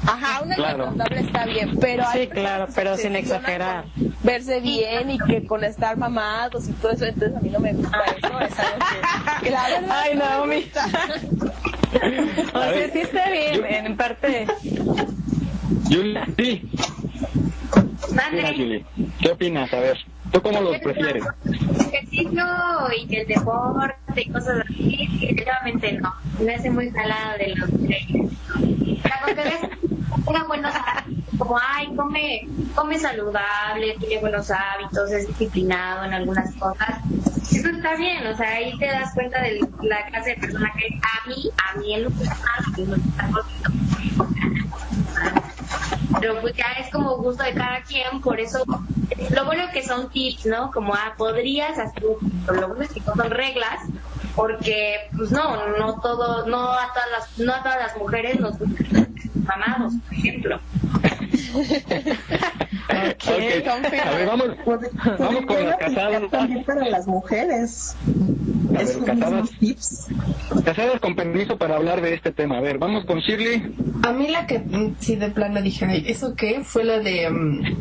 [0.06, 0.86] Ajá, una vida Claro.
[0.86, 3.86] saludable está bien, pero Sí, hay claro, que pero sin exagerar.
[4.24, 7.74] Verse bien y que con estar mamados y todo eso, entonces a mí no me
[7.74, 8.86] gusta eso, es algo
[9.40, 10.56] que, que la verdad Ay, no me Naomi.
[10.64, 10.86] gusta.
[12.54, 14.45] O sea, sí está bien, en parte.
[15.89, 16.64] Julie sí
[18.32, 18.86] Mira, Julie
[19.22, 19.74] ¿qué opinas?
[19.74, 19.98] a ver
[20.32, 21.24] ¿tú cómo los prefieres?
[21.80, 22.45] ejercicio
[23.10, 26.14] y el deporte y cosas así, definitivamente no.
[26.39, 28.32] Me hace muy jalada de los leyes.
[29.04, 29.62] La cosa es
[30.26, 36.54] tengan buenos hábitos, como ay, come, come saludable, tiene buenos hábitos, es disciplinado en algunas
[36.56, 37.00] cosas.
[37.52, 40.88] Eso está bien, o sea, ahí te das cuenta de la clase de persona que
[40.88, 41.02] es.
[41.02, 42.38] A mí, a mí me gusta
[46.20, 48.64] pero pues ya es como gusto de cada quien, por eso
[49.30, 50.72] lo bueno que son tips, ¿no?
[50.72, 53.84] Como ah, podrías hacer, lo bueno es que no son reglas,
[54.36, 58.58] porque pues no, no todo, no a todas las, no a todas las mujeres nos
[58.58, 59.16] gustan
[59.46, 60.60] mamados, por ejemplo.
[62.88, 64.48] Ok, a ver vamos
[65.20, 67.96] vamos con las casadas También para las mujeres.
[68.70, 69.50] A ver, casadas.
[69.60, 70.08] tips.
[70.64, 73.74] casadas con permiso para hablar de este tema a ver vamos con Shirley
[74.04, 76.62] A mí la que mm, sí de plano dije, ay, ¿eso qué?
[76.64, 77.78] Fue la de mm,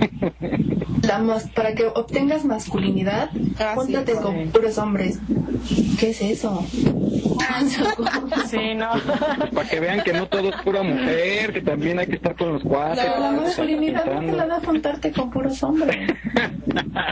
[1.06, 3.30] la mas- para que obtengas masculinidad,
[3.74, 5.18] júntate con puros hombres.
[5.98, 6.64] ¿Qué es eso?
[8.50, 8.90] Sí, no.
[9.52, 12.52] Para que vean que no todo es pura mujer, que también hay que estar con
[12.54, 12.96] los cuates.
[13.04, 16.10] la estar masculinidad no te la da juntarte con puros hombres.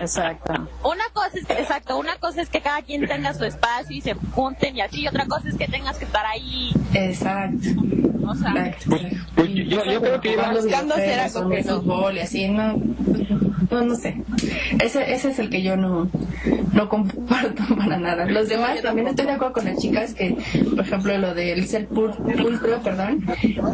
[0.00, 0.52] Exacto.
[0.82, 4.00] Una cosa es que, exacto, una cosa es que cada quien tenga su espacio y
[4.00, 6.72] se junten y así, y otra cosa es que tengas que estar ahí.
[6.92, 7.68] Exacto.
[8.26, 8.74] O sea,
[9.34, 11.80] Pues yo, yo creo que iba buscando ser algo que no.
[11.80, 12.80] fútbol y así, no,
[13.70, 14.16] no, no sé.
[14.80, 16.08] Ese, ese es el que yo no,
[16.72, 18.26] no comparto para nada.
[18.26, 20.36] Los demás también estoy de acuerdo con las chicas que,
[20.70, 23.24] por ejemplo, lo del ser pul- pulcro, perdón,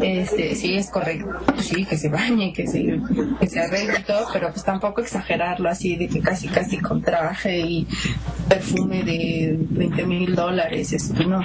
[0.01, 1.27] este, sí es correcto.
[1.59, 2.99] Sí, que se bañe, que se,
[3.39, 7.01] que se arregle y todo, pero pues tampoco exagerarlo así de que casi, casi con
[7.01, 7.87] traje y
[8.49, 11.41] perfume de 20 mil dólares, eso, pues, no.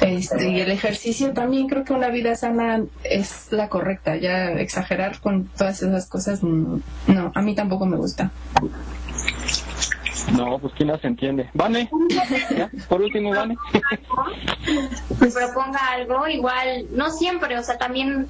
[0.00, 4.16] Este, y el ejercicio también creo que una vida sana es la correcta.
[4.16, 6.40] Ya exagerar con todas esas cosas,
[7.06, 8.30] no, a mí tampoco me gusta.
[10.36, 11.48] No, pues quién las entiende.
[11.54, 11.88] Vane,
[12.56, 12.70] ¿Ya?
[12.88, 13.56] por último, Vane.
[15.18, 18.28] pues proponga algo, igual, no siempre, o sea, también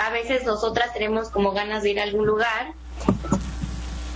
[0.00, 2.72] a veces nosotras tenemos como ganas de ir a algún lugar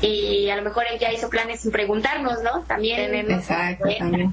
[0.01, 2.63] y a lo mejor él ya hizo planes sin preguntarnos, ¿no?
[2.63, 3.15] También.
[3.31, 4.33] Exacto, también.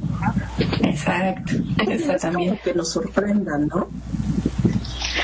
[0.84, 1.54] Exacto,
[1.88, 2.60] eso también.
[2.64, 3.88] Que nos sorprendan, ¿no?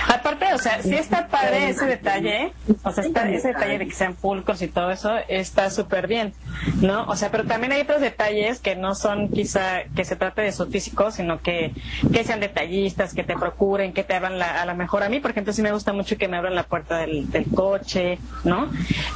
[0.08, 2.54] Aparte, o sea, sí está padre ese detalle,
[2.84, 6.34] o sea, está, ese detalle de que sean pulcros y todo eso está súper bien,
[6.82, 7.06] ¿no?
[7.06, 10.52] O sea, pero también hay otros detalles que no son quizá que se trate de
[10.52, 11.74] su físico, sino que,
[12.12, 15.20] que sean detallistas, que te procuren, que te abran la, a lo mejor a mí,
[15.20, 18.70] por ejemplo, sí me gusta mucho que me abran la puerta del, coche, ¿no?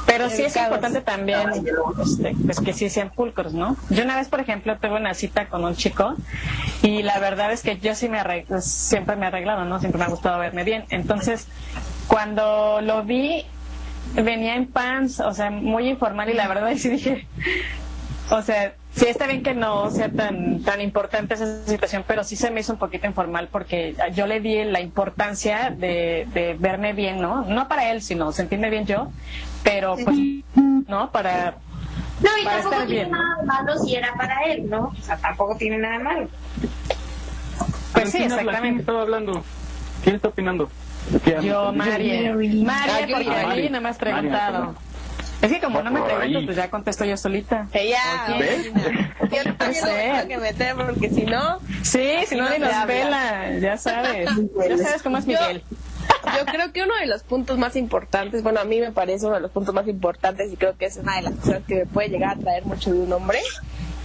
[0.06, 1.50] Pero sí es importante también,
[2.02, 3.76] este, pues que sí sean pulcros, ¿no?
[3.90, 6.14] Yo una vez, por ejemplo, tuve una cita con un chico
[6.82, 9.80] y la verdad es que yo sí me arreglo, siempre me he arreglado, ¿no?
[9.80, 10.84] Siempre me ha gustado verme bien.
[10.90, 11.46] Entonces,
[12.08, 13.44] cuando lo vi,
[14.14, 17.26] venía en pants, o sea, muy informal y la verdad sí dije,
[18.30, 22.34] o sea, sí está bien que no sea tan tan importante esa situación, pero sí
[22.36, 26.92] se me hizo un poquito informal porque yo le di la importancia de, de verme
[26.92, 27.42] bien, ¿no?
[27.42, 29.10] No para él, sino sentirme bien yo,
[29.62, 30.16] pero pues,
[30.88, 31.10] ¿no?
[31.12, 31.54] Para,
[32.20, 33.10] No, y para tampoco estar tiene bien.
[33.12, 34.92] nada de malo si era para él, ¿no?
[34.98, 36.28] O sea, tampoco tiene nada de malo.
[37.92, 38.42] Pues sí, ¿Quién habla?
[38.42, 38.80] ¿Quién exactamente.
[38.80, 39.44] estaba hablando?
[40.02, 40.68] ¿Quién está opinando?
[41.42, 42.32] Yo, María.
[42.34, 43.62] María, Ah, porque Mari.
[43.62, 44.74] ahí no me has Mari, preguntado.
[45.42, 46.44] Es que como no me ahí.
[46.44, 47.66] pues ya contesto yo solita.
[47.72, 47.98] Ella,
[48.38, 48.66] ¿Ves?
[49.32, 51.58] yo no tengo que meter porque si no.
[51.82, 54.28] Sí, si no, ni nos pela, ya sabes.
[54.68, 55.64] Ya sabes cómo es Yo- Miguel.
[56.38, 59.36] Yo creo que uno de los puntos más importantes, bueno, a mí me parece uno
[59.36, 61.86] de los puntos más importantes y creo que es una de las cosas que me
[61.86, 63.38] puede llegar a traer mucho de un hombre,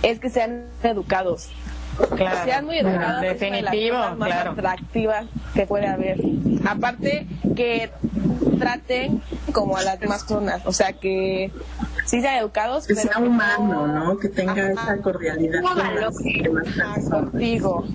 [0.04, 1.50] es que sean educados.
[1.98, 3.02] Claro, Que sean muy educados.
[3.02, 4.52] es una de las definitivo, cosas más claro.
[4.52, 6.18] atractivas que puede haber.
[6.68, 7.90] Aparte, que
[8.60, 9.22] traten
[9.54, 11.52] como a las demás personas, o sea, que
[12.06, 14.18] sí sean educados, Que pero sea humano, ¿no?
[14.18, 16.14] Que tenga esa cordialidad con las demás
[16.64, 17.10] personas.
[17.10, 17.86] contigo.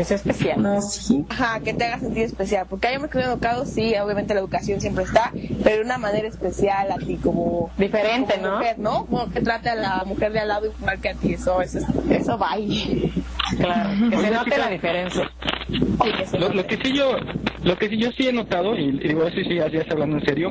[0.00, 0.62] Que sea especial.
[0.62, 1.26] No, sí.
[1.28, 2.66] Ajá, que te haga sentir especial.
[2.70, 5.30] Porque hay hombres que son educados, sí, obviamente la educación siempre está,
[5.62, 7.70] pero de una manera especial a ti, como.
[7.76, 8.56] Diferente, como ¿no?
[8.56, 9.04] Mujer, ¿no?
[9.04, 11.34] Como que trate a la mujer de al lado igual que a ti.
[11.34, 13.12] Eso, eso, eso va ahí.
[13.58, 15.30] Claro, que se note la diferencia.
[16.38, 17.16] Lo, lo que sí yo,
[17.62, 20.18] lo que sí yo sí he notado y, y digo sí sí ya ya hablando
[20.18, 20.50] en serio,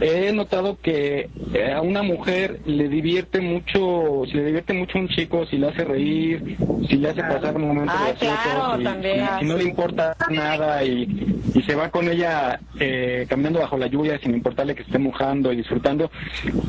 [0.00, 5.08] he notado que eh, a una mujer le divierte mucho, si le divierte mucho un
[5.08, 6.56] chico, si le hace reír,
[6.88, 9.28] si le hace pasar momentos Ah, graciosos, claro, y, también.
[9.40, 13.76] y- y no le importa nada y, y se va con ella eh, caminando bajo
[13.78, 16.10] la lluvia sin importarle que esté mojando y disfrutando.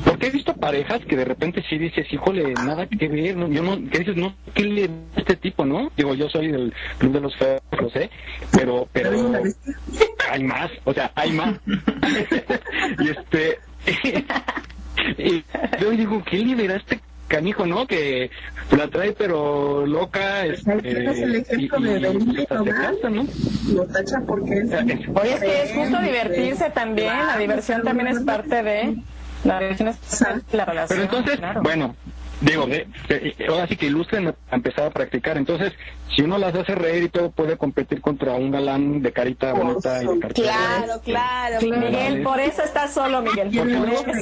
[0.06, 3.48] Porque he visto parejas que de repente sí dices, híjole, nada que ver, ¿no?
[3.50, 5.92] yo no, que dices, no, ¿qué le da a este tipo, no?
[5.98, 8.10] Digo, yo soy del club de los feos, lo sé,
[8.52, 9.12] pero, pero
[10.32, 11.56] hay más, o sea, hay más.
[13.00, 13.60] y este,
[15.18, 15.44] y
[15.82, 17.00] yo digo, ¿qué le este
[17.30, 17.88] canijo, no?
[17.88, 18.30] Que
[18.76, 23.26] la trae pero loca, este, Ese es el ejemplo y- de Benito, ¿no?
[23.74, 24.72] Lo tacha porque es...
[24.74, 28.98] Oye, es que es justo divertirse también, la diversión también es parte de...
[29.46, 31.00] La diversión es parte de la relación.
[31.00, 31.62] Pero entonces, claro.
[31.62, 31.96] bueno,
[32.42, 35.38] digo, de- de- ahora sí que ilustren a empezar a practicar.
[35.38, 35.72] Entonces,
[36.16, 40.03] si uno las hace reír y todo, puede competir contra un galán de carita bonita
[40.03, 40.53] y de cartera.
[40.53, 41.62] Claro, claro.
[41.62, 43.49] Miguel, por eso estás solo, Miguel.
[43.49, 44.14] Por.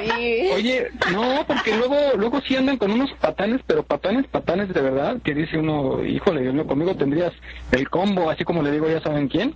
[0.00, 0.50] Sí.
[0.54, 5.16] Oye, no, porque luego luego sí andan con unos patanes, pero patanes, patanes de verdad,
[5.22, 7.32] que dice uno, híjole, Dios mío, conmigo tendrías
[7.72, 9.54] el combo, así como le digo, ya saben quién,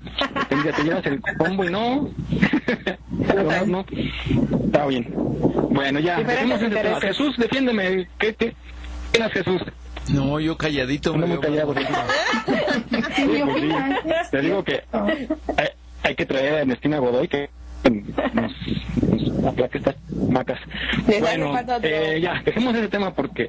[0.49, 2.11] tendrías, te llevas el combo y no,
[3.67, 3.85] no,
[4.67, 5.13] está bien.
[5.71, 6.19] Bueno, ya.
[7.01, 8.55] Jesús, defiéndeme, ¿qué, qué, qué
[9.11, 9.63] opinas, Jesús?
[10.09, 11.15] No, yo calladito.
[11.15, 11.75] Ando me callado.
[11.75, 11.85] más-
[13.17, 13.71] Sí, pues sí,
[14.31, 14.83] te digo que
[15.57, 15.69] hay,
[16.03, 17.49] hay que traer a Ernestina Godoy, que
[18.35, 18.53] nos,
[19.03, 19.97] nos aplaque estas
[20.29, 20.59] macas.
[21.21, 23.49] Bueno, eh, ya, dejemos ese tema porque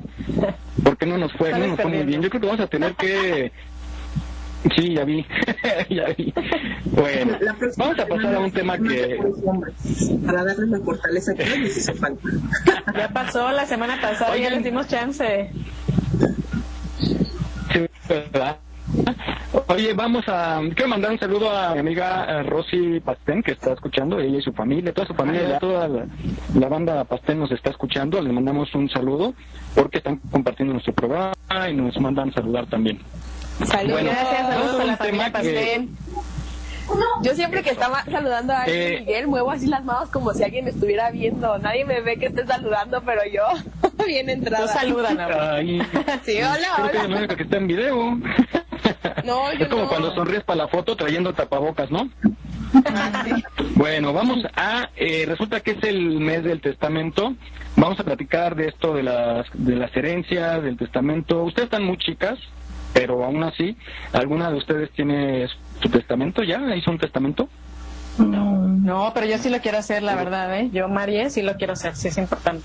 [0.83, 2.21] porque no nos fue, no nos fue muy bien.
[2.21, 3.51] Yo creo que vamos a tener que
[4.75, 5.23] Sí, ya vi,
[5.91, 6.33] ya vi.
[6.85, 7.37] Bueno,
[7.77, 9.19] vamos a pasar a un tema que...
[10.25, 12.27] Para darles la fortaleza que les hizo falta.
[12.97, 15.51] Ya pasó la semana pasada, ya les dimos chance.
[17.71, 18.57] Sí, ¿verdad?
[19.67, 20.61] Oye, vamos a.
[20.75, 24.41] Quiero mandar un saludo a mi amiga eh, Rosy Pastén, que está escuchando, ella y
[24.41, 28.21] su familia, toda su familia, toda la, banda Pastén nos está escuchando.
[28.21, 29.33] Le mandamos un saludo
[29.73, 31.33] porque están compartiendo nuestro programa
[31.69, 32.99] y nos mandan saludar también.
[33.65, 35.97] Saludos, gracias, saludos a la familia Pastén.
[37.23, 40.65] Yo siempre que estaba saludando a eh, Miguel muevo así las manos como si alguien
[40.65, 41.57] me estuviera viendo.
[41.57, 43.41] Nadie me ve que esté saludando, pero yo
[44.07, 44.65] bien entrada.
[44.65, 45.17] No saludan.
[46.23, 48.19] sí, hola, Creo que es la única que está en video.
[49.23, 52.09] No, yo es como cuando sonríes para la foto trayendo tapabocas, ¿no?
[53.75, 57.33] Bueno, vamos a, eh, resulta que es el mes del testamento.
[57.75, 61.43] Vamos a platicar de esto de las, de las herencias, del testamento.
[61.43, 62.37] Ustedes están muy chicas,
[62.93, 63.77] pero aún así,
[64.13, 65.47] ¿alguna de ustedes tiene
[65.81, 66.75] su testamento ya?
[66.75, 67.47] ¿Hizo un testamento?
[68.17, 70.69] No, no, pero yo sí lo quiero hacer, la verdad, ¿eh?
[70.71, 72.63] Yo, María, sí lo quiero hacer, sí es importante.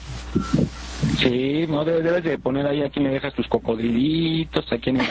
[1.20, 5.04] Sí, no debes, de poner ahí a quién le dejas tus cocodrilitos, a quién le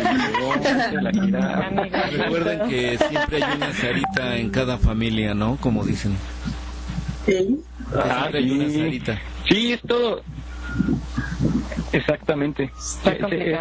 [1.01, 1.11] la
[2.11, 5.57] Recuerden que siempre hay una Sarita en cada familia, ¿no?
[5.57, 6.17] Como dicen.
[7.25, 7.61] Sí.
[7.93, 9.21] Ah, siempre hay una Sarita.
[9.47, 10.23] Sí, es todo.
[11.91, 12.71] Exactamente.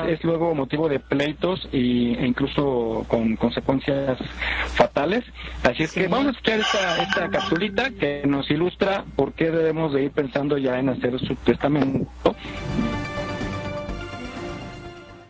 [0.08, 4.18] Es, luego motivo de pleitos y, e incluso con consecuencias
[4.74, 5.24] fatales.
[5.62, 9.92] Así es que vamos a escuchar esta, esta capsulita que nos ilustra por qué debemos
[9.92, 12.08] de ir pensando ya en hacer su testamento.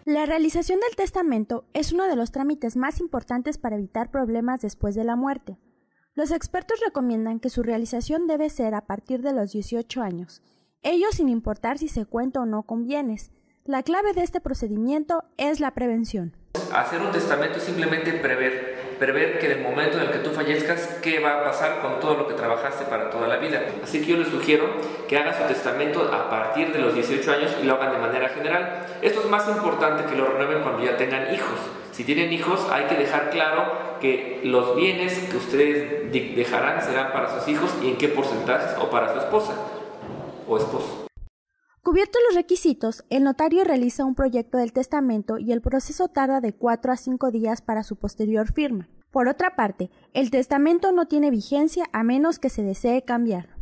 [0.05, 4.95] La realización del testamento es uno de los trámites más importantes para evitar problemas después
[4.95, 5.59] de la muerte.
[6.15, 10.43] Los expertos recomiendan que su realización debe ser a partir de los 18 años
[10.83, 13.31] ello sin importar si se cuenta o no con bienes.
[13.65, 16.35] La clave de este procedimiento es la prevención.
[16.73, 20.31] Hacer un testamento es simplemente prever, prever que en el momento en el que tú
[20.31, 23.61] fallezcas, qué va a pasar con todo lo que trabajaste para toda la vida.
[23.83, 24.71] Así que yo les sugiero
[25.07, 28.29] que hagan su testamento a partir de los 18 años y lo hagan de manera
[28.31, 28.87] general.
[29.03, 31.59] Esto es más importante que lo renueven cuando ya tengan hijos.
[31.93, 37.29] Si tienen hijos, hay que dejar claro que los bienes que ustedes dejarán serán para
[37.39, 39.55] sus hijos y en qué porcentajes o para su esposa
[41.83, 46.53] Cubiertos los requisitos, el notario realiza un proyecto del testamento y el proceso tarda de
[46.53, 48.89] 4 a 5 días para su posterior firma.
[49.11, 53.57] Por otra parte, el testamento no tiene vigencia a menos que se desee cambiar.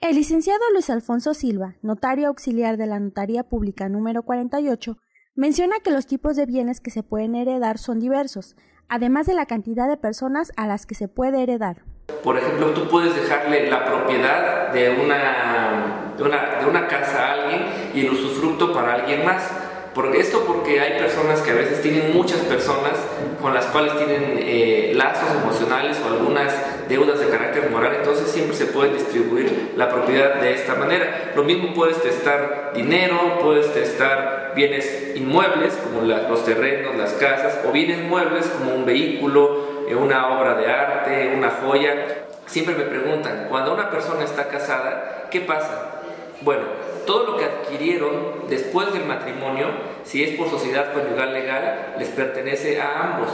[0.00, 4.98] El licenciado Luis Alfonso Silva, notario auxiliar de la Notaría Pública número 48,
[5.34, 8.54] menciona que los tipos de bienes que se pueden heredar son diversos,
[8.88, 11.82] además de la cantidad de personas a las que se puede heredar.
[12.22, 17.32] Por ejemplo, tú puedes dejarle la propiedad de una, de una, de una casa a
[17.32, 17.62] alguien
[17.94, 19.50] y el usufructo para alguien más.
[19.94, 22.94] Por esto porque hay personas que a veces tienen muchas personas
[23.40, 26.52] con las cuales tienen eh, lazos emocionales o algunas
[26.88, 31.32] deudas de carácter moral, entonces siempre se puede distribuir la propiedad de esta manera.
[31.36, 37.70] Lo mismo puedes testar dinero, puedes testar bienes inmuebles como los terrenos, las casas, o
[37.70, 42.24] bienes muebles como un vehículo, eh, una obra de arte, una joya.
[42.46, 46.00] Siempre me preguntan, cuando una persona está casada, ¿qué pasa?
[46.40, 46.62] Bueno,
[47.04, 49.68] todo lo que adquirieron después del matrimonio,
[50.04, 53.28] si es por sociedad conyugal legal, les pertenece a ambos,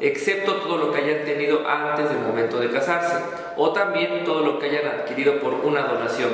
[0.00, 3.16] excepto todo lo que hayan tenido antes del momento de casarse,
[3.56, 6.30] o también todo lo que hayan adquirido por una donación.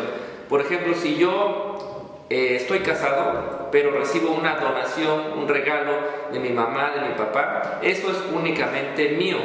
[0.49, 5.93] Por ejemplo, si yo eh, estoy casado, pero recibo una donación, un regalo
[6.32, 9.38] de mi mamá, de mi papá, eso es únicamente mío,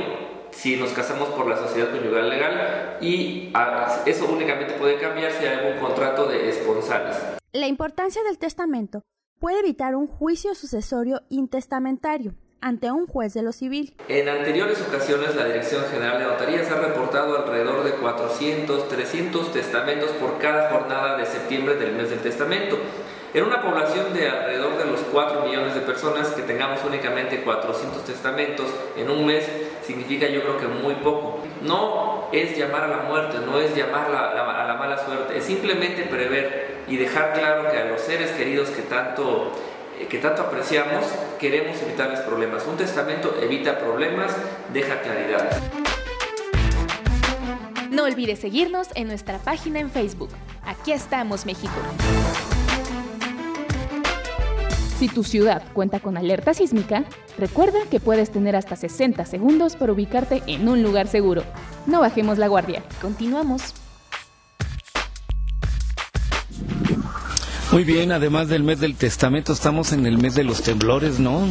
[0.51, 5.45] si nos casamos por la sociedad conyugal legal y ah, eso únicamente puede cambiar si
[5.45, 7.36] hay algún contrato de esponsales.
[7.53, 9.03] La importancia del testamento
[9.39, 13.95] puede evitar un juicio sucesorio intestamentario ante un juez de lo civil.
[14.09, 20.11] En anteriores ocasiones la Dirección General de Notarías ha reportado alrededor de 400, 300 testamentos
[20.11, 22.77] por cada jornada de septiembre del mes del testamento.
[23.33, 28.03] En una población de alrededor de los 4 millones de personas que tengamos únicamente 400
[28.03, 28.67] testamentos
[28.97, 29.49] en un mes
[29.83, 31.39] significa yo creo que muy poco.
[31.61, 36.03] No es llamar a la muerte, no es llamar a la mala suerte, es simplemente
[36.03, 39.51] prever y dejar claro que a los seres queridos que tanto
[39.99, 41.05] eh, que tanto apreciamos,
[41.39, 42.65] queremos evitarles problemas.
[42.67, 44.35] Un testamento evita problemas,
[44.73, 45.49] deja claridad.
[47.89, 50.29] No olvides seguirnos en nuestra página en Facebook.
[50.63, 51.73] Aquí estamos, México.
[54.99, 57.05] Si tu ciudad cuenta con alerta sísmica,
[57.37, 61.43] recuerda que puedes tener hasta 60 segundos para ubicarte en un lugar seguro.
[61.85, 62.83] No bajemos la guardia.
[63.01, 63.73] Continuamos.
[67.77, 71.43] Muy bien, además del mes del testamento, estamos en el mes de los temblores, ¿no?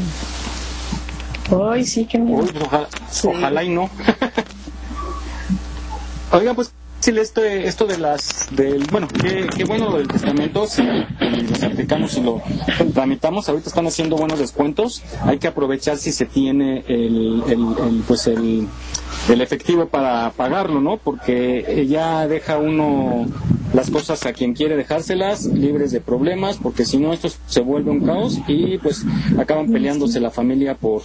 [1.70, 2.42] Ay, sí, qué miedo.
[2.42, 2.88] Uy, ojalá,
[3.22, 3.88] ojalá y no.
[6.32, 10.66] Oigan, pues sí, esto, esto de las, del, bueno, qué, qué bueno lo del testamento,
[10.66, 11.06] si lo
[11.54, 12.42] certificamos y lo
[12.92, 18.02] tramitamos, ahorita están haciendo buenos descuentos, hay que aprovechar si se tiene el, el, el
[18.04, 18.66] pues el,
[19.28, 20.96] el efectivo para pagarlo, ¿no?
[20.96, 23.26] Porque ya deja uno
[23.74, 27.90] las cosas a quien quiere dejárselas libres de problemas, porque si no esto se vuelve
[27.90, 29.04] un caos y pues
[29.38, 31.02] acaban peleándose la familia por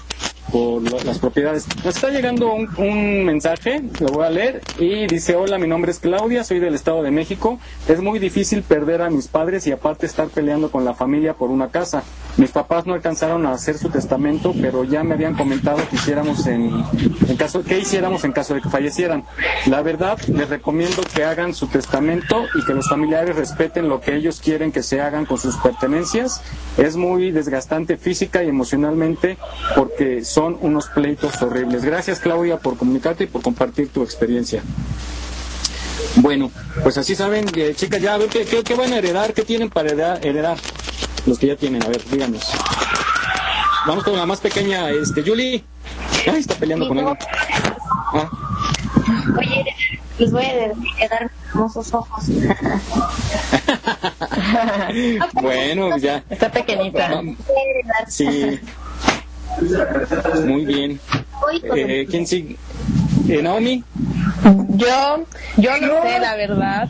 [0.51, 1.65] por las propiedades.
[1.83, 5.91] Nos está llegando un, un, mensaje, lo voy a leer, y dice, hola, mi nombre
[5.91, 7.59] es Claudia, soy del Estado de México.
[7.87, 11.49] Es muy difícil perder a mis padres y aparte estar peleando con la familia por
[11.49, 12.03] una casa.
[12.37, 16.47] Mis papás no alcanzaron a hacer su testamento, pero ya me habían comentado que hiciéramos
[16.47, 16.83] en,
[17.27, 19.23] en caso, que hiciéramos en caso de que fallecieran.
[19.67, 24.15] La verdad, les recomiendo que hagan su testamento y que los familiares respeten lo que
[24.15, 26.41] ellos quieren que se hagan con sus pertenencias.
[26.77, 29.37] Es muy desgastante física y emocionalmente
[29.75, 31.83] porque son unos pleitos horribles.
[31.83, 34.61] Gracias Claudia por comunicarte y por compartir tu experiencia.
[36.15, 36.51] Bueno,
[36.83, 39.43] pues así saben, eh, chicas, ya a ver ¿qué, qué, qué, van a heredar, qué
[39.43, 40.57] tienen para heredar, heredar,
[41.25, 42.51] los que ya tienen, a ver, díganos.
[43.87, 45.63] Vamos con la más pequeña, este, Julie.
[46.27, 47.17] Ay, está peleando con ella.
[48.13, 48.29] Ah.
[49.37, 49.65] Oye,
[50.19, 52.25] les voy a heredar mis hermosos ojos.
[55.33, 56.23] bueno, ya.
[56.29, 57.21] Está pequeñita.
[58.07, 58.59] Sí.
[60.45, 60.99] Muy bien.
[61.75, 62.57] Eh, ¿Quién sigue?
[63.27, 63.83] ¿Eh, Naomi?
[64.69, 65.25] Yo,
[65.57, 66.89] yo no sé la verdad,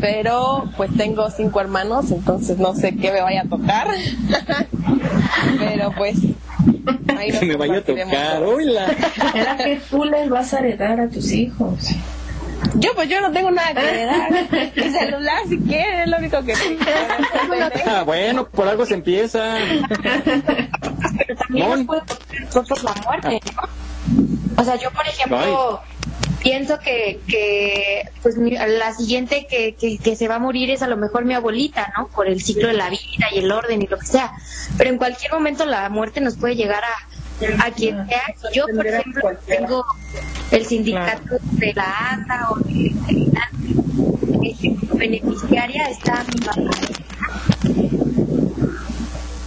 [0.00, 3.88] pero pues tengo cinco hermanos, entonces no sé qué me vaya a tocar.
[5.58, 6.18] pero pues
[7.16, 8.86] ahí que me vaya a tocar, hola.
[9.34, 11.88] Era que tú les vas a heredar a tus hijos.
[12.76, 14.30] Yo pues yo no tengo nada que heredar.
[14.76, 16.84] Mi celular si quieren, es lo único que tengo.
[17.86, 19.56] Ah, bueno, por algo se empieza.
[21.18, 23.62] Pero también nos puede tocar nosotros la muerte, ¿no?
[24.60, 25.80] O sea, yo por ejemplo
[26.42, 30.82] pienso que, que pues mi- la siguiente que, que, que se va a morir es
[30.82, 32.08] a lo mejor mi abuelita, ¿no?
[32.08, 34.32] Por el ciclo de la vida y el orden y lo que sea.
[34.76, 36.90] Pero en cualquier momento la muerte nos puede llegar a,
[37.58, 38.22] a quien sea.
[38.52, 39.84] Yo, por ejemplo, tengo
[40.50, 42.94] el sindicato de la ATA o de
[44.42, 46.70] eh, beneficiaria, está mi mamá.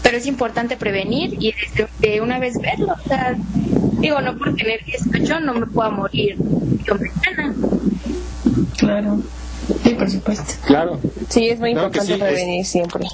[0.04, 2.94] Pero es importante prevenir y desde de una vez verlo.
[2.94, 3.36] O sea,
[4.00, 6.38] digo, no por tener 18 no me puedo morir
[6.86, 7.56] yo mañana.
[8.78, 9.22] Claro.
[9.84, 10.54] Sí, por supuesto.
[10.66, 11.00] Claro.
[11.30, 13.06] Sí, es muy Claro importante sí, prevenir siempre.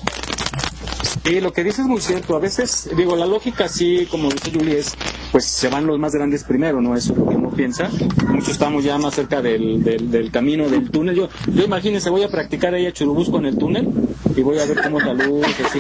[1.23, 2.35] Y lo que dices es muy cierto.
[2.35, 4.95] A veces, digo, la lógica sí, como dice Julie, es,
[5.31, 6.95] pues se van los más grandes primero, ¿no?
[6.95, 7.89] Eso es lo que uno piensa.
[8.27, 11.15] Muchos estamos ya más cerca del, del, del camino, del túnel.
[11.15, 13.87] Yo, yo imagínense, voy a practicar ahí a Churubusco en el túnel
[14.35, 15.79] y voy a ver cómo es la luz, así.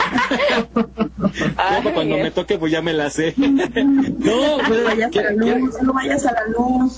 [1.55, 3.33] Para cuando me toque, pues ya me la sé.
[3.37, 6.93] no, No pues, a la luz, no vayas a la luz.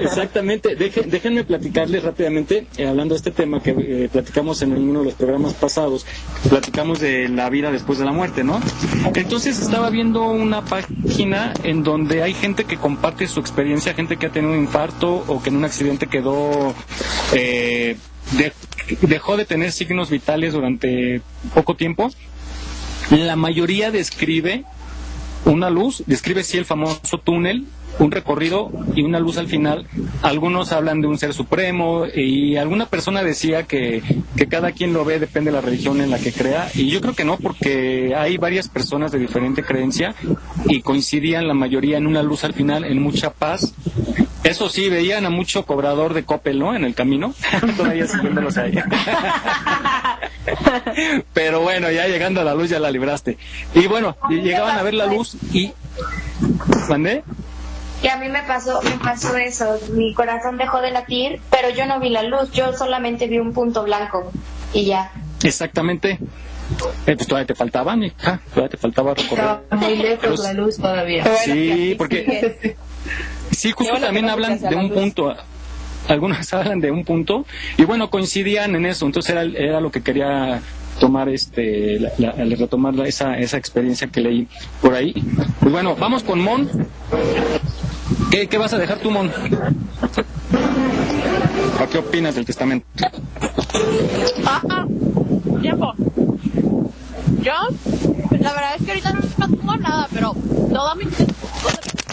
[0.00, 0.74] Exactamente.
[0.76, 5.14] Déjenme platicarles rápidamente, eh, hablando de este tema que eh, platicamos en uno de los
[5.14, 6.06] programas pasados,
[6.48, 8.60] platicamos de la vida después de la muerte, ¿no?
[9.14, 14.26] Entonces estaba viendo una página en donde hay gente que comparte su experiencia, gente que
[14.26, 16.74] ha tenido un infarto o que en un accidente quedó...
[17.34, 17.96] eh,
[18.32, 18.52] de-
[19.02, 21.22] dejó de tener signos vitales durante
[21.54, 22.10] poco tiempo.
[23.10, 24.64] La mayoría describe
[25.46, 27.64] una luz, describe sí el famoso túnel,
[27.98, 29.86] un recorrido y una luz al final.
[30.22, 34.02] Algunos hablan de un ser supremo y alguna persona decía que,
[34.36, 36.68] que cada quien lo ve, depende de la religión en la que crea.
[36.74, 40.14] Y yo creo que no, porque hay varias personas de diferente creencia
[40.66, 43.74] y coincidían la mayoría en una luz al final, en mucha paz.
[44.42, 46.76] Eso sí, veían a mucho cobrador de Coppel, ¿no?
[46.76, 47.34] En el camino,
[47.76, 48.74] todavía siguiéndolos ahí.
[51.32, 53.38] Pero bueno, ya llegando a la luz ya la libraste.
[53.74, 55.72] Y bueno, llegaban a ver la luz y...
[56.88, 57.22] ¿Mandé?
[58.04, 59.78] Y a mí me pasó, me pasó eso.
[59.92, 62.50] Mi corazón dejó de latir, pero yo no vi la luz.
[62.52, 64.30] Yo solamente vi un punto blanco
[64.74, 65.10] y ya.
[65.42, 66.18] Exactamente.
[67.06, 69.44] Eh, pues todavía te faltaba, hija, todavía te faltaba recorrer.
[69.62, 71.24] Estaba muy lejos la luz todavía.
[71.44, 72.76] Sí, porque
[73.50, 75.34] sí, justo también hablan de un punto.
[76.08, 77.46] Algunos hablan de un punto
[77.78, 79.06] y bueno, coincidían en eso.
[79.06, 80.60] Entonces era, era lo que quería
[81.00, 84.46] tomar este la, la- la- retomar la- esa esa experiencia que leí
[84.80, 85.12] por ahí
[85.58, 86.70] pues bueno vamos con Mon
[88.30, 89.30] ¿qué, qué vas a dejar tú Mon?
[91.82, 92.86] ¿O qué opinas del testamento?
[94.46, 94.86] Ah, ah,
[95.60, 95.92] tiempo.
[97.42, 97.52] Yo,
[98.40, 100.34] la verdad es que ahorita no, no tengo nada, pero
[100.72, 101.04] toda mi.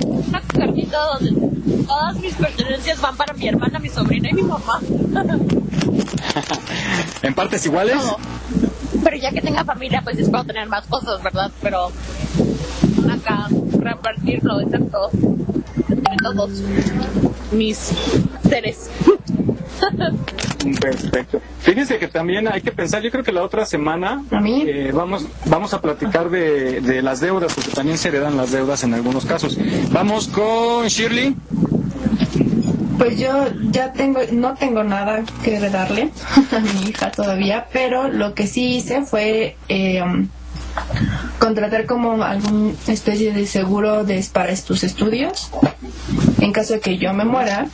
[0.05, 4.79] Una cartita donde todas mis pertenencias van para mi hermana, mi sobrina y mi mamá.
[7.21, 7.97] ¿En partes iguales?
[9.03, 11.51] Pero ya que tenga familia, pues espero tener más cosas, ¿verdad?
[11.61, 11.91] Pero
[13.09, 13.47] acá
[13.81, 15.09] repartirlo, exacto,
[15.89, 16.63] entre todos
[17.51, 17.91] mis
[18.47, 18.89] seres.
[20.79, 21.41] Perfecto.
[21.61, 24.23] Fíjense que también hay que pensar, yo creo que la otra semana
[24.65, 28.83] eh, vamos, vamos a platicar de, de las deudas, porque también se heredan las deudas
[28.83, 29.57] en algunos casos.
[29.91, 31.35] Vamos con Shirley.
[32.97, 36.11] Pues yo ya tengo, no tengo nada que darle
[36.51, 40.03] a mi hija todavía, pero lo que sí hice fue eh,
[41.39, 45.51] contratar como alguna especie de seguro de, para tus estudios.
[46.39, 47.67] En caso de que yo me muera,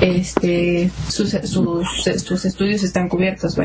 [0.00, 1.86] este, sus, sus,
[2.22, 3.56] sus estudios están cubiertos.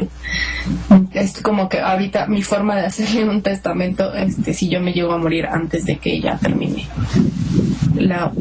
[1.13, 5.13] Es como que ahorita mi forma de hacerle un testamento, este, si yo me llego
[5.13, 6.87] a morir antes de que ella termine
[7.95, 8.31] la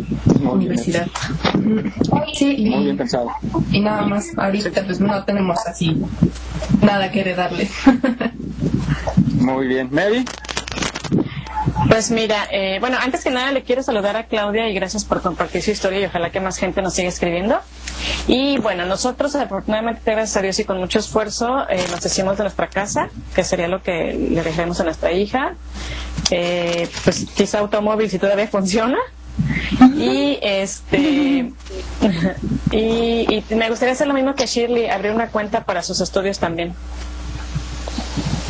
[0.43, 1.07] universidad.
[2.35, 3.28] Sí, y, Muy bien pensado.
[3.70, 6.01] y nada más, ahorita pues no tenemos así
[6.83, 7.68] nada que heredarle.
[9.41, 9.89] Muy bien.
[9.91, 10.24] Mary.
[11.89, 15.22] Pues mira, eh, bueno, antes que nada le quiero saludar a Claudia y gracias por
[15.22, 17.59] compartir su historia y ojalá que más gente nos siga escribiendo.
[18.28, 22.45] Y bueno, nosotros afortunadamente, gracias a Dios y con mucho esfuerzo, eh, nos hicimos de
[22.45, 25.55] nuestra casa, que sería lo que le dejaremos a nuestra hija.
[26.31, 28.99] Eh, pues quizá automóvil si todavía funciona.
[29.96, 31.52] Y este
[32.72, 36.38] y, y me gustaría hacer lo mismo que Shirley, abrir una cuenta para sus estudios
[36.38, 36.74] también.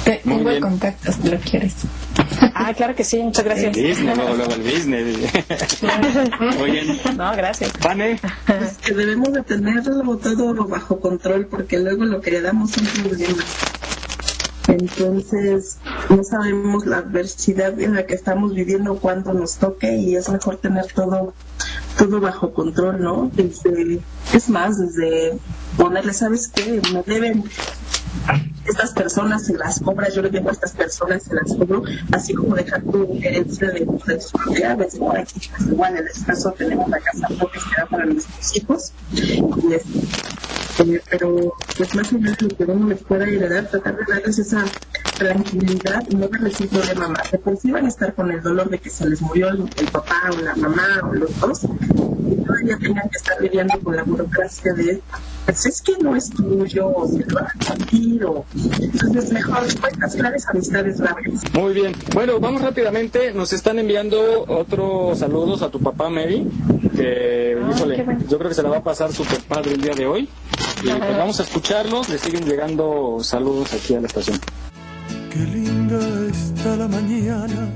[0.04, 1.74] Tengo el contacto si lo quieres.
[2.54, 3.76] Ah, claro que sí, muchas gracias.
[3.76, 5.16] El business, luego, luego el business.
[6.58, 7.00] Muy bien.
[7.16, 7.72] No, gracias.
[7.82, 8.18] Vane.
[8.46, 12.84] Pues que debemos de tenerlo todo bajo control porque luego lo que le damos son
[12.86, 13.44] problemas.
[14.70, 20.28] Entonces, no sabemos la adversidad en la que estamos viviendo cuando nos toque y es
[20.28, 21.34] mejor tener todo
[21.98, 23.30] todo bajo control, ¿no?
[23.34, 24.00] Desde,
[24.32, 25.38] es más, desde
[25.76, 26.80] ponerle, ¿sabes qué?
[26.92, 27.44] Me deben
[28.64, 32.34] estas personas se las cobras, yo le digo a estas personas se las cobro, así
[32.34, 37.26] como dejar tu herencia de, de sus propiedades, igual en este caso tenemos la casa
[37.28, 38.92] propia que era para nuestros hijos,
[40.86, 44.64] eh, pero pues más de lo que uno les pueda heredar, tratar de darles esa
[45.18, 47.30] tranquilidad y no darles un problema más.
[47.30, 49.68] De por sí van a estar con el dolor de que se les murió el,
[49.92, 54.02] papá o la mamá o los dos, y todavía tengan que estar lidiando con la
[54.02, 55.02] burocracia de
[55.44, 58.44] pues es que no es tuyo, o se lo van a compartir, o
[58.80, 61.42] entonces mejor cuentas claves, amistades largas.
[61.54, 61.92] Muy bien.
[62.14, 63.32] Bueno, vamos rápidamente.
[63.32, 66.46] Nos están enviando otros saludos a tu papá, Mary.
[67.00, 70.06] Que, híjole, yo creo que se la va a pasar super padre el día de
[70.06, 70.28] hoy.
[70.82, 72.08] Y pues vamos a escucharlos.
[72.08, 74.38] Le siguen llegando saludos aquí a la estación.
[75.30, 75.98] Qué linda
[76.30, 77.70] está la mañana.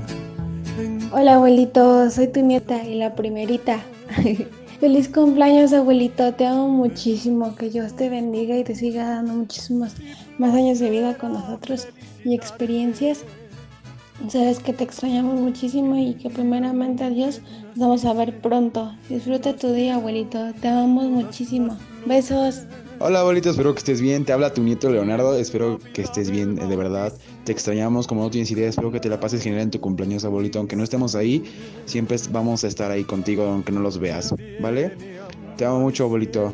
[1.11, 3.79] Hola abuelito, soy tu nieta y la primerita.
[4.79, 9.93] Feliz cumpleaños abuelito, te amo muchísimo, que Dios te bendiga y te siga dando muchísimos
[10.37, 11.87] más años de vida con nosotros
[12.25, 13.23] y experiencias.
[14.29, 17.41] Sabes que te extrañamos muchísimo y que primeramente a Dios
[17.75, 18.91] nos vamos a ver pronto.
[19.07, 21.77] Disfruta tu día abuelito, te amamos muchísimo.
[22.05, 22.63] Besos.
[22.99, 24.25] Hola abuelito, espero que estés bien.
[24.25, 25.37] Te habla tu nieto Leonardo.
[25.37, 27.13] Espero que estés bien, eh, de verdad.
[27.43, 28.69] Te extrañamos como no tienes idea.
[28.69, 30.59] Espero que te la pases genial en tu cumpleaños, abuelito.
[30.59, 31.43] Aunque no estemos ahí,
[31.85, 34.33] siempre vamos a estar ahí contigo, aunque no los veas.
[34.61, 34.95] ¿Vale?
[35.57, 36.51] Te amo mucho, abuelito.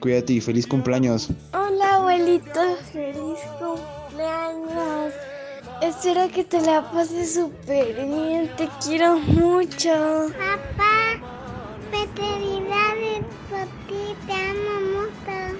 [0.00, 1.28] Cuídate y feliz cumpleaños.
[1.52, 2.60] Hola abuelito,
[2.92, 5.12] feliz cumpleaños.
[5.82, 9.90] Espero que te la pases súper bien, te quiero mucho.
[10.38, 11.18] Papá,
[11.90, 15.58] felicidades por ti, te amo mucho.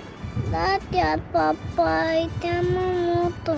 [0.48, 2.80] Gracias, papá, y te amo
[3.24, 3.56] mucho.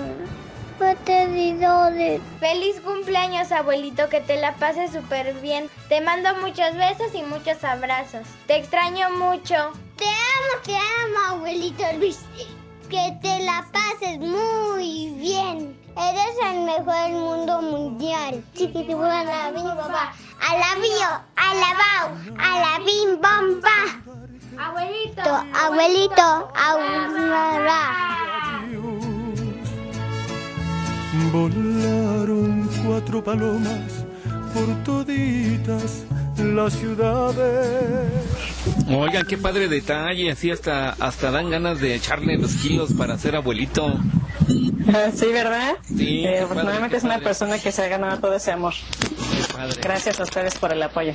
[0.78, 2.22] Felicidades.
[2.40, 5.68] Feliz cumpleaños, abuelito, que te la pases súper bien.
[5.90, 8.26] Te mando muchos besos y muchos abrazos.
[8.46, 9.54] Te extraño mucho.
[9.98, 12.20] Te amo, te amo, abuelito Luis.
[12.88, 15.83] Que te la pases muy bien.
[15.96, 18.42] Eres el mejor del mundo mundial.
[18.54, 20.12] Chiquitibú, alabín, papá.
[20.40, 23.78] Alabío, alabao, alabín, bomba.
[24.58, 25.22] Abuelito,
[25.52, 27.34] abuelito, abuelito,
[31.32, 34.04] Volaron cuatro palomas
[34.52, 36.04] por toditas
[36.38, 38.10] las ciudades.
[38.88, 43.36] Oigan, qué padre detalle, así hasta, hasta dan ganas de echarle los kilos para ser
[43.36, 43.98] abuelito.
[45.14, 45.74] Sí, ¿verdad?
[45.86, 47.24] Sí, Eh, qué afortunadamente padre, es una padre.
[47.24, 48.74] persona que se ha ganado todo ese amor.
[49.54, 49.80] padre.
[49.82, 51.14] Gracias a ustedes por el apoyo.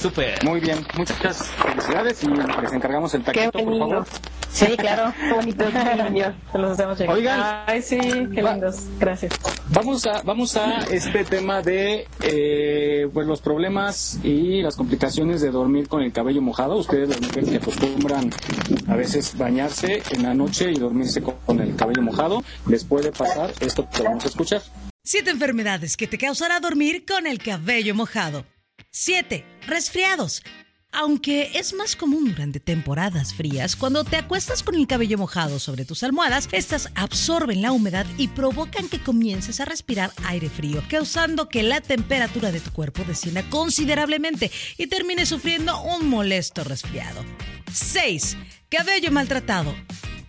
[0.00, 0.42] Súper.
[0.44, 0.86] Muy bien.
[0.96, 4.06] Muchas felicidades y les encargamos el taquito, por favor.
[4.56, 5.12] Sí, claro.
[6.52, 7.14] Se los hacemos llegar.
[7.14, 7.64] Oigan.
[7.66, 8.86] Ay, sí, qué lindos.
[8.98, 9.34] Gracias.
[9.68, 15.50] Vamos a, vamos a este tema de eh, pues los problemas y las complicaciones de
[15.50, 16.76] dormir con el cabello mojado.
[16.76, 18.30] Ustedes las mujeres que acostumbran
[18.88, 23.12] a veces bañarse en la noche y dormirse con, con el cabello mojado, les puede
[23.12, 24.62] pasar esto que vamos a escuchar.
[25.04, 28.46] Siete enfermedades que te causará dormir con el cabello mojado.
[28.90, 29.44] 7.
[29.66, 30.42] Resfriados.
[30.98, 35.84] Aunque es más común durante temporadas frías, cuando te acuestas con el cabello mojado sobre
[35.84, 41.50] tus almohadas, estas absorben la humedad y provocan que comiences a respirar aire frío, causando
[41.50, 47.22] que la temperatura de tu cuerpo descienda considerablemente y termines sufriendo un molesto resfriado.
[47.70, 48.38] 6.
[48.70, 49.74] Cabello maltratado.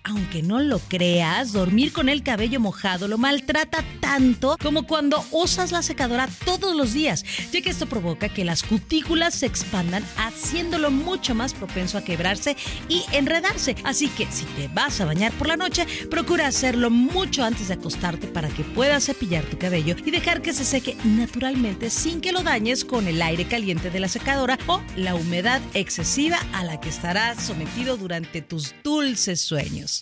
[0.10, 5.74] Aunque no lo creas, dormir con el cabello mojado lo maltrata tanto como cuando usas
[5.74, 10.92] la secadora todos los días, ya que esto provoca que las cutículas se expandan, haciéndolo
[10.92, 12.56] mucho más propenso a quebrarse
[12.88, 13.76] y enredarse.
[13.84, 17.74] Así que si te vas a bañar por la noche, procura hacerlo mucho antes de
[17.74, 22.32] acostarte para que puedas cepillar tu cabello y dejar que se seque naturalmente sin que
[22.32, 26.80] lo dañes con el aire caliente de la secadora o la humedad excesiva a la
[26.80, 29.97] que estarás sometido durante tus dulces sueños.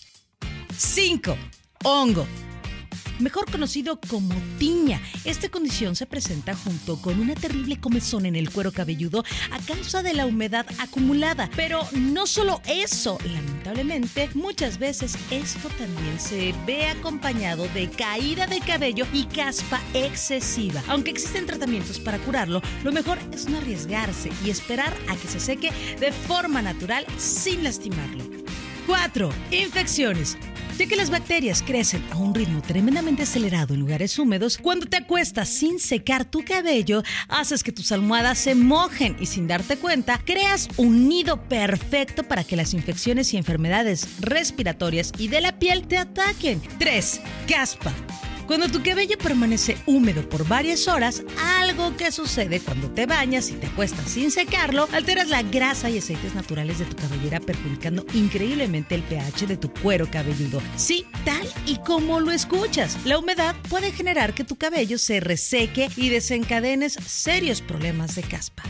[0.77, 1.37] 5.
[1.83, 2.27] Hongo.
[3.19, 5.01] Mejor conocido como tiña.
[5.23, 10.03] Esta condición se presenta junto con una terrible comezón en el cuero cabelludo a causa
[10.03, 11.49] de la humedad acumulada.
[11.55, 18.59] Pero no solo eso, lamentablemente, muchas veces esto también se ve acompañado de caída de
[18.59, 20.83] cabello y caspa excesiva.
[20.89, 25.39] Aunque existen tratamientos para curarlo, lo mejor es no arriesgarse y esperar a que se
[25.39, 25.71] seque
[26.01, 28.25] de forma natural sin lastimarlo.
[28.87, 29.29] 4.
[29.51, 30.37] Infecciones.
[30.77, 34.97] Ya que las bacterias crecen a un ritmo tremendamente acelerado en lugares húmedos, cuando te
[34.97, 40.19] acuestas sin secar tu cabello, haces que tus almohadas se mojen y sin darte cuenta,
[40.25, 45.87] creas un nido perfecto para que las infecciones y enfermedades respiratorias y de la piel
[45.87, 46.61] te ataquen.
[46.77, 47.21] 3.
[47.47, 47.93] Caspa.
[48.47, 51.23] Cuando tu cabello permanece húmedo por varias horas,
[51.59, 55.97] algo que sucede cuando te bañas y te acuestas sin secarlo, alteras la grasa y
[55.97, 60.61] aceites naturales de tu cabellera perjudicando increíblemente el pH de tu cuero cabelludo.
[60.75, 65.89] Sí, tal y como lo escuchas, la humedad puede generar que tu cabello se reseque
[65.95, 68.63] y desencadenes serios problemas de caspa.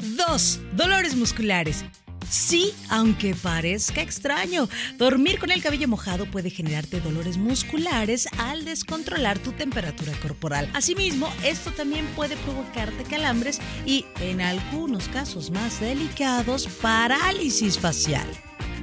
[0.00, 0.60] 2.
[0.76, 1.84] Dolores musculares.
[2.28, 4.68] Sí, aunque parezca extraño,
[4.98, 10.70] dormir con el cabello mojado puede generarte dolores musculares al descontrolar tu temperatura corporal.
[10.74, 18.28] Asimismo, esto también puede provocarte calambres y, en algunos casos más delicados, parálisis facial.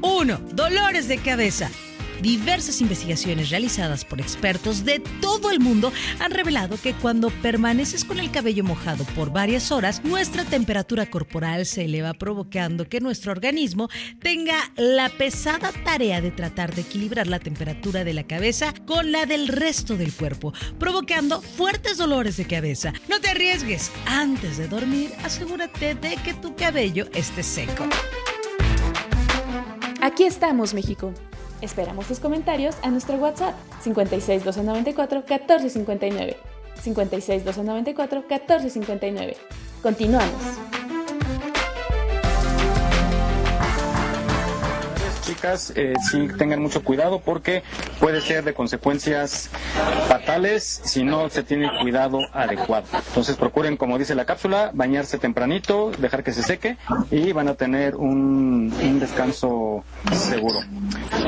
[0.02, 0.38] 1.
[0.54, 1.72] Dolores de cabeza.
[2.22, 8.20] Diversas investigaciones realizadas por expertos de todo el mundo han revelado que cuando permaneces con
[8.20, 13.90] el cabello mojado por varias horas, nuestra temperatura corporal se eleva provocando que nuestro organismo
[14.20, 19.26] tenga la pesada tarea de tratar de equilibrar la temperatura de la cabeza con la
[19.26, 22.94] del resto del cuerpo, provocando fuertes dolores de cabeza.
[23.08, 23.92] No te arriesgues.
[24.06, 27.86] Antes de dormir, asegúrate de que tu cabello esté seco.
[30.02, 31.14] Aquí estamos, México.
[31.62, 36.38] Esperamos tus comentarios a nuestro WhatsApp 56 294 1459.
[36.82, 39.38] 56 294 1459.
[39.82, 40.87] Continuamos.
[45.28, 47.62] Chicas, eh, sí tengan mucho cuidado porque
[48.00, 49.50] puede ser de consecuencias
[50.08, 52.86] fatales si no se tiene cuidado adecuado.
[53.10, 56.78] Entonces procuren, como dice la cápsula, bañarse tempranito, dejar que se seque
[57.12, 59.84] y van a tener un, un descanso
[60.14, 60.60] seguro.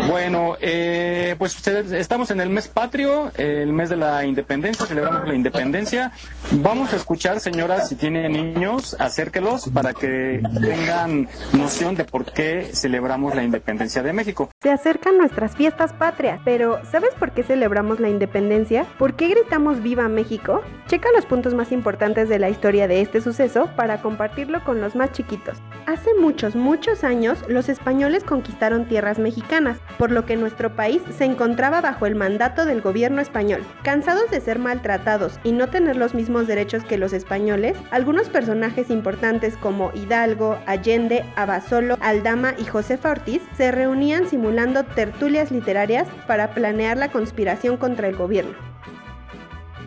[0.07, 5.27] Bueno, eh, pues ustedes, estamos en el mes patrio, el mes de la independencia, celebramos
[5.27, 6.13] la independencia.
[6.51, 12.69] Vamos a escuchar, señoras, si tienen niños, acérquelos para que tengan noción de por qué
[12.73, 14.51] celebramos la independencia de México.
[14.61, 18.85] Se acercan nuestras fiestas patrias, pero ¿sabes por qué celebramos la independencia?
[18.99, 20.61] ¿Por qué gritamos Viva México?
[20.85, 24.95] Checa los puntos más importantes de la historia de este suceso para compartirlo con los
[24.95, 25.57] más chiquitos.
[25.87, 31.25] Hace muchos, muchos años, los españoles conquistaron tierras mexicanas, por lo que nuestro país se
[31.25, 33.63] encontraba bajo el mandato del gobierno español.
[33.81, 38.91] Cansados de ser maltratados y no tener los mismos derechos que los españoles, algunos personajes
[38.91, 46.53] importantes como Hidalgo, Allende, Abasolo, Aldama y Josefa Ortiz se reunían simulando tertulias literarias para
[46.53, 48.51] planear la conspiración contra el gobierno.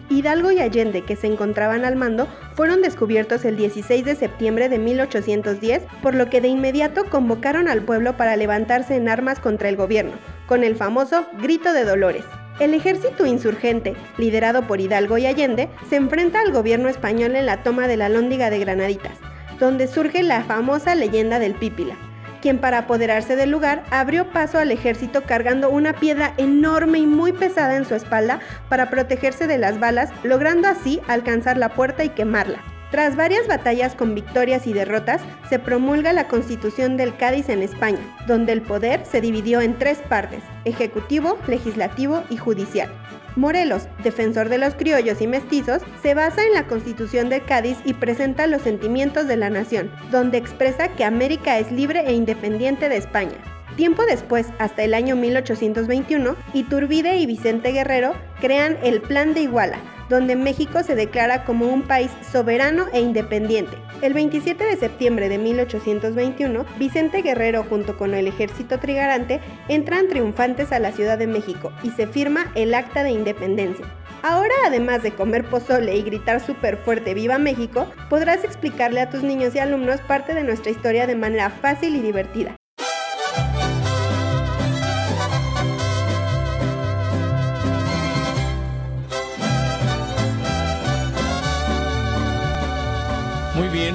[0.08, 4.78] Hidalgo y Allende, que se encontraban al mando, fueron descubiertos el 16 de septiembre de
[4.78, 9.76] 1810, por lo que de inmediato convocaron al pueblo para levantarse en armas contra el
[9.76, 10.12] gobierno,
[10.46, 12.24] con el famoso Grito de Dolores.
[12.60, 17.62] El ejército insurgente, liderado por Hidalgo y Allende, se enfrenta al gobierno español en la
[17.62, 19.18] toma de la Lóndiga de Granaditas,
[19.60, 21.94] donde surge la famosa leyenda del Pípila,
[22.42, 27.32] quien para apoderarse del lugar abrió paso al ejército cargando una piedra enorme y muy
[27.32, 32.10] pesada en su espalda para protegerse de las balas, logrando así alcanzar la puerta y
[32.10, 32.58] quemarla.
[32.90, 38.00] Tras varias batallas con victorias y derrotas, se promulga la Constitución del Cádiz en España,
[38.26, 42.90] donde el poder se dividió en tres partes, ejecutivo, legislativo y judicial.
[43.36, 47.94] Morelos, defensor de los criollos y mestizos, se basa en la Constitución de Cádiz y
[47.94, 52.96] presenta los sentimientos de la nación, donde expresa que América es libre e independiente de
[52.96, 53.51] España.
[53.76, 59.78] Tiempo después, hasta el año 1821, Iturbide y Vicente Guerrero crean el Plan de Iguala,
[60.10, 63.78] donde México se declara como un país soberano e independiente.
[64.02, 70.70] El 27 de septiembre de 1821, Vicente Guerrero junto con el ejército trigarante entran triunfantes
[70.70, 73.86] a la Ciudad de México y se firma el Acta de Independencia.
[74.22, 79.22] Ahora, además de comer pozole y gritar súper fuerte Viva México, podrás explicarle a tus
[79.22, 82.54] niños y alumnos parte de nuestra historia de manera fácil y divertida.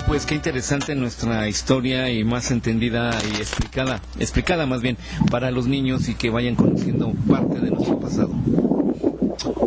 [0.06, 4.98] Pues qué interesante nuestra historia y más entendida y explicada, explicada más bien
[5.32, 8.34] para los niños y que vayan conociendo parte de nuestro pasado.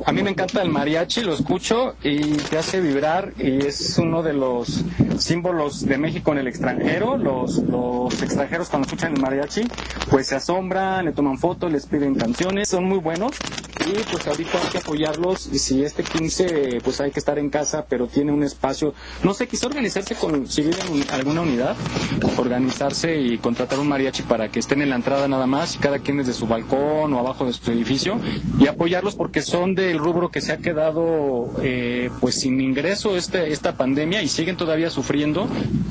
[0.07, 4.23] A mí me encanta el mariachi, lo escucho y te hace vibrar y es uno
[4.23, 4.85] de los
[5.19, 7.17] símbolos de México en el extranjero.
[7.17, 9.63] Los, los extranjeros cuando escuchan el mariachi
[10.09, 13.33] pues se asombran, le toman fotos, les piden canciones, son muy buenos
[13.87, 17.49] y pues ahorita hay que apoyarlos y si este 15 pues hay que estar en
[17.51, 21.77] casa pero tiene un espacio, no sé, quizá organizarse con, si viven en alguna unidad,
[22.37, 25.99] organizarse y contratar un mariachi para que estén en la entrada nada más y cada
[25.99, 28.19] quien desde su balcón o abajo de su edificio
[28.59, 33.53] y apoyarlos porque son del rubro que se ha quedado eh, pues sin ingreso este,
[33.53, 35.49] esta pandemia y siguen todavía sufriendo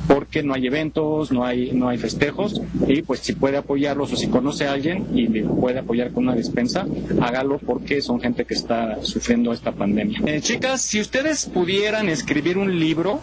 [0.08, 4.16] porque no hay eventos, no hay, no hay festejos y pues si puede apoyarlos o
[4.16, 6.86] si conoce a alguien y le puede apoyar con una despensa,
[7.22, 10.22] hágalo porque son gente que está sufriendo esta pandemia.
[10.26, 13.22] Eh, chicas, si ustedes pudieran escribir un libro,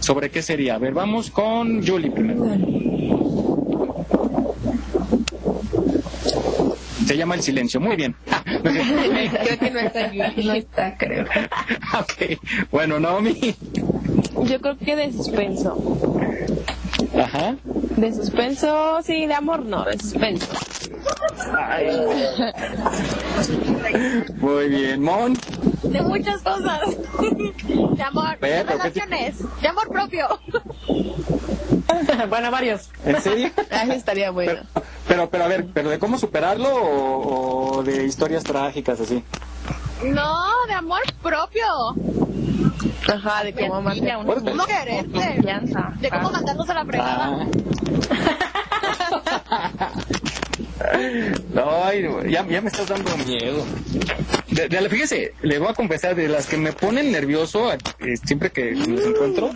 [0.00, 0.76] ¿sobre qué sería?
[0.76, 2.44] A ver, vamos con Julie primero.
[7.08, 7.80] Se llama El Silencio.
[7.80, 8.14] Muy bien.
[8.44, 11.24] creo que no está No está, creo.
[11.98, 12.38] ok.
[12.70, 13.56] Bueno, Naomi.
[14.44, 16.20] Yo creo que de suspenso.
[17.18, 17.56] Ajá.
[17.96, 20.48] De suspenso, sí, de amor no, de suspenso.
[24.36, 25.34] Muy bien, Mon.
[25.84, 26.80] De muchas cosas.
[27.96, 30.28] De amor, de relaciones, de amor propio.
[32.28, 32.90] bueno, varios.
[33.04, 33.50] ¿En serio?
[33.70, 34.60] Ahí estaría bueno.
[34.72, 34.77] Pero,
[35.08, 39.22] pero a ver, ¿pero de cómo superarlo o, o de historias trágicas así?
[40.04, 41.64] No, de amor propio.
[43.12, 44.34] Ajá, de cómo mantener a uno.
[44.54, 45.40] No quererte.
[46.00, 47.46] De cómo mandarnos a la fregada.
[50.92, 53.64] Ay, ya, ya me estás dando miedo.
[54.50, 58.50] De, de, fíjese, le voy a confesar, de las que me ponen nervioso eh, siempre
[58.50, 59.50] que los encuentro.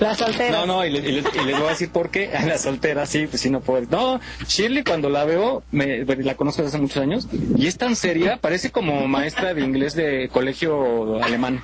[0.00, 0.58] La soltera.
[0.58, 2.30] No, no, y, le, y, les, y, les voy a decir por qué.
[2.46, 3.86] La soltera, sí, pues sí, no puedo.
[3.90, 7.94] No, Shirley cuando la veo, me, la conozco desde hace muchos años, y es tan
[7.94, 11.62] seria, parece como maestra de inglés de colegio alemán.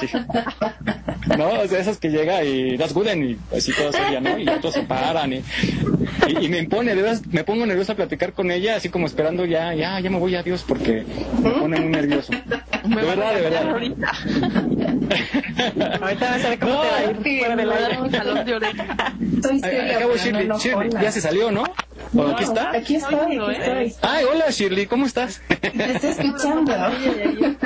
[0.00, 0.08] Sí.
[1.36, 4.38] No, o sea, esas que llega y das good y así todo seria, ¿no?
[4.38, 5.42] Y todos se paran y,
[6.28, 9.06] y, y me pone, de verdad, me pongo nervioso a platicar con ella, así como
[9.06, 11.04] esperando ya, ya, ya me voy a Dios porque
[11.42, 12.32] me pone muy nervioso.
[12.32, 13.70] De verdad, de verdad.
[13.70, 14.12] Ahorita.
[16.00, 17.94] ahorita va a saber cómo no, te va a ir fuera del aire.
[19.96, 21.64] Acabo Shirley, Shirley, ya se salió, ¿no?
[22.16, 22.70] ¿O aquí está?
[22.70, 23.94] Aquí estoy, aquí estoy.
[24.02, 25.40] Ay, hola Shirley, ¿cómo estás?
[25.48, 26.72] Te estoy escuchando.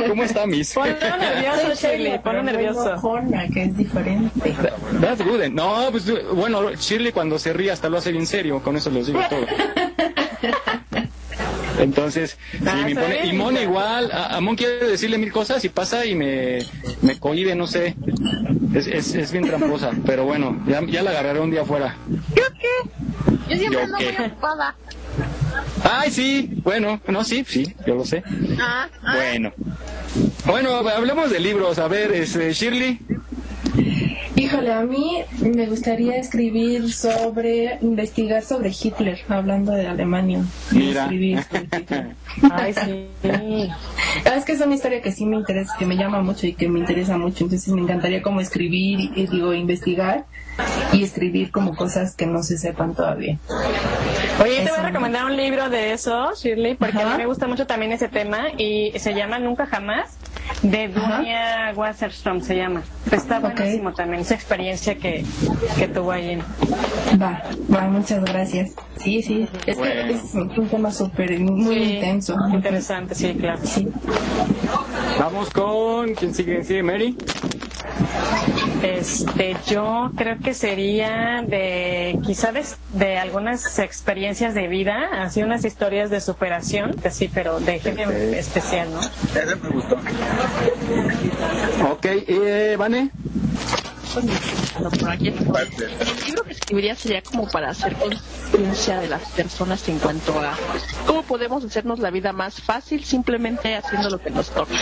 [0.08, 0.74] ¿Cómo está, Miss?
[0.74, 3.20] Ponlo nervioso, Shirley, ponlo nervioso.
[3.52, 4.56] que es diferente.
[5.00, 5.44] That's good.
[5.50, 9.06] No, pues bueno, Shirley cuando se ríe hasta lo hace bien serio, con eso les
[9.06, 9.46] digo todo.
[11.78, 15.68] Entonces, Ah, se pone, y Mon igual, a, a Mon quiere decirle mil cosas y
[15.68, 16.58] pasa y me,
[17.02, 17.18] me
[17.54, 17.94] no sé.
[18.74, 21.96] Es, es, es bien tramposa, pero bueno, ya, ya la agarraré un día afuera.
[22.34, 23.48] ¿Yo qué?
[23.48, 24.74] Yo siempre ¿Yo ando ocupada.
[25.82, 28.22] Ay, sí, bueno, no, sí, sí, yo lo sé.
[28.60, 29.14] Ah, ah.
[29.16, 29.52] Bueno.
[30.44, 31.78] Bueno, hablemos de libros.
[31.78, 32.98] A ver, este, Shirley.
[34.38, 40.44] Híjole, a mí me gustaría escribir sobre, investigar sobre Hitler, hablando de Alemania.
[40.70, 41.02] Mira.
[41.02, 42.06] Escribir sobre Hitler.
[42.52, 43.68] Ay, sí.
[44.24, 46.68] Es que es una historia que sí me interesa, que me llama mucho y que
[46.68, 50.24] me interesa mucho, entonces me encantaría como escribir y, digo, investigar
[50.92, 53.38] y escribir como cosas que no se sepan todavía.
[54.40, 57.48] Oye, te voy a recomendar un libro de eso, Shirley, porque a mí me gusta
[57.48, 60.16] mucho también ese tema y se llama Nunca Jamás.
[60.62, 62.82] De Dunia Wasserstrom se llama.
[63.10, 65.24] Está buenísimo también esa experiencia que,
[65.78, 66.30] que tuvo ahí.
[66.30, 66.40] En...
[67.20, 67.42] Va,
[67.72, 68.70] va, muchas gracias.
[68.96, 72.36] Sí, sí, es que es un tema súper, muy intenso.
[72.52, 73.60] Interesante, sí, claro.
[73.64, 73.88] Sí.
[75.18, 76.14] Vamos con.
[76.14, 76.64] ¿Quién sigue?
[76.64, 77.16] ¿Sigue Mary?
[78.82, 85.64] Este, yo creo que sería de, quizá de, de algunas experiencias de vida, así unas
[85.64, 89.00] historias de superación, sí, pero de gente especial, ¿no?
[89.00, 89.96] Ese me gustó.
[91.90, 93.10] Ok, eh, Vane.
[94.16, 94.26] El
[96.26, 100.54] libro que escribiría sería como para hacer conciencia de las personas en cuanto a
[101.06, 104.74] cómo podemos hacernos la vida más fácil simplemente haciendo lo que nos toca.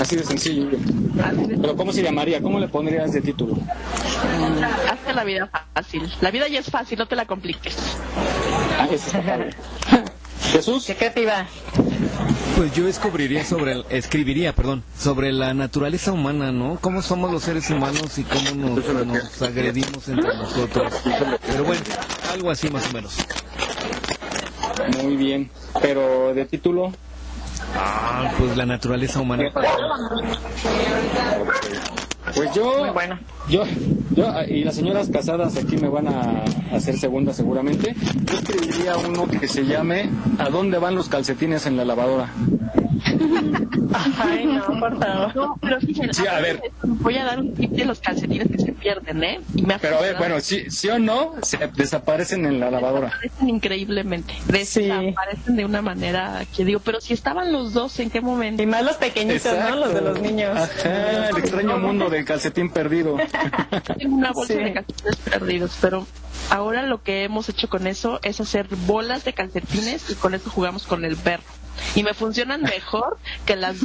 [0.00, 0.68] Así de sencillo.
[1.60, 2.40] Pero ¿cómo se llamaría?
[2.40, 3.56] ¿Cómo le pondrías de título?
[4.88, 6.10] Hazte la vida fácil.
[6.20, 7.76] La vida ya es fácil, no te la compliques.
[8.78, 9.38] Ah, eso está.
[10.52, 10.84] Jesús.
[10.86, 11.46] ¿Qué creativa?
[12.56, 16.78] Pues yo escribiría sobre, el- escribiría, perdón, sobre la naturaleza humana, ¿no?
[16.80, 20.92] Cómo somos los seres humanos y cómo nos, nos agredimos entre nosotros.
[21.46, 21.82] Pero bueno,
[22.32, 23.14] algo así más o menos.
[25.02, 25.50] Muy bien.
[25.80, 26.92] Pero de título.
[27.76, 29.50] Ah, pues la naturaleza humana.
[32.34, 32.86] Pues yo,
[33.48, 33.64] yo,
[34.14, 37.94] yo y las señoras casadas aquí me van a hacer segunda seguramente.
[38.24, 42.30] Yo escribiría uno que se llame ¿A dónde van los calcetines en la lavadora?
[44.18, 45.34] Ay, no, por favor.
[45.36, 46.60] No, pero fíjense, Sí, a ver.
[46.82, 49.40] voy a dar un tip de los calcetines que se pierden, ¿eh?
[49.54, 53.06] Y me Pero a ver, bueno, sí, sí o no, se desaparecen en la lavadora.
[53.08, 54.34] Desaparecen increíblemente.
[54.46, 58.62] Desaparecen de una manera que digo, pero si estaban los dos, ¿en qué momento?
[58.62, 59.76] Y más los pequeñitos, ¿no?
[59.76, 60.56] Los de los niños.
[60.56, 63.16] Ajá, el extraño mundo del calcetín perdido.
[63.98, 64.58] Tengo una bolsa Sí.
[64.60, 66.06] de calcetines perdidos, pero
[66.50, 70.50] ahora lo que hemos hecho con eso es hacer bolas de calcetines y con eso
[70.50, 71.42] jugamos con el perro.
[71.94, 73.76] Y me funcionan mejor que las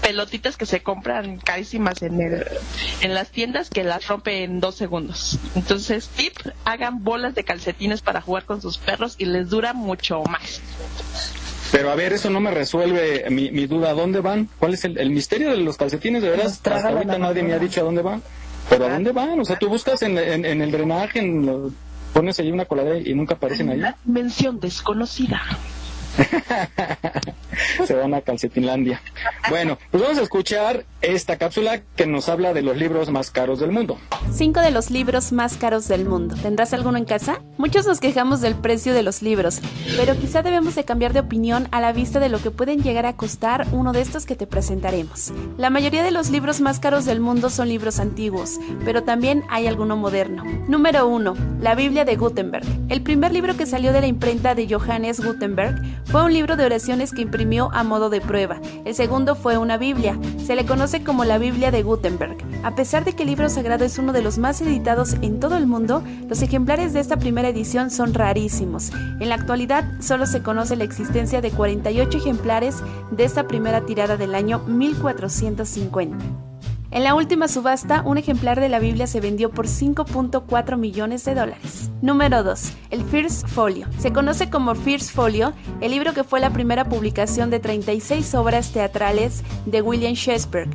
[0.00, 2.44] pelotitas que se compran carísimas en el
[3.02, 5.38] en las tiendas que las rompe en dos segundos.
[5.54, 6.32] Entonces, tip,
[6.64, 10.60] hagan bolas de calcetines para jugar con sus perros y les dura mucho más.
[11.70, 13.90] Pero a ver, eso no me resuelve mi, mi duda.
[13.90, 14.48] ¿A dónde van?
[14.58, 16.20] ¿Cuál es el, el misterio de los calcetines?
[16.22, 18.22] De veras, traga hasta ahorita nadie me ha dicho a dónde van.
[18.68, 19.38] ¿Pero a dónde van?
[19.40, 21.70] O sea, tú buscas en, en- en el drenaje, en lo-
[22.12, 23.82] pones ahí una coladera y nunca aparecen ahí.
[24.04, 25.40] Mención desconocida.
[27.86, 29.00] Se van a Calcetinlandia.
[29.48, 33.58] Bueno, pues vamos a escuchar esta cápsula que nos habla de los libros más caros
[33.58, 33.98] del mundo.
[34.32, 36.36] Cinco de los libros más caros del mundo.
[36.40, 37.40] ¿Tendrás alguno en casa?
[37.58, 39.60] Muchos nos quejamos del precio de los libros,
[39.96, 43.06] pero quizá debemos de cambiar de opinión a la vista de lo que pueden llegar
[43.06, 45.32] a costar uno de estos que te presentaremos.
[45.58, 49.66] La mayoría de los libros más caros del mundo son libros antiguos, pero también hay
[49.66, 50.44] alguno moderno.
[50.68, 51.34] Número 1.
[51.60, 52.64] La Biblia de Gutenberg.
[52.88, 56.64] El primer libro que salió de la imprenta de Johannes Gutenberg fue un libro de
[56.64, 58.60] oraciones que imprimió a modo de prueba.
[58.84, 60.16] El segundo fue una Biblia.
[60.44, 60.64] Se le
[61.00, 62.36] como la Biblia de Gutenberg.
[62.62, 65.56] A pesar de que el libro sagrado es uno de los más editados en todo
[65.56, 68.92] el mundo, los ejemplares de esta primera edición son rarísimos.
[69.20, 72.76] En la actualidad solo se conoce la existencia de 48 ejemplares
[73.10, 76.51] de esta primera tirada del año 1450.
[76.92, 81.34] En la última subasta, un ejemplar de la Biblia se vendió por 5.4 millones de
[81.34, 81.90] dólares.
[82.02, 82.72] Número 2.
[82.90, 83.86] El First Folio.
[83.96, 88.72] Se conoce como First Folio, el libro que fue la primera publicación de 36 obras
[88.72, 90.68] teatrales de William Shakespeare.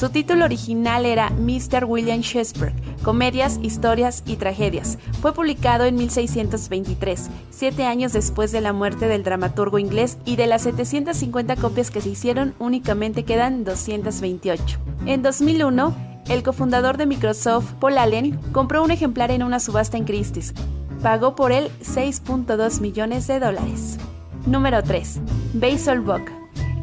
[0.00, 1.84] Su título original era Mr.
[1.84, 2.72] William Shakespeare,
[3.02, 4.96] Comedias, Historias y Tragedias.
[5.20, 10.46] Fue publicado en 1623, siete años después de la muerte del dramaturgo inglés y de
[10.46, 14.78] las 750 copias que se hicieron únicamente quedan 228.
[15.04, 15.94] En 2001,
[16.30, 20.54] el cofundador de Microsoft, Paul Allen, compró un ejemplar en una subasta en Christie's.
[21.02, 23.98] Pagó por él 6.2 millones de dólares.
[24.46, 25.20] Número 3.
[25.52, 26.39] Basil Book.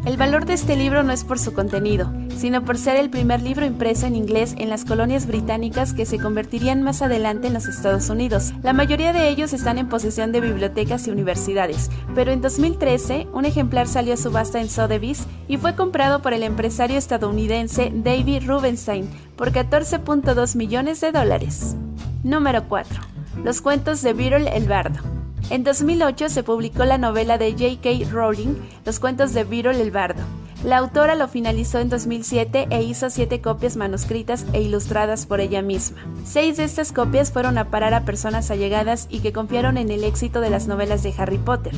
[0.08, 3.42] El valor de este libro no es por su contenido, sino por ser el primer
[3.42, 7.68] libro impreso en inglés en las colonias británicas que se convertirían más adelante en los
[7.68, 8.54] Estados Unidos.
[8.64, 13.44] La mayoría de ellos están en posesión de bibliotecas y universidades, pero en 2013 un
[13.44, 19.10] ejemplar salió a subasta en Sotheby's y fue comprado por el empresario estadounidense David Rubenstein
[19.36, 21.76] por 14.2 millones de dólares.
[22.24, 23.02] Número 4.
[23.44, 25.17] Los cuentos de Beetle el Bardo.
[25.50, 28.12] En 2008 se publicó la novela de J.K.
[28.12, 28.56] Rowling,
[28.86, 30.22] Los cuentos de Beetle el Bardo.
[30.68, 35.62] La autora lo finalizó en 2007 e hizo siete copias manuscritas e ilustradas por ella
[35.62, 36.00] misma.
[36.26, 40.04] Seis de estas copias fueron a parar a personas allegadas y que confiaron en el
[40.04, 41.72] éxito de las novelas de Harry Potter.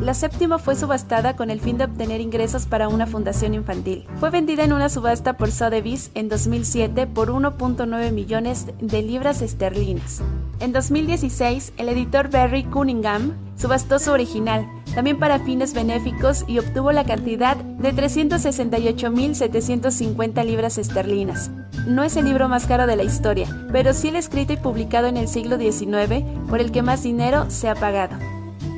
[0.00, 4.06] La séptima fue subastada con el fin de obtener ingresos para una fundación infantil.
[4.18, 10.22] Fue vendida en una subasta por Sotheby's en 2007 por 1.9 millones de libras esterlinas.
[10.60, 16.92] En 2016, el editor Barry Cunningham subastó su original, también para fines benéficos y obtuvo
[16.92, 21.50] la cantidad de 368.750 libras esterlinas.
[21.86, 25.06] No es el libro más caro de la historia, pero sí el escrito y publicado
[25.06, 28.16] en el siglo XIX por el que más dinero se ha pagado.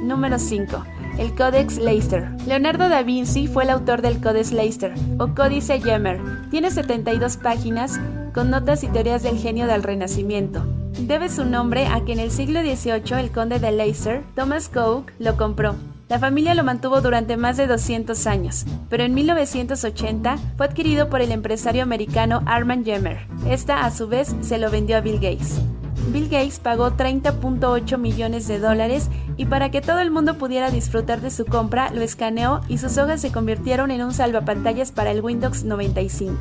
[0.03, 0.85] Número 5
[1.19, 2.29] el Codex Leicester.
[2.47, 6.21] Leonardo da Vinci fue el autor del Codex Leicester, o Códice Yemmer.
[6.51, 8.01] Tiene 72 páginas
[8.35, 10.65] con notas y teorías del genio del Renacimiento.
[11.01, 15.13] Debe su nombre a que en el siglo XVIII el conde de Leicester, Thomas Coke,
[15.19, 15.75] lo compró.
[16.13, 21.23] La familia lo mantuvo durante más de 200 años, pero en 1980 fue adquirido por
[21.23, 23.27] el empresario americano Armand Yemmer.
[23.49, 25.63] Esta, a su vez, se lo vendió a Bill Gates.
[26.09, 29.09] Bill Gates pagó 30.8 millones de dólares
[29.39, 32.99] y para que todo el mundo pudiera disfrutar de su compra, lo escaneó y sus
[32.99, 36.41] hojas se convirtieron en un salvapantallas para el Windows 95.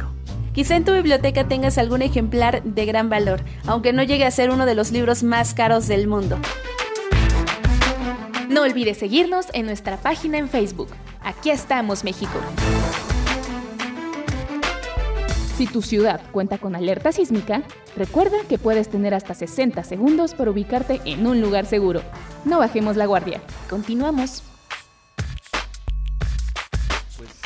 [0.52, 4.50] Quizá en tu biblioteca tengas algún ejemplar de gran valor, aunque no llegue a ser
[4.50, 6.38] uno de los libros más caros del mundo.
[8.52, 10.90] No olvides seguirnos en nuestra página en Facebook.
[11.22, 12.38] Aquí estamos, México.
[15.56, 17.64] Si tu ciudad cuenta con alerta sísmica,
[17.96, 22.02] recuerda que puedes tener hasta 60 segundos para ubicarte en un lugar seguro.
[22.44, 23.42] No bajemos la guardia.
[23.70, 24.44] Continuamos.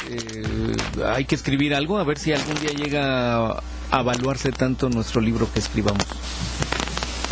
[0.09, 0.75] Eh,
[1.05, 3.51] hay que escribir algo, a ver si algún día llega
[3.91, 6.07] a evaluarse tanto nuestro libro que escribamos.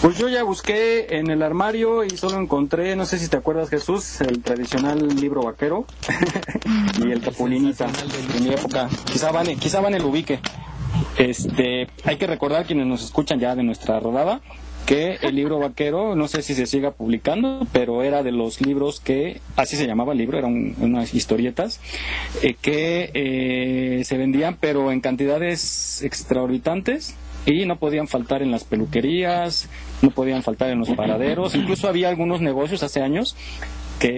[0.04, 3.70] Pues yo ya busqué en el armario y solo encontré, no sé si te acuerdas
[3.70, 5.86] Jesús, el tradicional libro vaquero
[7.00, 8.90] y el capulinita de mi época.
[9.06, 10.42] Quizá Vane, quizá Vane lo ubique.
[11.18, 14.42] Este, hay que recordar quienes nos escuchan ya de nuestra rodada
[14.86, 19.00] que el libro vaquero, no sé si se siga publicando, pero era de los libros
[19.00, 21.80] que, así se llamaba el libro, eran unas historietas,
[22.42, 28.64] eh, que eh, se vendían pero en cantidades extraorbitantes y no podían faltar en las
[28.64, 29.70] peluquerías,
[30.02, 33.36] no podían faltar en los paraderos, incluso había algunos negocios hace años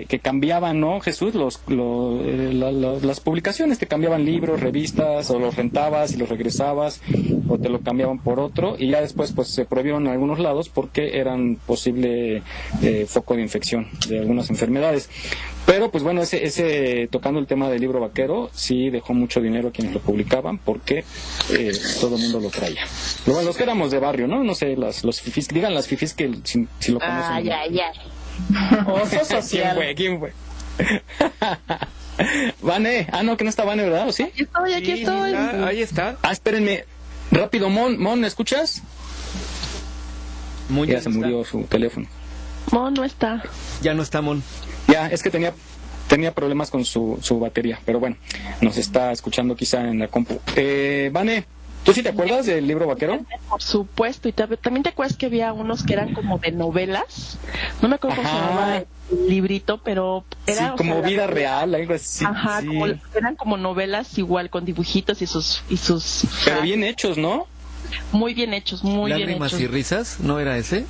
[0.07, 1.35] que, cambiaban, ¿no, Jesús?
[1.35, 7.01] Los, eh, las publicaciones, te cambiaban libros, revistas, o los rentabas y los regresabas,
[7.47, 10.69] o te lo cambiaban por otro, y ya después pues se prohibieron en algunos lados
[10.69, 12.41] porque eran posible
[12.81, 15.09] eh, foco de infección de algunas enfermedades.
[15.65, 19.69] Pero pues bueno, ese, ese tocando el tema del libro vaquero, sí dejó mucho dinero
[19.69, 21.03] a quienes lo publicaban porque
[21.51, 22.81] eh, todo el mundo lo traía.
[23.25, 24.43] Bueno, los que éramos de barrio, ¿no?
[24.43, 27.31] No sé, las, los fifis, digan las fifis que si, lo conocen.
[27.31, 27.91] Ah, ya, ya.
[28.87, 29.77] Oso social.
[29.95, 30.33] ¿Quién fue?
[30.77, 30.89] ¿Quién
[32.19, 32.55] fue?
[32.61, 34.07] Vane, ah no, que no está Vane, ¿verdad?
[34.07, 34.23] ¿O sí?
[34.23, 35.33] Aquí estoy, aquí estoy.
[35.33, 36.17] ahí está.
[36.21, 36.85] Ah, espérenme.
[37.31, 38.81] Rápido, Mon, Mon, ¿me escuchas?
[40.69, 42.07] Muy ya se murió su teléfono.
[42.71, 43.43] Mon no está.
[43.81, 44.41] Ya no está Mon.
[44.87, 45.53] Ya, es que tenía
[46.07, 48.15] tenía problemas con su, su batería, pero bueno,
[48.61, 50.39] nos está escuchando quizá en la compu.
[50.55, 51.45] Eh, Vane,
[51.85, 53.23] ¿Tú sí te acuerdas del libro vaquero?
[53.47, 57.37] Por supuesto, y también te acuerdas que había unos que eran como de novelas.
[57.79, 58.87] No me acuerdo cómo se llamaba el
[59.29, 60.69] librito, pero era.
[60.69, 62.25] Sí, como vida real, algo así.
[62.25, 62.63] Ajá,
[63.15, 65.61] eran como novelas igual con dibujitos y sus.
[65.69, 67.45] Y sus pero bien hechos, ¿no?
[68.11, 69.39] Muy bien hechos, muy bien hechos.
[69.41, 70.19] ¿Lágrimas y risas?
[70.19, 70.85] ¿No era ese?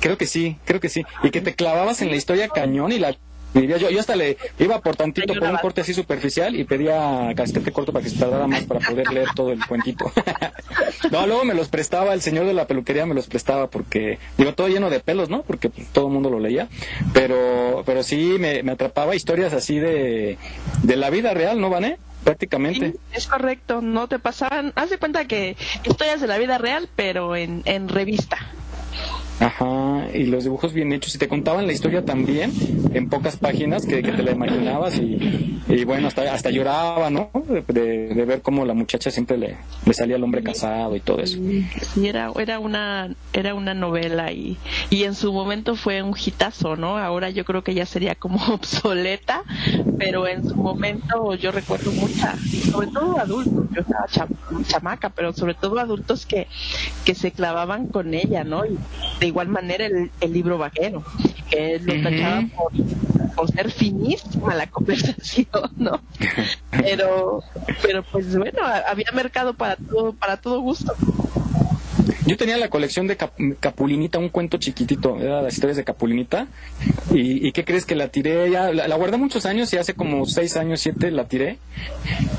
[0.00, 1.04] Creo que sí, creo que sí.
[1.22, 3.16] Y que te clavabas en la historia cañón y la
[3.54, 7.72] yo, yo hasta le iba por tantito por un corte así superficial y pedía casquete
[7.72, 10.12] corto para que se tardara más para poder leer todo el cuentito.
[11.10, 14.54] no, luego me los prestaba, el señor de la peluquería me los prestaba porque, digo,
[14.54, 15.42] todo lleno de pelos, ¿no?
[15.42, 16.68] Porque pues, todo el mundo lo leía.
[17.12, 20.38] Pero, pero sí me, atrapaba historias así de,
[20.82, 21.98] de la vida real, ¿no, Vané?
[22.24, 22.96] prácticamente.
[23.12, 27.36] es correcto, no te pasaban, haz de cuenta que historias de la vida real, pero
[27.36, 28.38] en, en revista.
[29.38, 31.14] Ajá, y los dibujos bien hechos.
[31.14, 32.52] Y te contaban la historia también
[32.94, 37.30] en pocas páginas que, te la imaginabas y, y, bueno, hasta, hasta lloraba, ¿no?
[37.68, 41.20] De, de, ver cómo la muchacha siempre le, le salía al hombre casado y todo
[41.20, 41.38] eso.
[41.94, 44.56] Sí, era, era, una, era una novela y,
[44.88, 46.96] y en su momento fue un hitazo, ¿no?
[46.96, 49.42] Ahora yo creo que ya sería como obsoleta,
[49.98, 52.36] pero en su momento yo recuerdo mucha,
[52.70, 54.06] sobre todo adultos, yo estaba
[54.66, 56.46] chamaca, pero sobre todo adultos que,
[57.04, 58.64] que se clavaban con ella, ¿no?
[58.64, 58.78] Y,
[59.26, 61.02] de igual manera el, libro vaquero,
[61.50, 62.44] que lo tachaba
[63.34, 66.00] por, ser finísima la conversación, ¿no?
[66.70, 67.42] Pero,
[67.82, 70.94] pero pues bueno, había mercado para todo, para todo gusto.
[72.26, 76.48] Yo tenía la colección de Capulinita, un cuento chiquitito, era las historias de Capulinita.
[77.12, 78.50] ¿Y, qué crees que la tiré?
[78.50, 81.58] Ya, la, guardé muchos años y hace como seis años, siete la tiré.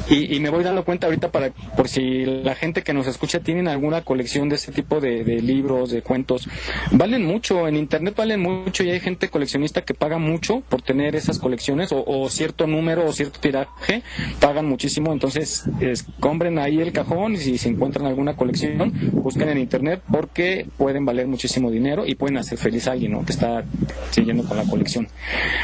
[0.10, 3.68] Y, me voy dando cuenta ahorita para por si la gente que nos escucha tienen
[3.68, 6.48] alguna colección de ese tipo de, libros, de cuentos.
[6.92, 11.16] Valen mucho, en internet valen mucho y hay gente coleccionista que paga mucho por tener
[11.16, 14.04] esas colecciones o, cierto número o cierto tiraje,
[14.40, 15.14] pagan muchísimo.
[15.14, 15.66] Entonces,
[16.20, 21.06] compren ahí el cajón y si se encuentran alguna colección, busquen en internet porque pueden
[21.06, 23.26] valer muchísimo dinero y pueden hacer feliz a alguien ¿no?
[23.26, 23.64] que está
[24.12, 25.08] siguiendo con la colección.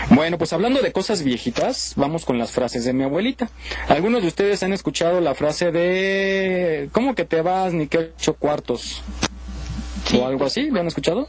[0.10, 3.50] Bueno, pues hablando de cosas viejitas, vamos con las frases de mi abuelita.
[3.88, 8.34] Algunos de ustedes han escuchado la frase de ¿cómo que te vas ni que ocho
[8.36, 9.02] cuartos?
[10.18, 11.28] O algo así, ¿lo han escuchado?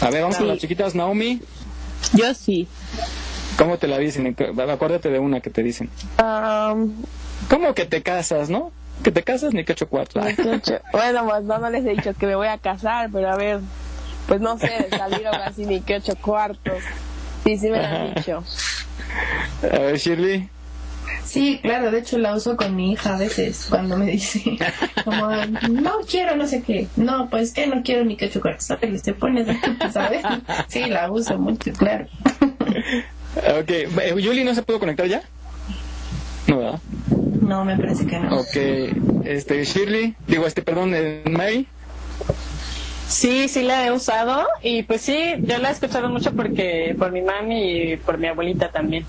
[0.00, 1.40] A ver, vamos con las chiquitas, Naomi.
[2.14, 2.66] Yo sí.
[3.56, 4.36] ¿Cómo te la dicen?
[4.70, 5.90] Acuérdate de una que te dicen.
[7.48, 8.72] ¿Cómo que te casas, no?
[9.02, 10.22] Que te casas ni que ocho cuartos.
[10.92, 13.60] bueno, pues no, no les he dicho que me voy a casar, pero a ver,
[14.28, 16.82] pues no sé, salir ahora así ni que ocho cuartos.
[17.44, 18.44] Sí, sí me lo han dicho.
[19.62, 20.48] A ver, Shirley.
[21.24, 24.42] Sí, claro, de hecho la uso con mi hija a veces cuando me dice
[25.04, 25.30] como
[25.70, 29.02] no quiero no sé qué, no, pues que no quiero ni que ocho cuartos, ¿sabes?
[29.02, 29.46] Te pones,
[29.92, 30.22] ¿sabes?
[30.68, 32.06] Sí, la uso mucho, claro.
[33.36, 35.22] Ok, eh, ¿Yuli no se pudo conectar ya?
[36.46, 36.80] No, ¿verdad?
[37.50, 38.42] No, me parece que no.
[38.42, 40.94] Ok, este, Shirley, digo, este, perdón,
[41.32, 41.66] May.
[43.08, 47.10] Sí, sí la he usado y pues sí, yo la he escuchado mucho porque por
[47.10, 49.04] mi mami y por mi abuelita también.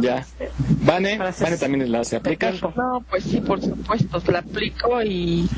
[0.00, 0.24] Ya.
[0.82, 2.52] Vane, Vane también la se aplica.
[2.76, 5.48] No, pues sí, por supuesto, la aplico y,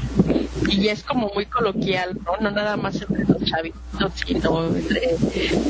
[0.69, 2.37] y es como muy coloquial, ¿no?
[2.41, 5.19] No nada más entre los chavitos, sino entre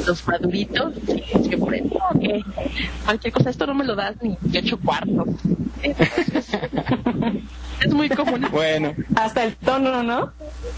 [0.06, 0.94] los maduritos.
[1.06, 2.44] Sí, que por ejemplo, que
[3.04, 5.28] cualquier cosa, esto no me lo das ni ocho cuartos.
[7.80, 8.46] es muy común.
[8.50, 8.94] Bueno.
[9.14, 10.32] Hasta el tono, ¿no?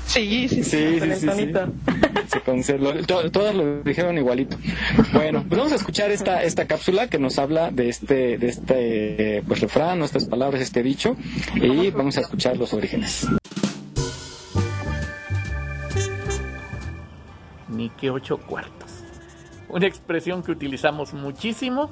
[0.07, 1.01] Sí, sí, sí.
[1.01, 1.29] sí, sí,
[2.29, 2.93] Se conservó.
[3.05, 4.57] Todas lo dijeron igualito.
[5.13, 9.43] Bueno, pues vamos a escuchar esta, esta cápsula que nos habla de este, de este
[9.47, 11.17] pues refrán, estas palabras, este dicho,
[11.55, 13.27] y vamos a escuchar los orígenes.
[17.69, 18.91] Ni que ocho cuartos.
[19.69, 21.91] Una expresión que utilizamos muchísimo,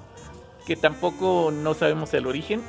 [0.66, 2.62] que tampoco no sabemos el origen,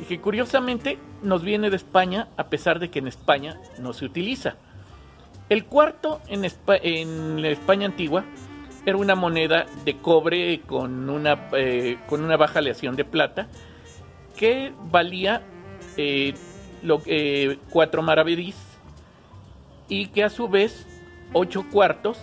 [0.00, 4.04] y que curiosamente nos viene de España a pesar de que en España no se
[4.04, 4.56] utiliza.
[5.48, 8.24] El cuarto en, en la España antigua
[8.84, 13.48] era una moneda de cobre con una, eh, con una baja aleación de plata
[14.36, 15.42] que valía
[15.96, 16.34] eh,
[16.82, 18.56] lo, eh, cuatro maravedís
[19.88, 20.86] y que a su vez
[21.32, 22.18] ocho cuartos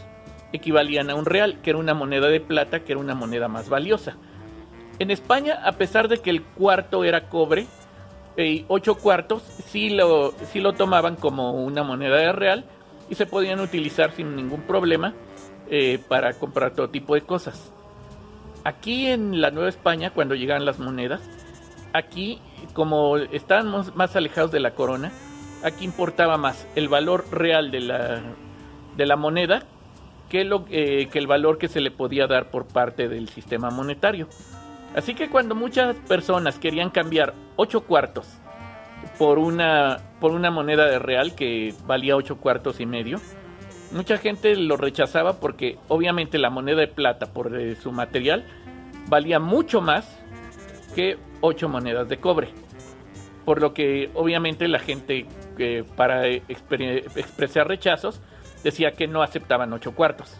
[0.53, 3.69] equivalían a un real, que era una moneda de plata, que era una moneda más
[3.69, 4.15] valiosa.
[4.99, 7.67] En España, a pesar de que el cuarto era cobre,
[8.37, 12.65] eh, ocho cuartos sí lo, sí lo tomaban como una moneda real
[13.09, 15.13] y se podían utilizar sin ningún problema
[15.69, 17.71] eh, para comprar todo tipo de cosas.
[18.63, 21.21] Aquí en la Nueva España, cuando llegaban las monedas,
[21.93, 22.39] aquí
[22.73, 25.11] como estaban más alejados de la corona,
[25.63, 28.21] aquí importaba más el valor real de la,
[28.95, 29.63] de la moneda
[30.29, 33.69] que, lo, eh, que el valor que se le podía dar por parte del sistema
[33.69, 34.27] monetario.
[34.95, 38.27] Así que cuando muchas personas querían cambiar 8 cuartos
[39.19, 43.19] por una, por una moneda de real que valía 8 cuartos y medio,
[43.91, 48.45] mucha gente lo rechazaba porque obviamente la moneda de plata por eh, su material
[49.09, 50.07] valía mucho más
[50.95, 52.47] que 8 monedas de cobre.
[53.43, 55.25] Por lo que obviamente la gente
[55.59, 58.21] eh, para expresar rechazos
[58.63, 60.37] decía que no aceptaban 8 cuartos.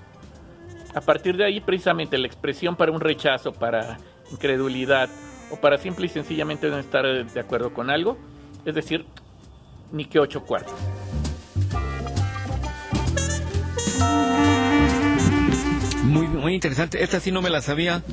[0.96, 3.98] A partir de ahí precisamente la expresión para un rechazo, para
[4.32, 5.10] incredulidad
[5.52, 8.18] o para simple y sencillamente no estar de acuerdo con algo,
[8.66, 9.06] es decir,
[9.92, 10.74] ni que ocho cuartos.
[16.04, 17.04] Muy, muy interesante.
[17.04, 18.04] Esta sí no me la sabía.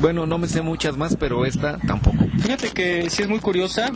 [0.00, 2.24] Bueno, no me sé muchas más, pero esta tampoco.
[2.40, 3.90] Fíjate que sí es muy curiosa.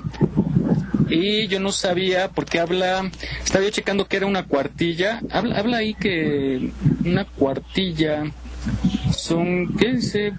[1.09, 3.11] Y yo no sabía porque habla,
[3.45, 5.21] estaba yo checando que era una cuartilla.
[5.31, 6.71] Habla, habla ahí que
[7.05, 8.25] una cuartilla
[9.13, 10.33] son, ¿qué dice?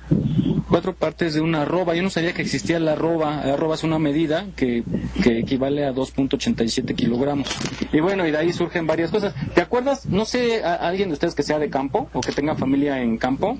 [0.69, 1.95] Cuatro partes de una arroba.
[1.95, 3.43] Yo no sabía que existía la arroba.
[3.45, 4.83] La arroba es una medida que,
[5.23, 7.49] que equivale a 2.87 kilogramos.
[7.91, 9.33] Y bueno, y de ahí surgen varias cosas.
[9.53, 10.05] ¿Te acuerdas?
[10.05, 13.17] No sé, a, alguien de ustedes que sea de campo o que tenga familia en
[13.17, 13.57] campo.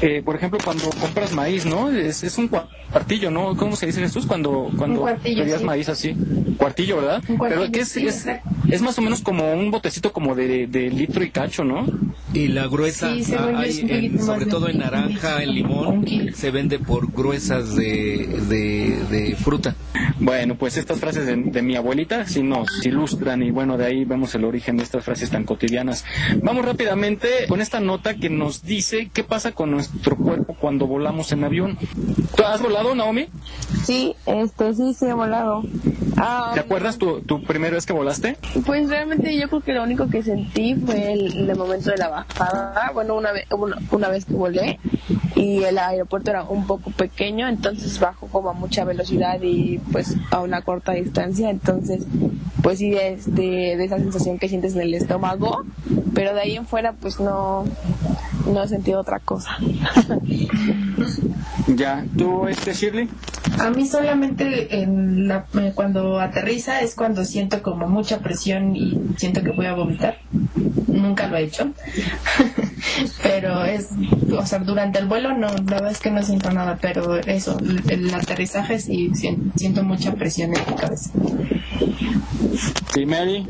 [0.00, 1.90] Eh, por ejemplo, cuando compras maíz, ¿no?
[1.90, 3.56] Es, es un cuartillo, ¿no?
[3.56, 4.26] ¿Cómo se dicen estos?
[4.26, 6.14] Cuando, cuando pedías maíz así.
[6.56, 7.22] Cuartillo, ¿verdad?
[7.26, 8.26] Pero que es, es,
[8.68, 11.86] es, más o menos como un botecito como de, de litro y cacho, ¿no?
[12.32, 13.64] Y la gruesa, ah,
[14.24, 16.04] sobre todo en naranja, en limón,
[16.34, 19.74] se vende por gruesas de, de, fruta.
[20.18, 24.34] Bueno, pues estas frases de, mi abuelita sí nos ilustran y bueno, de ahí vemos
[24.34, 26.04] el origen de estas frases tan cotidianas.
[26.42, 31.32] Vamos rápidamente con esta nota que nos dice qué pasa con nuestro cuerpo cuando volamos
[31.32, 31.78] en avión.
[32.36, 33.28] ¿Tú has volado, Naomi?
[33.84, 35.62] Sí, este, sí, sí he volado.
[36.54, 38.36] ¿Te acuerdas tu, tu primera vez que volaste?
[38.64, 42.08] Pues realmente yo creo que lo único que sentí fue el, el momento de la
[42.08, 42.90] bajada.
[42.94, 44.78] Bueno, una vez, una, una vez que volé
[45.34, 50.16] y el aeropuerto era un poco pequeño, entonces bajo como a mucha velocidad y pues
[50.30, 52.04] a una corta distancia, entonces
[52.62, 55.64] pues sí, de, de, esa sensación que sientes en el estómago,
[56.14, 57.64] pero de ahí en fuera pues no,
[58.46, 59.56] no he sentido otra cosa.
[61.68, 63.08] ya, ¿tú, este Shirley?
[63.58, 68.98] A mí solamente en la, eh, cuando aterriza es cuando siento como mucha presión y
[69.16, 70.18] siento que voy a vomitar.
[70.86, 71.72] Nunca lo he hecho.
[73.22, 73.90] pero es,
[74.36, 77.56] o sea, durante el vuelo no, la verdad es que no siento nada, pero eso,
[77.88, 79.10] el, aterrizaje sí
[79.56, 81.10] siento mucha presión en mi cabeza.
[82.96, 83.46] ¿Y Mary?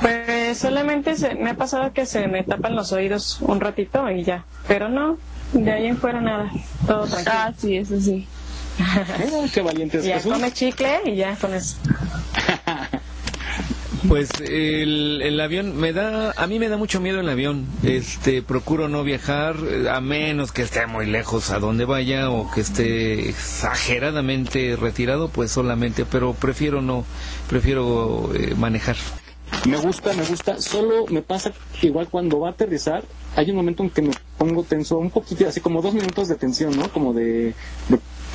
[0.00, 4.24] Pues solamente se, me ha pasado que se me tapan los oídos un ratito y
[4.24, 5.16] ya, pero no,
[5.52, 6.50] de ahí en fuera nada,
[6.86, 7.34] todo tranquilo.
[7.34, 8.26] Ah, sí, eso sí.
[9.54, 11.76] qué valiente es Ya come chicle y ya con eso.
[14.08, 17.66] Pues el, el, avión me da, a mí me da mucho miedo el avión.
[17.84, 19.54] Este, procuro no viajar
[19.90, 25.52] a menos que esté muy lejos a donde vaya o que esté exageradamente retirado, pues
[25.52, 27.04] solamente, pero prefiero no,
[27.48, 28.96] prefiero eh, manejar.
[29.68, 30.60] Me gusta, me gusta.
[30.60, 33.04] Solo me pasa igual cuando va a aterrizar,
[33.36, 36.34] hay un momento en que me pongo tenso, un poquito, así como dos minutos de
[36.34, 36.92] tensión, ¿no?
[36.92, 37.54] Como de,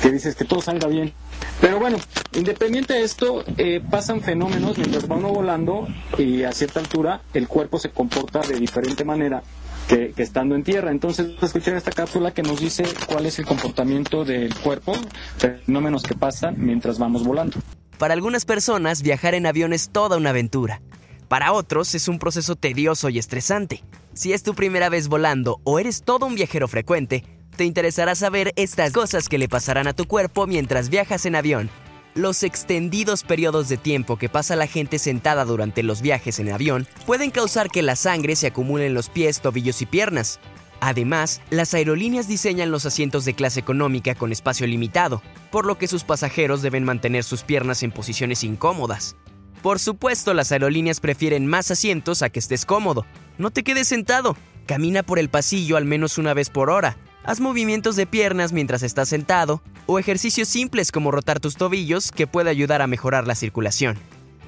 [0.02, 1.12] que dices que todo salga bien.
[1.60, 1.98] Pero bueno,
[2.32, 7.78] independiente de esto, eh, pasan fenómenos mientras va volando y a cierta altura el cuerpo
[7.78, 9.42] se comporta de diferente manera
[9.88, 10.90] que, estando en tierra.
[10.90, 14.92] Entonces, escuchar esta cápsula que nos dice cuál es el comportamiento del cuerpo,
[15.38, 17.58] fenómenos que pasan mientras vamos volando.
[17.98, 20.80] Para algunas personas, viajar en avión es toda una aventura.
[21.26, 23.82] Para otros es un proceso tedioso y estresante.
[24.14, 27.24] Si es tu primera vez volando o eres todo un viajero frecuente,
[27.58, 31.68] te interesará saber estas cosas que le pasarán a tu cuerpo mientras viajas en avión.
[32.14, 36.86] Los extendidos periodos de tiempo que pasa la gente sentada durante los viajes en avión
[37.04, 40.38] pueden causar que la sangre se acumule en los pies, tobillos y piernas.
[40.80, 45.20] Además, las aerolíneas diseñan los asientos de clase económica con espacio limitado,
[45.50, 49.16] por lo que sus pasajeros deben mantener sus piernas en posiciones incómodas.
[49.62, 53.04] Por supuesto, las aerolíneas prefieren más asientos a que estés cómodo.
[53.36, 54.36] No te quedes sentado.
[54.66, 56.96] Camina por el pasillo al menos una vez por hora.
[57.24, 62.26] Haz movimientos de piernas mientras estás sentado o ejercicios simples como rotar tus tobillos que
[62.26, 63.96] puede ayudar a mejorar la circulación.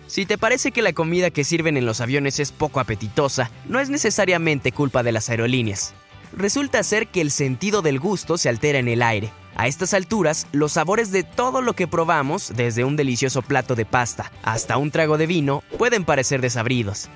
[0.06, 3.80] Si te parece que la comida que sirven en los aviones es poco apetitosa, no
[3.80, 5.94] es necesariamente culpa de las aerolíneas.
[6.32, 10.46] Resulta ser que el sentido del gusto se altera en el aire a estas alturas,
[10.52, 14.90] los sabores de todo lo que probamos, desde un delicioso plato de pasta hasta un
[14.90, 17.08] trago de vino, pueden parecer desabridos.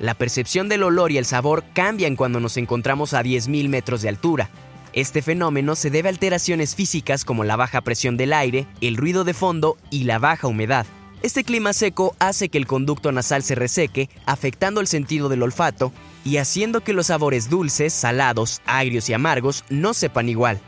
[0.00, 4.08] La percepción del olor y el sabor cambian cuando nos encontramos a 10.000 metros de
[4.08, 4.50] altura.
[4.92, 9.24] Este fenómeno se debe a alteraciones físicas como la baja presión del aire, el ruido
[9.24, 10.84] de fondo y la baja humedad.
[11.22, 15.92] Este clima seco hace que el conducto nasal se reseque, afectando el sentido del olfato
[16.26, 20.60] y haciendo que los sabores dulces, salados, agrios y amargos no sepan igual.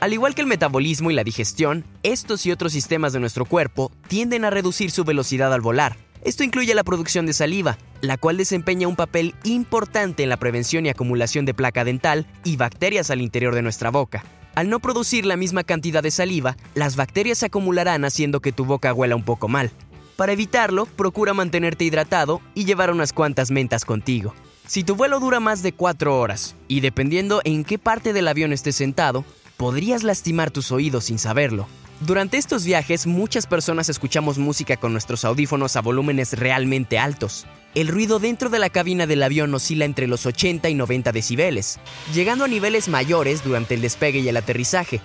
[0.00, 3.92] Al igual que el metabolismo y la digestión, estos y otros sistemas de nuestro cuerpo
[4.08, 5.96] tienden a reducir su velocidad al volar.
[6.24, 10.86] Esto incluye la producción de saliva, la cual desempeña un papel importante en la prevención
[10.86, 14.24] y acumulación de placa dental y bacterias al interior de nuestra boca.
[14.54, 18.64] Al no producir la misma cantidad de saliva, las bacterias se acumularán haciendo que tu
[18.64, 19.70] boca huela un poco mal.
[20.16, 24.34] Para evitarlo, procura mantenerte hidratado y llevar unas cuantas mentas contigo.
[24.66, 28.52] Si tu vuelo dura más de 4 horas, y dependiendo en qué parte del avión
[28.52, 29.24] estés sentado,
[29.56, 31.68] podrías lastimar tus oídos sin saberlo.
[32.00, 37.46] Durante estos viajes muchas personas escuchamos música con nuestros audífonos a volúmenes realmente altos.
[37.78, 41.78] El ruido dentro de la cabina del avión oscila entre los 80 y 90 decibeles,
[42.12, 45.00] llegando a niveles mayores durante el despegue y el aterrizaje.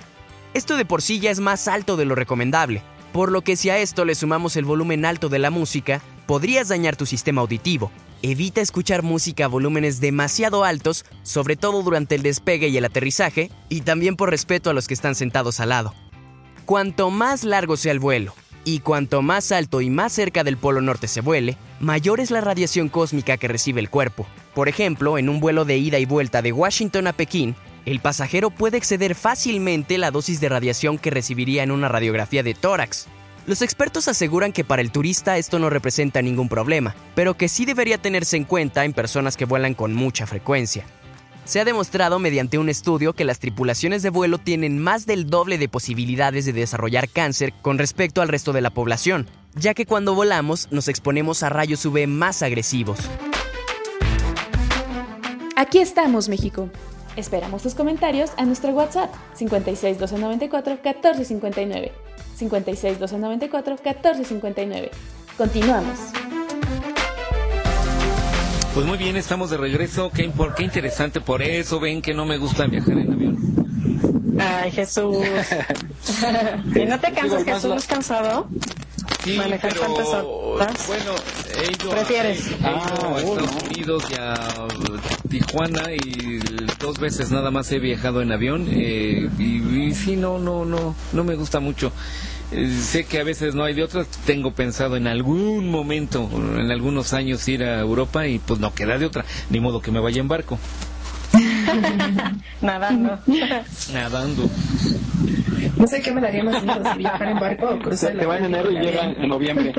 [0.56, 2.82] Esto de por sí ya es más alto de lo recomendable,
[3.12, 6.70] por lo que si a esto le sumamos el volumen alto de la música, podrías
[6.70, 7.92] dañar tu sistema auditivo,
[8.24, 13.52] Evita escuchar música a volúmenes demasiado altos, sobre todo durante el despegue y el aterrizaje,
[13.70, 15.94] y también por respeto a los que están sentados al lado.
[16.66, 18.34] Cuanto más largo sea el vuelo,
[18.66, 22.42] y cuanto más alto y más cerca del Polo Norte se vuele, mayor es la
[22.42, 24.26] radiación cósmica que recibe el cuerpo.
[24.54, 28.50] Por ejemplo, en un vuelo de ida y vuelta de Washington a Pekín, el pasajero
[28.50, 33.08] puede exceder fácilmente la dosis de radiación que recibiría en una radiografía de tórax,
[33.46, 37.66] los expertos aseguran que para el turista esto no representa ningún problema, pero que sí
[37.66, 40.86] debería tenerse en cuenta en personas que vuelan con mucha frecuencia.
[41.46, 45.58] Se ha demostrado mediante un estudio que las tripulaciones de vuelo tienen más del doble
[45.58, 50.16] de posibilidades de desarrollar cáncer con respecto al resto de la población, ya que cuando
[50.16, 52.98] volamos nos exponemos a rayos UV más agresivos.
[55.58, 56.70] Aquí estamos, México.
[57.18, 61.92] Esperamos tus comentarios a nuestro WhatsApp 56 294 1459.
[62.38, 64.92] 56 294 1459.
[65.38, 66.23] Continuamos.
[68.74, 70.12] Pues muy bien, estamos de regreso.
[70.12, 71.22] Qué, qué interesante.
[71.22, 74.38] Por eso ven que no me gusta viajar en avión.
[74.40, 75.18] Ay, Jesús.
[76.76, 77.86] ¿Y no te cansas, Jesús?
[77.86, 78.48] ¿Cansado?
[79.24, 80.88] Sí, manejar pero tantas horas.
[80.88, 81.12] bueno,
[81.62, 82.42] he ido, ¿Prefieres?
[82.42, 84.34] A, he ido Ah, a Estados Unidos y a
[85.30, 86.40] Tijuana y
[86.80, 89.44] dos veces nada más he viajado en avión eh, y,
[89.88, 91.94] y sí, no, no, no, no me gusta mucho.
[92.54, 94.08] Eh, sé que a veces no hay de otras.
[94.26, 98.98] Tengo pensado en algún momento, en algunos años, ir a Europa y pues no queda
[98.98, 99.26] de otra.
[99.50, 100.60] Ni modo que me vaya en barco.
[102.62, 103.20] Nadando.
[103.92, 104.50] Nadando.
[105.78, 108.26] No sé qué me daría más miedo si viajar en barco o cruzar Se te
[108.26, 109.74] va en enero y llega en noviembre.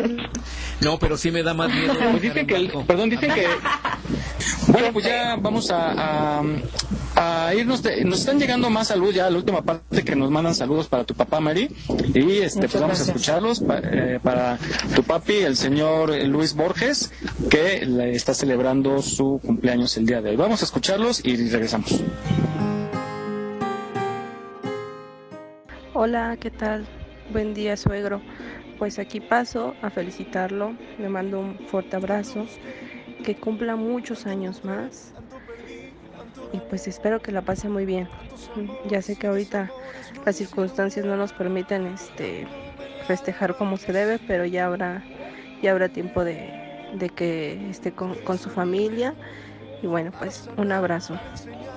[0.81, 1.95] No, pero sí me da más miedo.
[2.11, 3.47] Pues dicen que, el- perdón, dicen que...
[4.69, 6.41] Bueno, pues ya vamos a,
[7.17, 7.83] a, a irnos.
[7.83, 11.05] de- nos están llegando más saludos ya, la última parte que nos mandan saludos para
[11.05, 11.69] tu papá, Mary.
[12.15, 14.59] Y este, pues vamos a escucharlos pa- eh, para
[14.97, 17.13] tu papi, el señor Luis Borges,
[17.51, 20.37] que le está celebrando su cumpleaños el día de hoy.
[20.37, 22.03] Vamos a escucharlos y regresamos.
[25.97, 26.85] Hola, ¿qué tal?
[27.31, 28.21] Buen día, suegro.
[28.81, 32.47] Pues aquí paso a felicitarlo, le mando un fuerte abrazo,
[33.25, 35.15] que cumpla muchos años más
[36.53, 38.09] y pues espero que la pase muy bien.
[38.89, 39.71] Ya sé que ahorita
[40.27, 42.49] las circunstancias no nos permiten este
[43.07, 45.05] festejar como se debe, pero ya habrá
[45.63, 49.15] ya habrá tiempo de, de que esté con, con su familia
[49.81, 51.17] y bueno, pues un abrazo.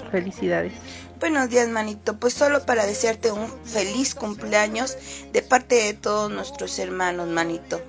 [0.10, 1.07] Felicidades.
[1.20, 2.18] Buenos días, manito.
[2.18, 4.96] Pues solo para desearte un feliz cumpleaños
[5.34, 7.82] de parte de todos nuestros hermanos, manito.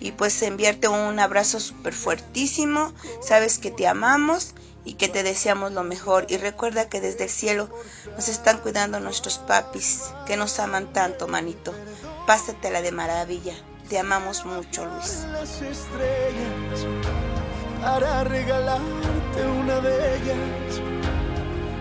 [0.00, 2.92] Y pues enviarte un abrazo súper fuertísimo.
[3.22, 4.54] Sabes que te amamos
[4.84, 6.26] y que te deseamos lo mejor.
[6.28, 7.70] Y recuerda que desde el cielo
[8.16, 11.72] nos están cuidando nuestros papis, que nos aman tanto, manito.
[12.26, 13.54] Pásatela de maravilla.
[13.88, 15.24] Te amamos mucho, Luis.
[15.32, 16.86] las estrellas
[18.24, 19.80] regalarte una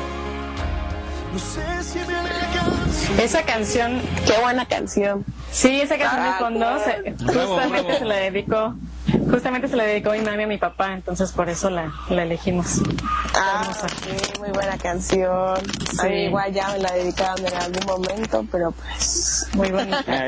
[1.33, 3.23] no sé si me alcanza.
[3.23, 5.25] Esa canción, qué buena canción.
[5.51, 7.99] Sí, esa canción de fondo, se- justamente bravo.
[7.99, 8.75] se la dedicó,
[9.31, 12.81] justamente se la dedicó mi mami a mi papá, entonces por eso la, la elegimos.
[13.35, 13.63] Ah,
[14.03, 14.11] sí,
[14.41, 15.33] muy buena canción.
[15.33, 15.61] A
[16.05, 16.15] mí Sí.
[16.27, 19.49] igual ya me la dedicaron en algún momento, pero pues...
[19.55, 20.05] Muy bonita.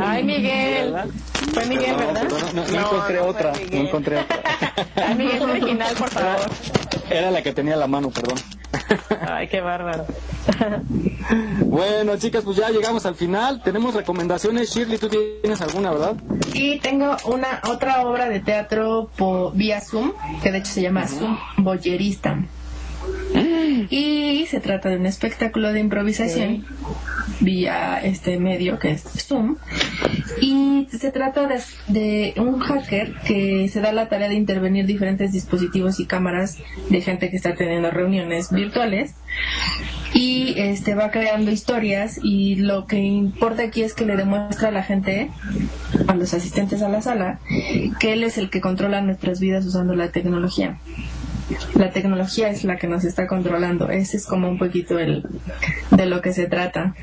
[0.00, 0.96] Ay, Miguel.
[1.52, 2.24] Fue Miguel, ¿verdad?
[2.54, 4.40] no, no encontré otra, no encontré otra.
[4.96, 6.40] Ay, Miguel original, por favor.
[7.10, 8.38] Era la que tenía la mano, perdón.
[9.26, 10.06] Ay, qué bárbaro.
[11.64, 13.62] Bueno, chicas, pues ya llegamos al final.
[13.62, 14.74] Tenemos recomendaciones.
[14.74, 16.16] Shirley, tú tienes alguna, ¿verdad?
[16.52, 20.12] Y tengo una otra obra de teatro por, vía Zoom,
[20.42, 22.38] que de hecho se llama Zoom Boyerista.
[23.90, 26.64] Y se trata de un espectáculo de improvisación
[27.40, 29.56] vía este medio que es Zoom.
[30.40, 35.32] Y se trata de, de un hacker que se da la tarea de intervenir diferentes
[35.32, 36.58] dispositivos y cámaras
[36.88, 39.14] de gente que está teniendo reuniones virtuales
[40.14, 44.70] y este va creando historias y lo que importa aquí es que le demuestra a
[44.70, 45.30] la gente
[46.06, 47.40] a los asistentes a la sala
[47.98, 50.78] que él es el que controla nuestras vidas usando la tecnología
[51.74, 55.24] la tecnología es la que nos está controlando ese es como un poquito el
[55.90, 56.94] de lo que se trata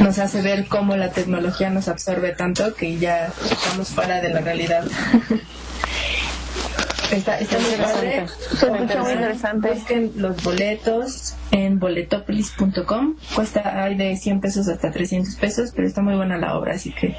[0.00, 4.40] nos hace ver cómo la tecnología nos absorbe tanto que ya estamos fuera de la
[4.40, 4.84] realidad
[7.10, 9.72] Está, está muy escucha muy interesante.
[9.72, 13.16] Busquen los boletos en boletopolis.com.
[13.34, 16.92] Cuesta, hay de 100 pesos hasta 300 pesos, pero está muy buena la obra, así
[16.92, 17.16] que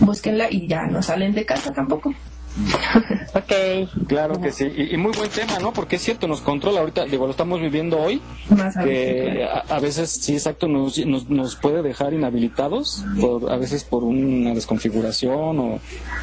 [0.00, 2.14] búsquenla y ya no salen de casa tampoco.
[3.34, 4.06] ok.
[4.06, 4.64] Claro que sí.
[4.76, 5.72] Y, y muy buen tema, ¿no?
[5.72, 8.20] Porque es cierto, nos controla ahorita, digo, lo estamos viviendo hoy.
[8.50, 13.04] Más a veces, que a, a veces, sí, exacto, nos, nos, nos puede dejar inhabilitados,
[13.20, 15.80] por, a veces por una desconfiguración o,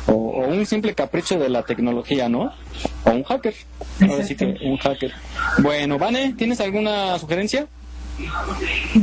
[0.07, 2.53] o, o un simple capricho de la tecnología, ¿no?
[3.05, 3.53] O un hacker.
[4.01, 5.11] Ahora sí que un hacker.
[5.59, 7.67] Bueno, Vane, ¿tienes alguna sugerencia?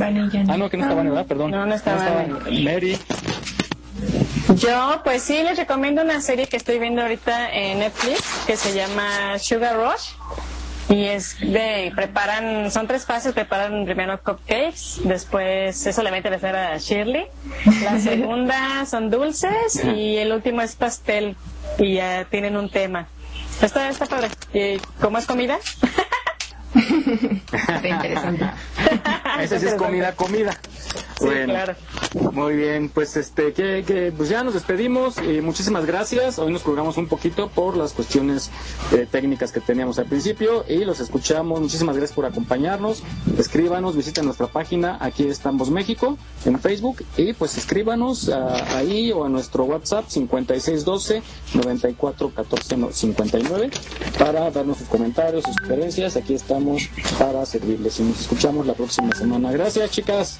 [0.00, 1.26] Ah, no, que no está Vane, ¿verdad?
[1.26, 1.50] Perdón.
[1.50, 2.62] No, no está Vane.
[2.62, 2.98] Mary.
[4.58, 8.74] Yo, pues sí, les recomiendo una serie que estoy viendo ahorita en Netflix que se
[8.74, 10.10] llama Sugar Rush.
[10.88, 16.34] Y es de, preparan, son tres fases, preparan primero cupcakes, después eso le mete a
[16.34, 17.26] hacer a Shirley.
[17.84, 21.36] La segunda son dulces y el último es pastel
[21.78, 23.06] y ya tienen un tema.
[23.62, 24.28] Está, está padre.
[24.52, 25.58] ¿Y cómo es comida?
[27.52, 28.44] Está interesante.
[29.40, 30.58] Esa sí es comida, comida.
[31.20, 31.54] bueno,
[32.32, 35.16] Muy bien, pues este, que, que, pues ya nos despedimos.
[35.18, 36.38] y muchísimas gracias.
[36.38, 38.50] Hoy nos colgamos un poquito por las cuestiones
[38.92, 41.60] eh, técnicas que teníamos al principio y los escuchamos.
[41.60, 43.02] Muchísimas gracias por acompañarnos.
[43.38, 44.98] Escríbanos, visiten nuestra página.
[45.00, 51.22] Aquí estamos México en Facebook y pues escríbanos ah, ahí o a nuestro WhatsApp 5612
[51.54, 53.70] 9414 59
[54.18, 56.16] para darnos sus comentarios, sus sugerencias.
[56.16, 56.77] Aquí estamos
[57.18, 59.50] para servirles y nos escuchamos la próxima semana.
[59.52, 60.38] Gracias, chicas.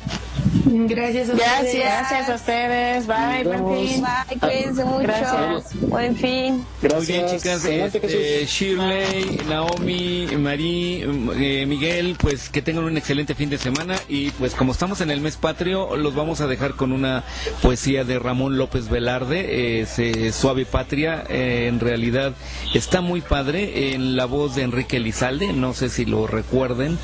[0.65, 1.65] Gracias a Gracias.
[1.65, 1.85] ustedes.
[1.85, 3.07] Gracias a ustedes.
[3.07, 4.03] Bye, buen fin.
[4.03, 5.03] Bye, cuídense mucho.
[5.03, 5.81] Gracias.
[5.81, 6.65] Buen fin.
[6.95, 7.65] Muy bien, chicas.
[7.65, 11.03] Este, Shirley, Naomi, Marí,
[11.37, 13.97] eh, Miguel, pues que tengan un excelente fin de semana.
[14.09, 17.25] Y pues como estamos en el mes patrio, los vamos a dejar con una
[17.63, 21.25] poesía de Ramón López Velarde, eh, se- Suave Patria.
[21.29, 22.35] Eh, en realidad
[22.75, 26.99] está muy padre en la voz de Enrique Elizalde, no sé si lo recuerden.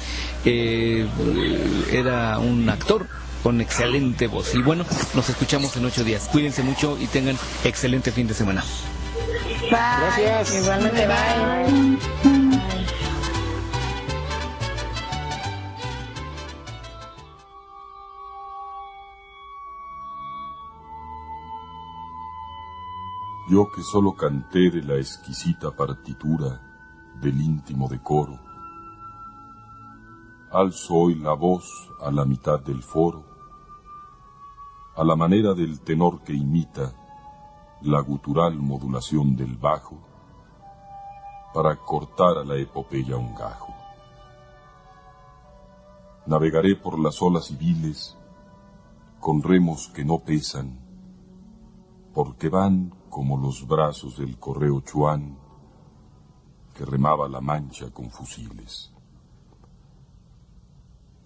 [0.44, 1.06] Eh,
[1.92, 3.06] era un actor
[3.42, 4.54] con excelente voz.
[4.54, 4.84] Y bueno,
[5.14, 6.28] nos escuchamos en ocho días.
[6.30, 8.64] Cuídense mucho y tengan excelente fin de semana.
[9.60, 9.70] Bye.
[9.70, 10.62] Gracias.
[10.62, 11.98] Igualmente, bye.
[23.46, 26.62] Yo que solo canté de la exquisita partitura
[27.20, 28.40] del íntimo decoro,
[30.54, 33.24] alzo hoy la voz a la mitad del foro,
[34.94, 36.92] a la manera del tenor que imita
[37.82, 39.98] la gutural modulación del bajo,
[41.52, 43.74] para cortar a la epopeya un gajo.
[46.26, 48.16] Navegaré por las olas civiles
[49.18, 50.78] con remos que no pesan,
[52.14, 55.36] porque van como los brazos del correo Chuan
[56.72, 58.93] que remaba la mancha con fusiles.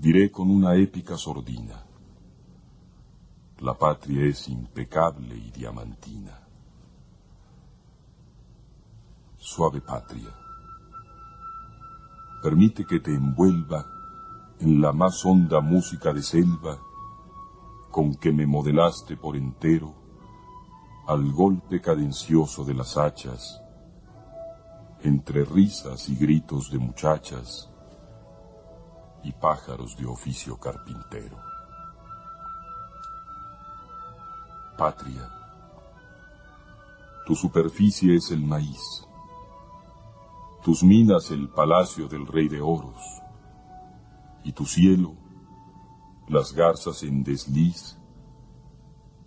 [0.00, 1.84] Diré con una épica sordina,
[3.58, 6.38] la patria es impecable y diamantina.
[9.36, 10.32] Suave patria,
[12.40, 13.84] permite que te envuelva
[14.60, 16.78] en la más honda música de selva
[17.90, 19.92] con que me modelaste por entero
[21.08, 23.60] al golpe cadencioso de las hachas,
[25.02, 27.68] entre risas y gritos de muchachas
[29.22, 31.36] y pájaros de oficio carpintero.
[34.76, 35.28] Patria,
[37.26, 39.06] tu superficie es el maíz,
[40.62, 43.02] tus minas el palacio del rey de oros,
[44.44, 45.14] y tu cielo
[46.28, 47.98] las garzas en desliz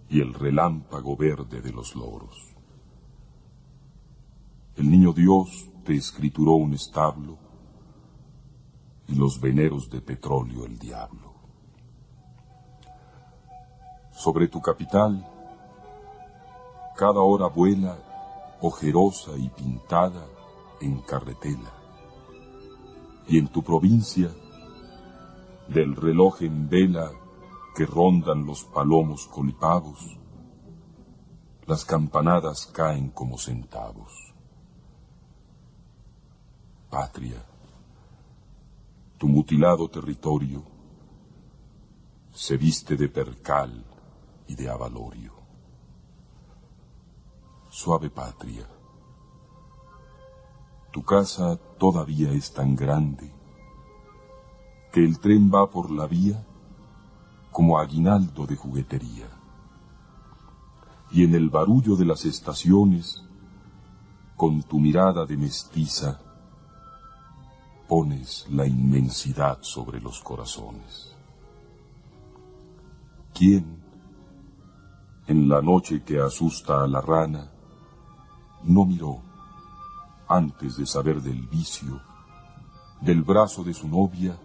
[0.10, 2.56] y el relámpago verde de los loros.
[4.76, 7.38] El niño Dios te escrituró un establo
[9.12, 11.34] y los veneros de petróleo el diablo.
[14.12, 15.28] Sobre tu capital,
[16.96, 17.98] cada hora vuela
[18.62, 20.26] ojerosa y pintada
[20.80, 21.74] en carretela.
[23.28, 24.30] Y en tu provincia,
[25.68, 27.12] del reloj en vela
[27.76, 30.18] que rondan los palomos colipavos,
[31.66, 34.34] las campanadas caen como centavos.
[36.90, 37.51] Patria,
[39.22, 40.64] tu mutilado territorio
[42.34, 43.86] se viste de percal
[44.48, 45.32] y de avalorio.
[47.70, 48.68] Suave patria,
[50.92, 53.32] tu casa todavía es tan grande
[54.92, 56.44] que el tren va por la vía
[57.52, 59.30] como aguinaldo de juguetería.
[61.12, 63.24] Y en el barullo de las estaciones,
[64.36, 66.31] con tu mirada de mestiza,
[67.92, 71.14] pones la inmensidad sobre los corazones.
[73.34, 73.84] ¿Quién,
[75.28, 77.52] en la noche que asusta a la rana,
[78.64, 79.22] no miró,
[80.30, 82.02] antes de saber del vicio,
[83.02, 84.40] del brazo de su novia,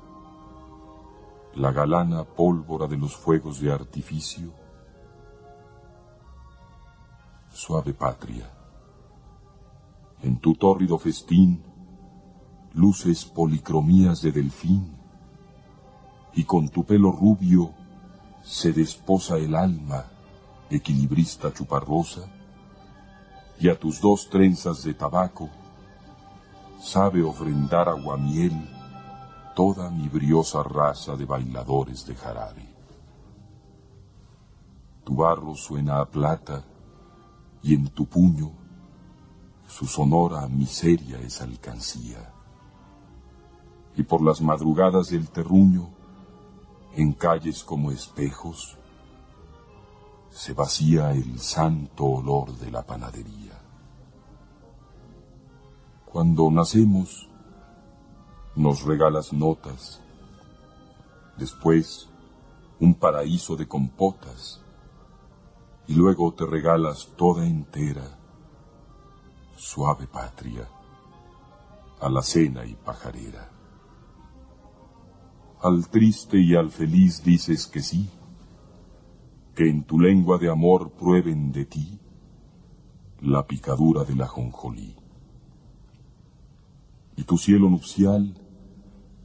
[1.54, 4.52] la galana pólvora de los fuegos de artificio?
[7.52, 8.50] Suave patria,
[10.20, 11.75] en tu tórrido festín
[12.76, 14.94] luces policromías de delfín,
[16.34, 17.72] y con tu pelo rubio
[18.42, 20.04] se desposa el alma,
[20.68, 22.28] equilibrista chuparrosa,
[23.58, 25.48] y a tus dos trenzas de tabaco
[26.78, 28.52] sabe ofrendar aguamiel
[29.54, 32.68] toda mi briosa raza de bailadores de jarabe.
[35.02, 36.62] Tu barro suena a plata
[37.62, 38.52] y en tu puño
[39.66, 42.35] su sonora miseria es alcancía.
[43.96, 45.88] Y por las madrugadas del terruño,
[46.94, 48.76] en calles como espejos,
[50.30, 53.58] se vacía el santo olor de la panadería.
[56.04, 57.28] Cuando nacemos,
[58.54, 60.00] nos regalas notas,
[61.38, 62.08] después
[62.80, 64.60] un paraíso de compotas,
[65.86, 68.18] y luego te regalas toda entera,
[69.56, 70.68] suave patria,
[72.00, 73.55] a la cena y pajarera.
[75.62, 78.08] Al triste y al feliz dices que sí,
[79.54, 81.98] que en tu lengua de amor prueben de ti
[83.22, 84.94] la picadura de la jonjolí.
[87.16, 88.34] Y tu cielo nupcial,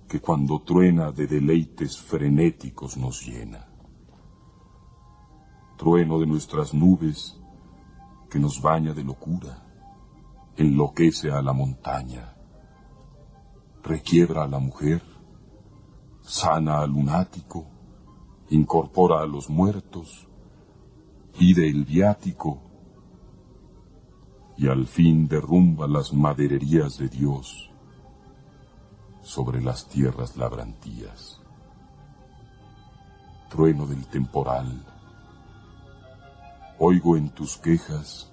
[0.07, 3.67] que cuando truena de deleites frenéticos nos llena.
[5.77, 7.37] Trueno de nuestras nubes,
[8.29, 9.63] que nos baña de locura,
[10.55, 12.33] enloquece a la montaña,
[13.83, 15.01] requiebra a la mujer,
[16.21, 17.65] sana al lunático,
[18.49, 20.27] incorpora a los muertos,
[21.37, 22.61] pide el viático
[24.57, 27.71] y al fin derrumba las madererías de Dios
[29.21, 31.41] sobre las tierras labrantías.
[33.49, 34.85] Trueno del temporal,
[36.79, 38.31] oigo en tus quejas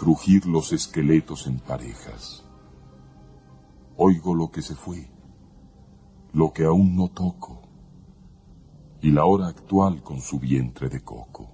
[0.00, 2.42] crujir los esqueletos en parejas.
[3.98, 5.10] Oigo lo que se fue,
[6.32, 7.60] lo que aún no toco
[9.02, 11.48] y la hora actual con su vientre de coco.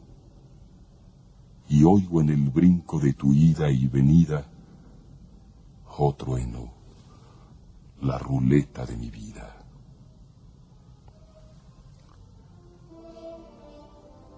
[1.69, 4.47] Y oigo en el brinco de tu ida y venida,
[5.99, 6.73] oh trueno,
[8.03, 9.53] la ruleta de mi vida.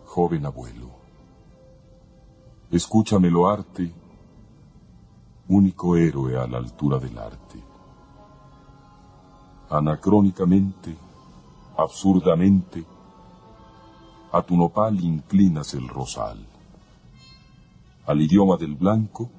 [0.05, 0.91] Joven abuelo,
[2.71, 3.93] escúchamelo arte,
[5.49, 7.68] único héroe a la altura del arte.
[9.71, 10.97] Anacrónicamente,
[11.77, 12.85] absurdamente,
[14.33, 16.47] a tu nopal inclinas el rosal.
[18.07, 19.31] Al idioma del blanco,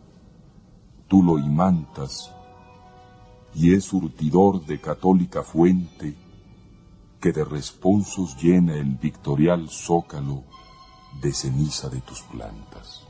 [1.07, 2.31] tú lo imantas,
[3.53, 6.15] y es surtidor de católica fuente
[7.19, 10.43] que de responsos llena el victorial zócalo
[11.21, 13.03] de ceniza de tus plantas.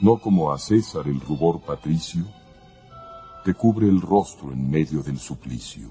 [0.00, 2.24] No como a César el rubor patricio,
[3.48, 5.90] te cubre el rostro en medio del suplicio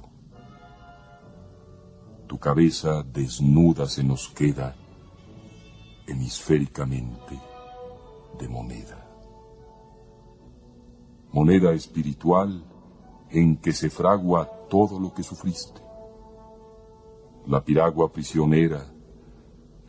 [2.27, 4.75] tu cabeza desnuda se nos queda
[6.05, 7.39] hemisféricamente
[8.37, 9.03] de moneda.
[11.31, 12.63] Moneda espiritual
[13.31, 15.81] en que se fragua todo lo que sufriste.
[17.47, 18.85] La piragua prisionera,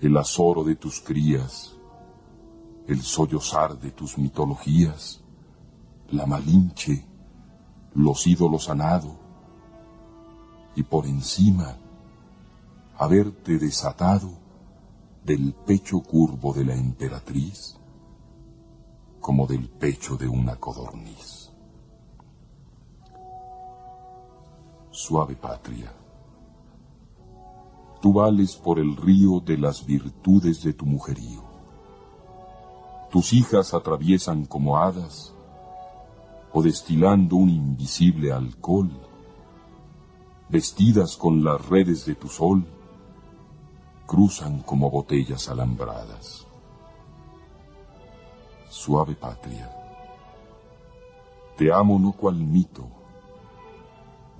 [0.01, 1.77] el azoro de tus crías,
[2.87, 5.23] el sollozar de tus mitologías,
[6.13, 7.08] la malinche,
[7.95, 9.17] los ídolos sanado,
[10.75, 11.77] y por encima
[12.97, 14.31] haberte desatado
[15.25, 17.77] del pecho curvo de la emperatriz
[19.21, 21.51] como del pecho de una codorniz.
[24.91, 25.93] Suave patria,
[28.01, 31.43] tú vales por el río de las virtudes de tu mujerío.
[33.11, 35.35] Tus hijas atraviesan como hadas
[36.53, 38.91] o destilando un invisible alcohol,
[40.49, 42.67] vestidas con las redes de tu sol,
[44.07, 46.47] cruzan como botellas alambradas.
[48.71, 49.71] Suave patria,
[51.57, 52.87] te amo no cual mito,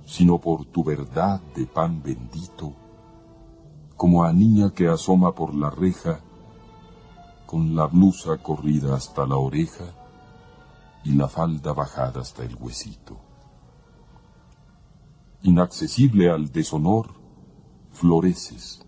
[0.05, 2.73] sino por tu verdad de pan bendito,
[3.95, 6.21] como a niña que asoma por la reja,
[7.45, 9.98] con la blusa corrida hasta la oreja
[11.03, 13.19] y la falda bajada hasta el huesito.
[15.43, 17.13] Inaccesible al deshonor,
[17.91, 18.85] floreces,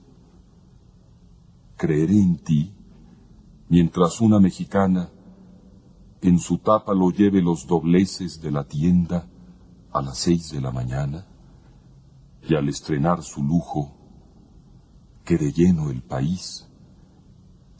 [1.77, 2.73] creeré en ti,
[3.69, 5.09] mientras una mexicana
[6.21, 9.27] en su tapa lo lleve los dobleces de la tienda
[9.91, 11.25] a las seis de la mañana,
[12.47, 13.97] y al estrenar su lujo,
[15.23, 16.67] quede lleno el país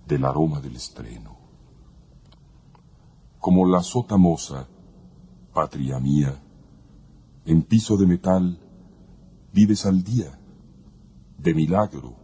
[0.07, 1.40] del aroma del estreno.
[3.41, 4.69] Como la sota moza,
[5.53, 6.41] patria mía,
[7.43, 8.57] en piso de metal,
[9.51, 10.39] vives al día,
[11.37, 12.15] de milagro,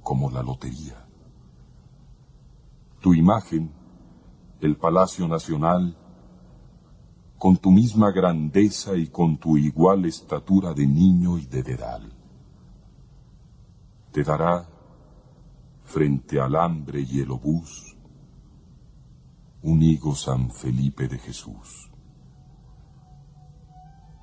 [0.00, 1.00] como la lotería
[3.00, 3.72] tu imagen,
[4.60, 5.96] el Palacio Nacional,
[7.38, 12.12] con tu misma grandeza y con tu igual estatura de niño y de dedal.
[14.12, 14.68] Te dará,
[15.84, 17.89] frente al hambre y el obús,
[19.62, 21.90] un higo San Felipe de Jesús.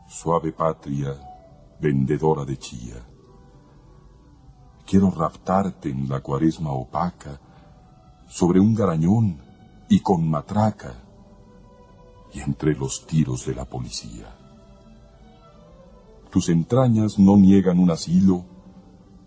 [0.08, 1.14] Suave patria,
[1.80, 2.96] vendedora de chía,
[4.86, 7.42] Quiero raptarte en la cuaresma opaca,
[8.26, 9.38] sobre un garañón
[9.90, 11.04] y con matraca,
[12.34, 14.34] y entre los tiros de la policía.
[16.32, 18.46] Tus entrañas no niegan un asilo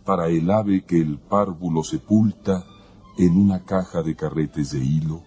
[0.04, 2.64] para el ave que el párvulo sepulta
[3.18, 5.22] en una caja de carretes de hilo,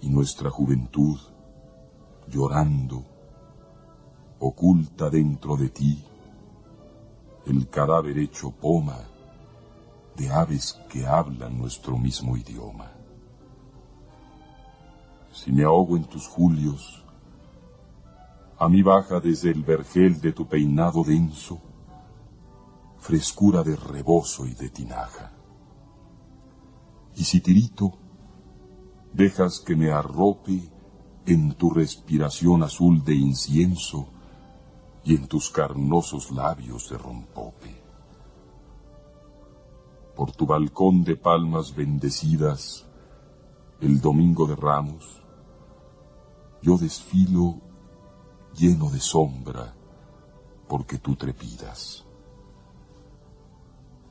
[0.00, 1.18] y nuestra juventud,
[2.28, 3.04] llorando,
[4.38, 6.04] oculta dentro de ti
[7.46, 8.98] el cadáver hecho poma
[10.16, 12.92] de aves que hablan nuestro mismo idioma.
[15.32, 17.04] Si me ahogo en tus julios,
[18.58, 21.60] a mí baja desde el vergel de tu peinado denso,
[22.98, 25.32] frescura de rebozo y de tinaja.
[27.14, 27.98] Y si tirito,
[29.12, 30.70] dejas que me arrope
[31.26, 34.08] en tu respiración azul de incienso
[35.04, 37.82] y en tus carnosos labios de rompope.
[40.16, 42.86] Por tu balcón de palmas bendecidas,
[43.80, 45.22] el domingo de ramos,
[46.60, 47.60] yo desfilo
[48.54, 49.74] lleno de sombra
[50.66, 52.04] porque tú trepidas.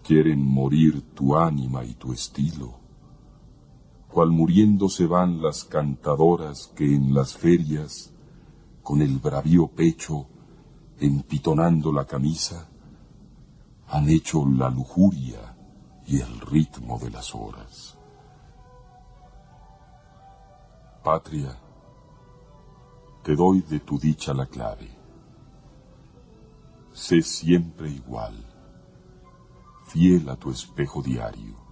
[0.03, 2.79] Quieren morir tu ánima y tu estilo,
[4.17, 8.11] cual muriendo se van las cantadoras que en las ferias,
[8.81, 10.25] con el bravío pecho,
[10.99, 12.67] empitonando la camisa,
[13.89, 15.55] han hecho la lujuria
[16.07, 17.95] y el ritmo de las horas.
[21.03, 21.55] Patria,
[23.21, 24.89] te doy de tu dicha la clave.
[26.91, 28.33] Sé siempre igual,
[29.85, 31.66] fiel a tu espejo diario.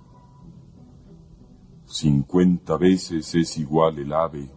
[1.97, 4.51] Cincuenta veces es igual el ave,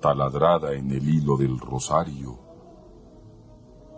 [0.00, 2.38] taladrada en el hilo del rosario,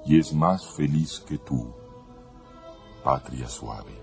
[0.07, 1.71] y es más feliz que tú,
[3.05, 4.03] patria suave.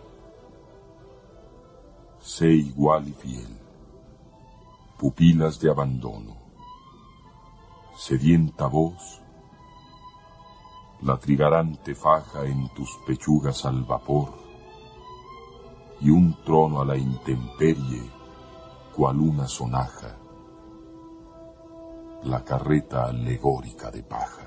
[2.20, 3.58] Sé igual y fiel,
[5.00, 6.38] pupilas de abandono,
[7.98, 9.24] sedienta voz,
[11.02, 14.47] la trigarante faja en tus pechugas al vapor,
[16.02, 18.04] y un trono a la intemperie,
[18.96, 20.18] cual una sonaja,
[22.24, 24.47] la carreta alegórica de paja.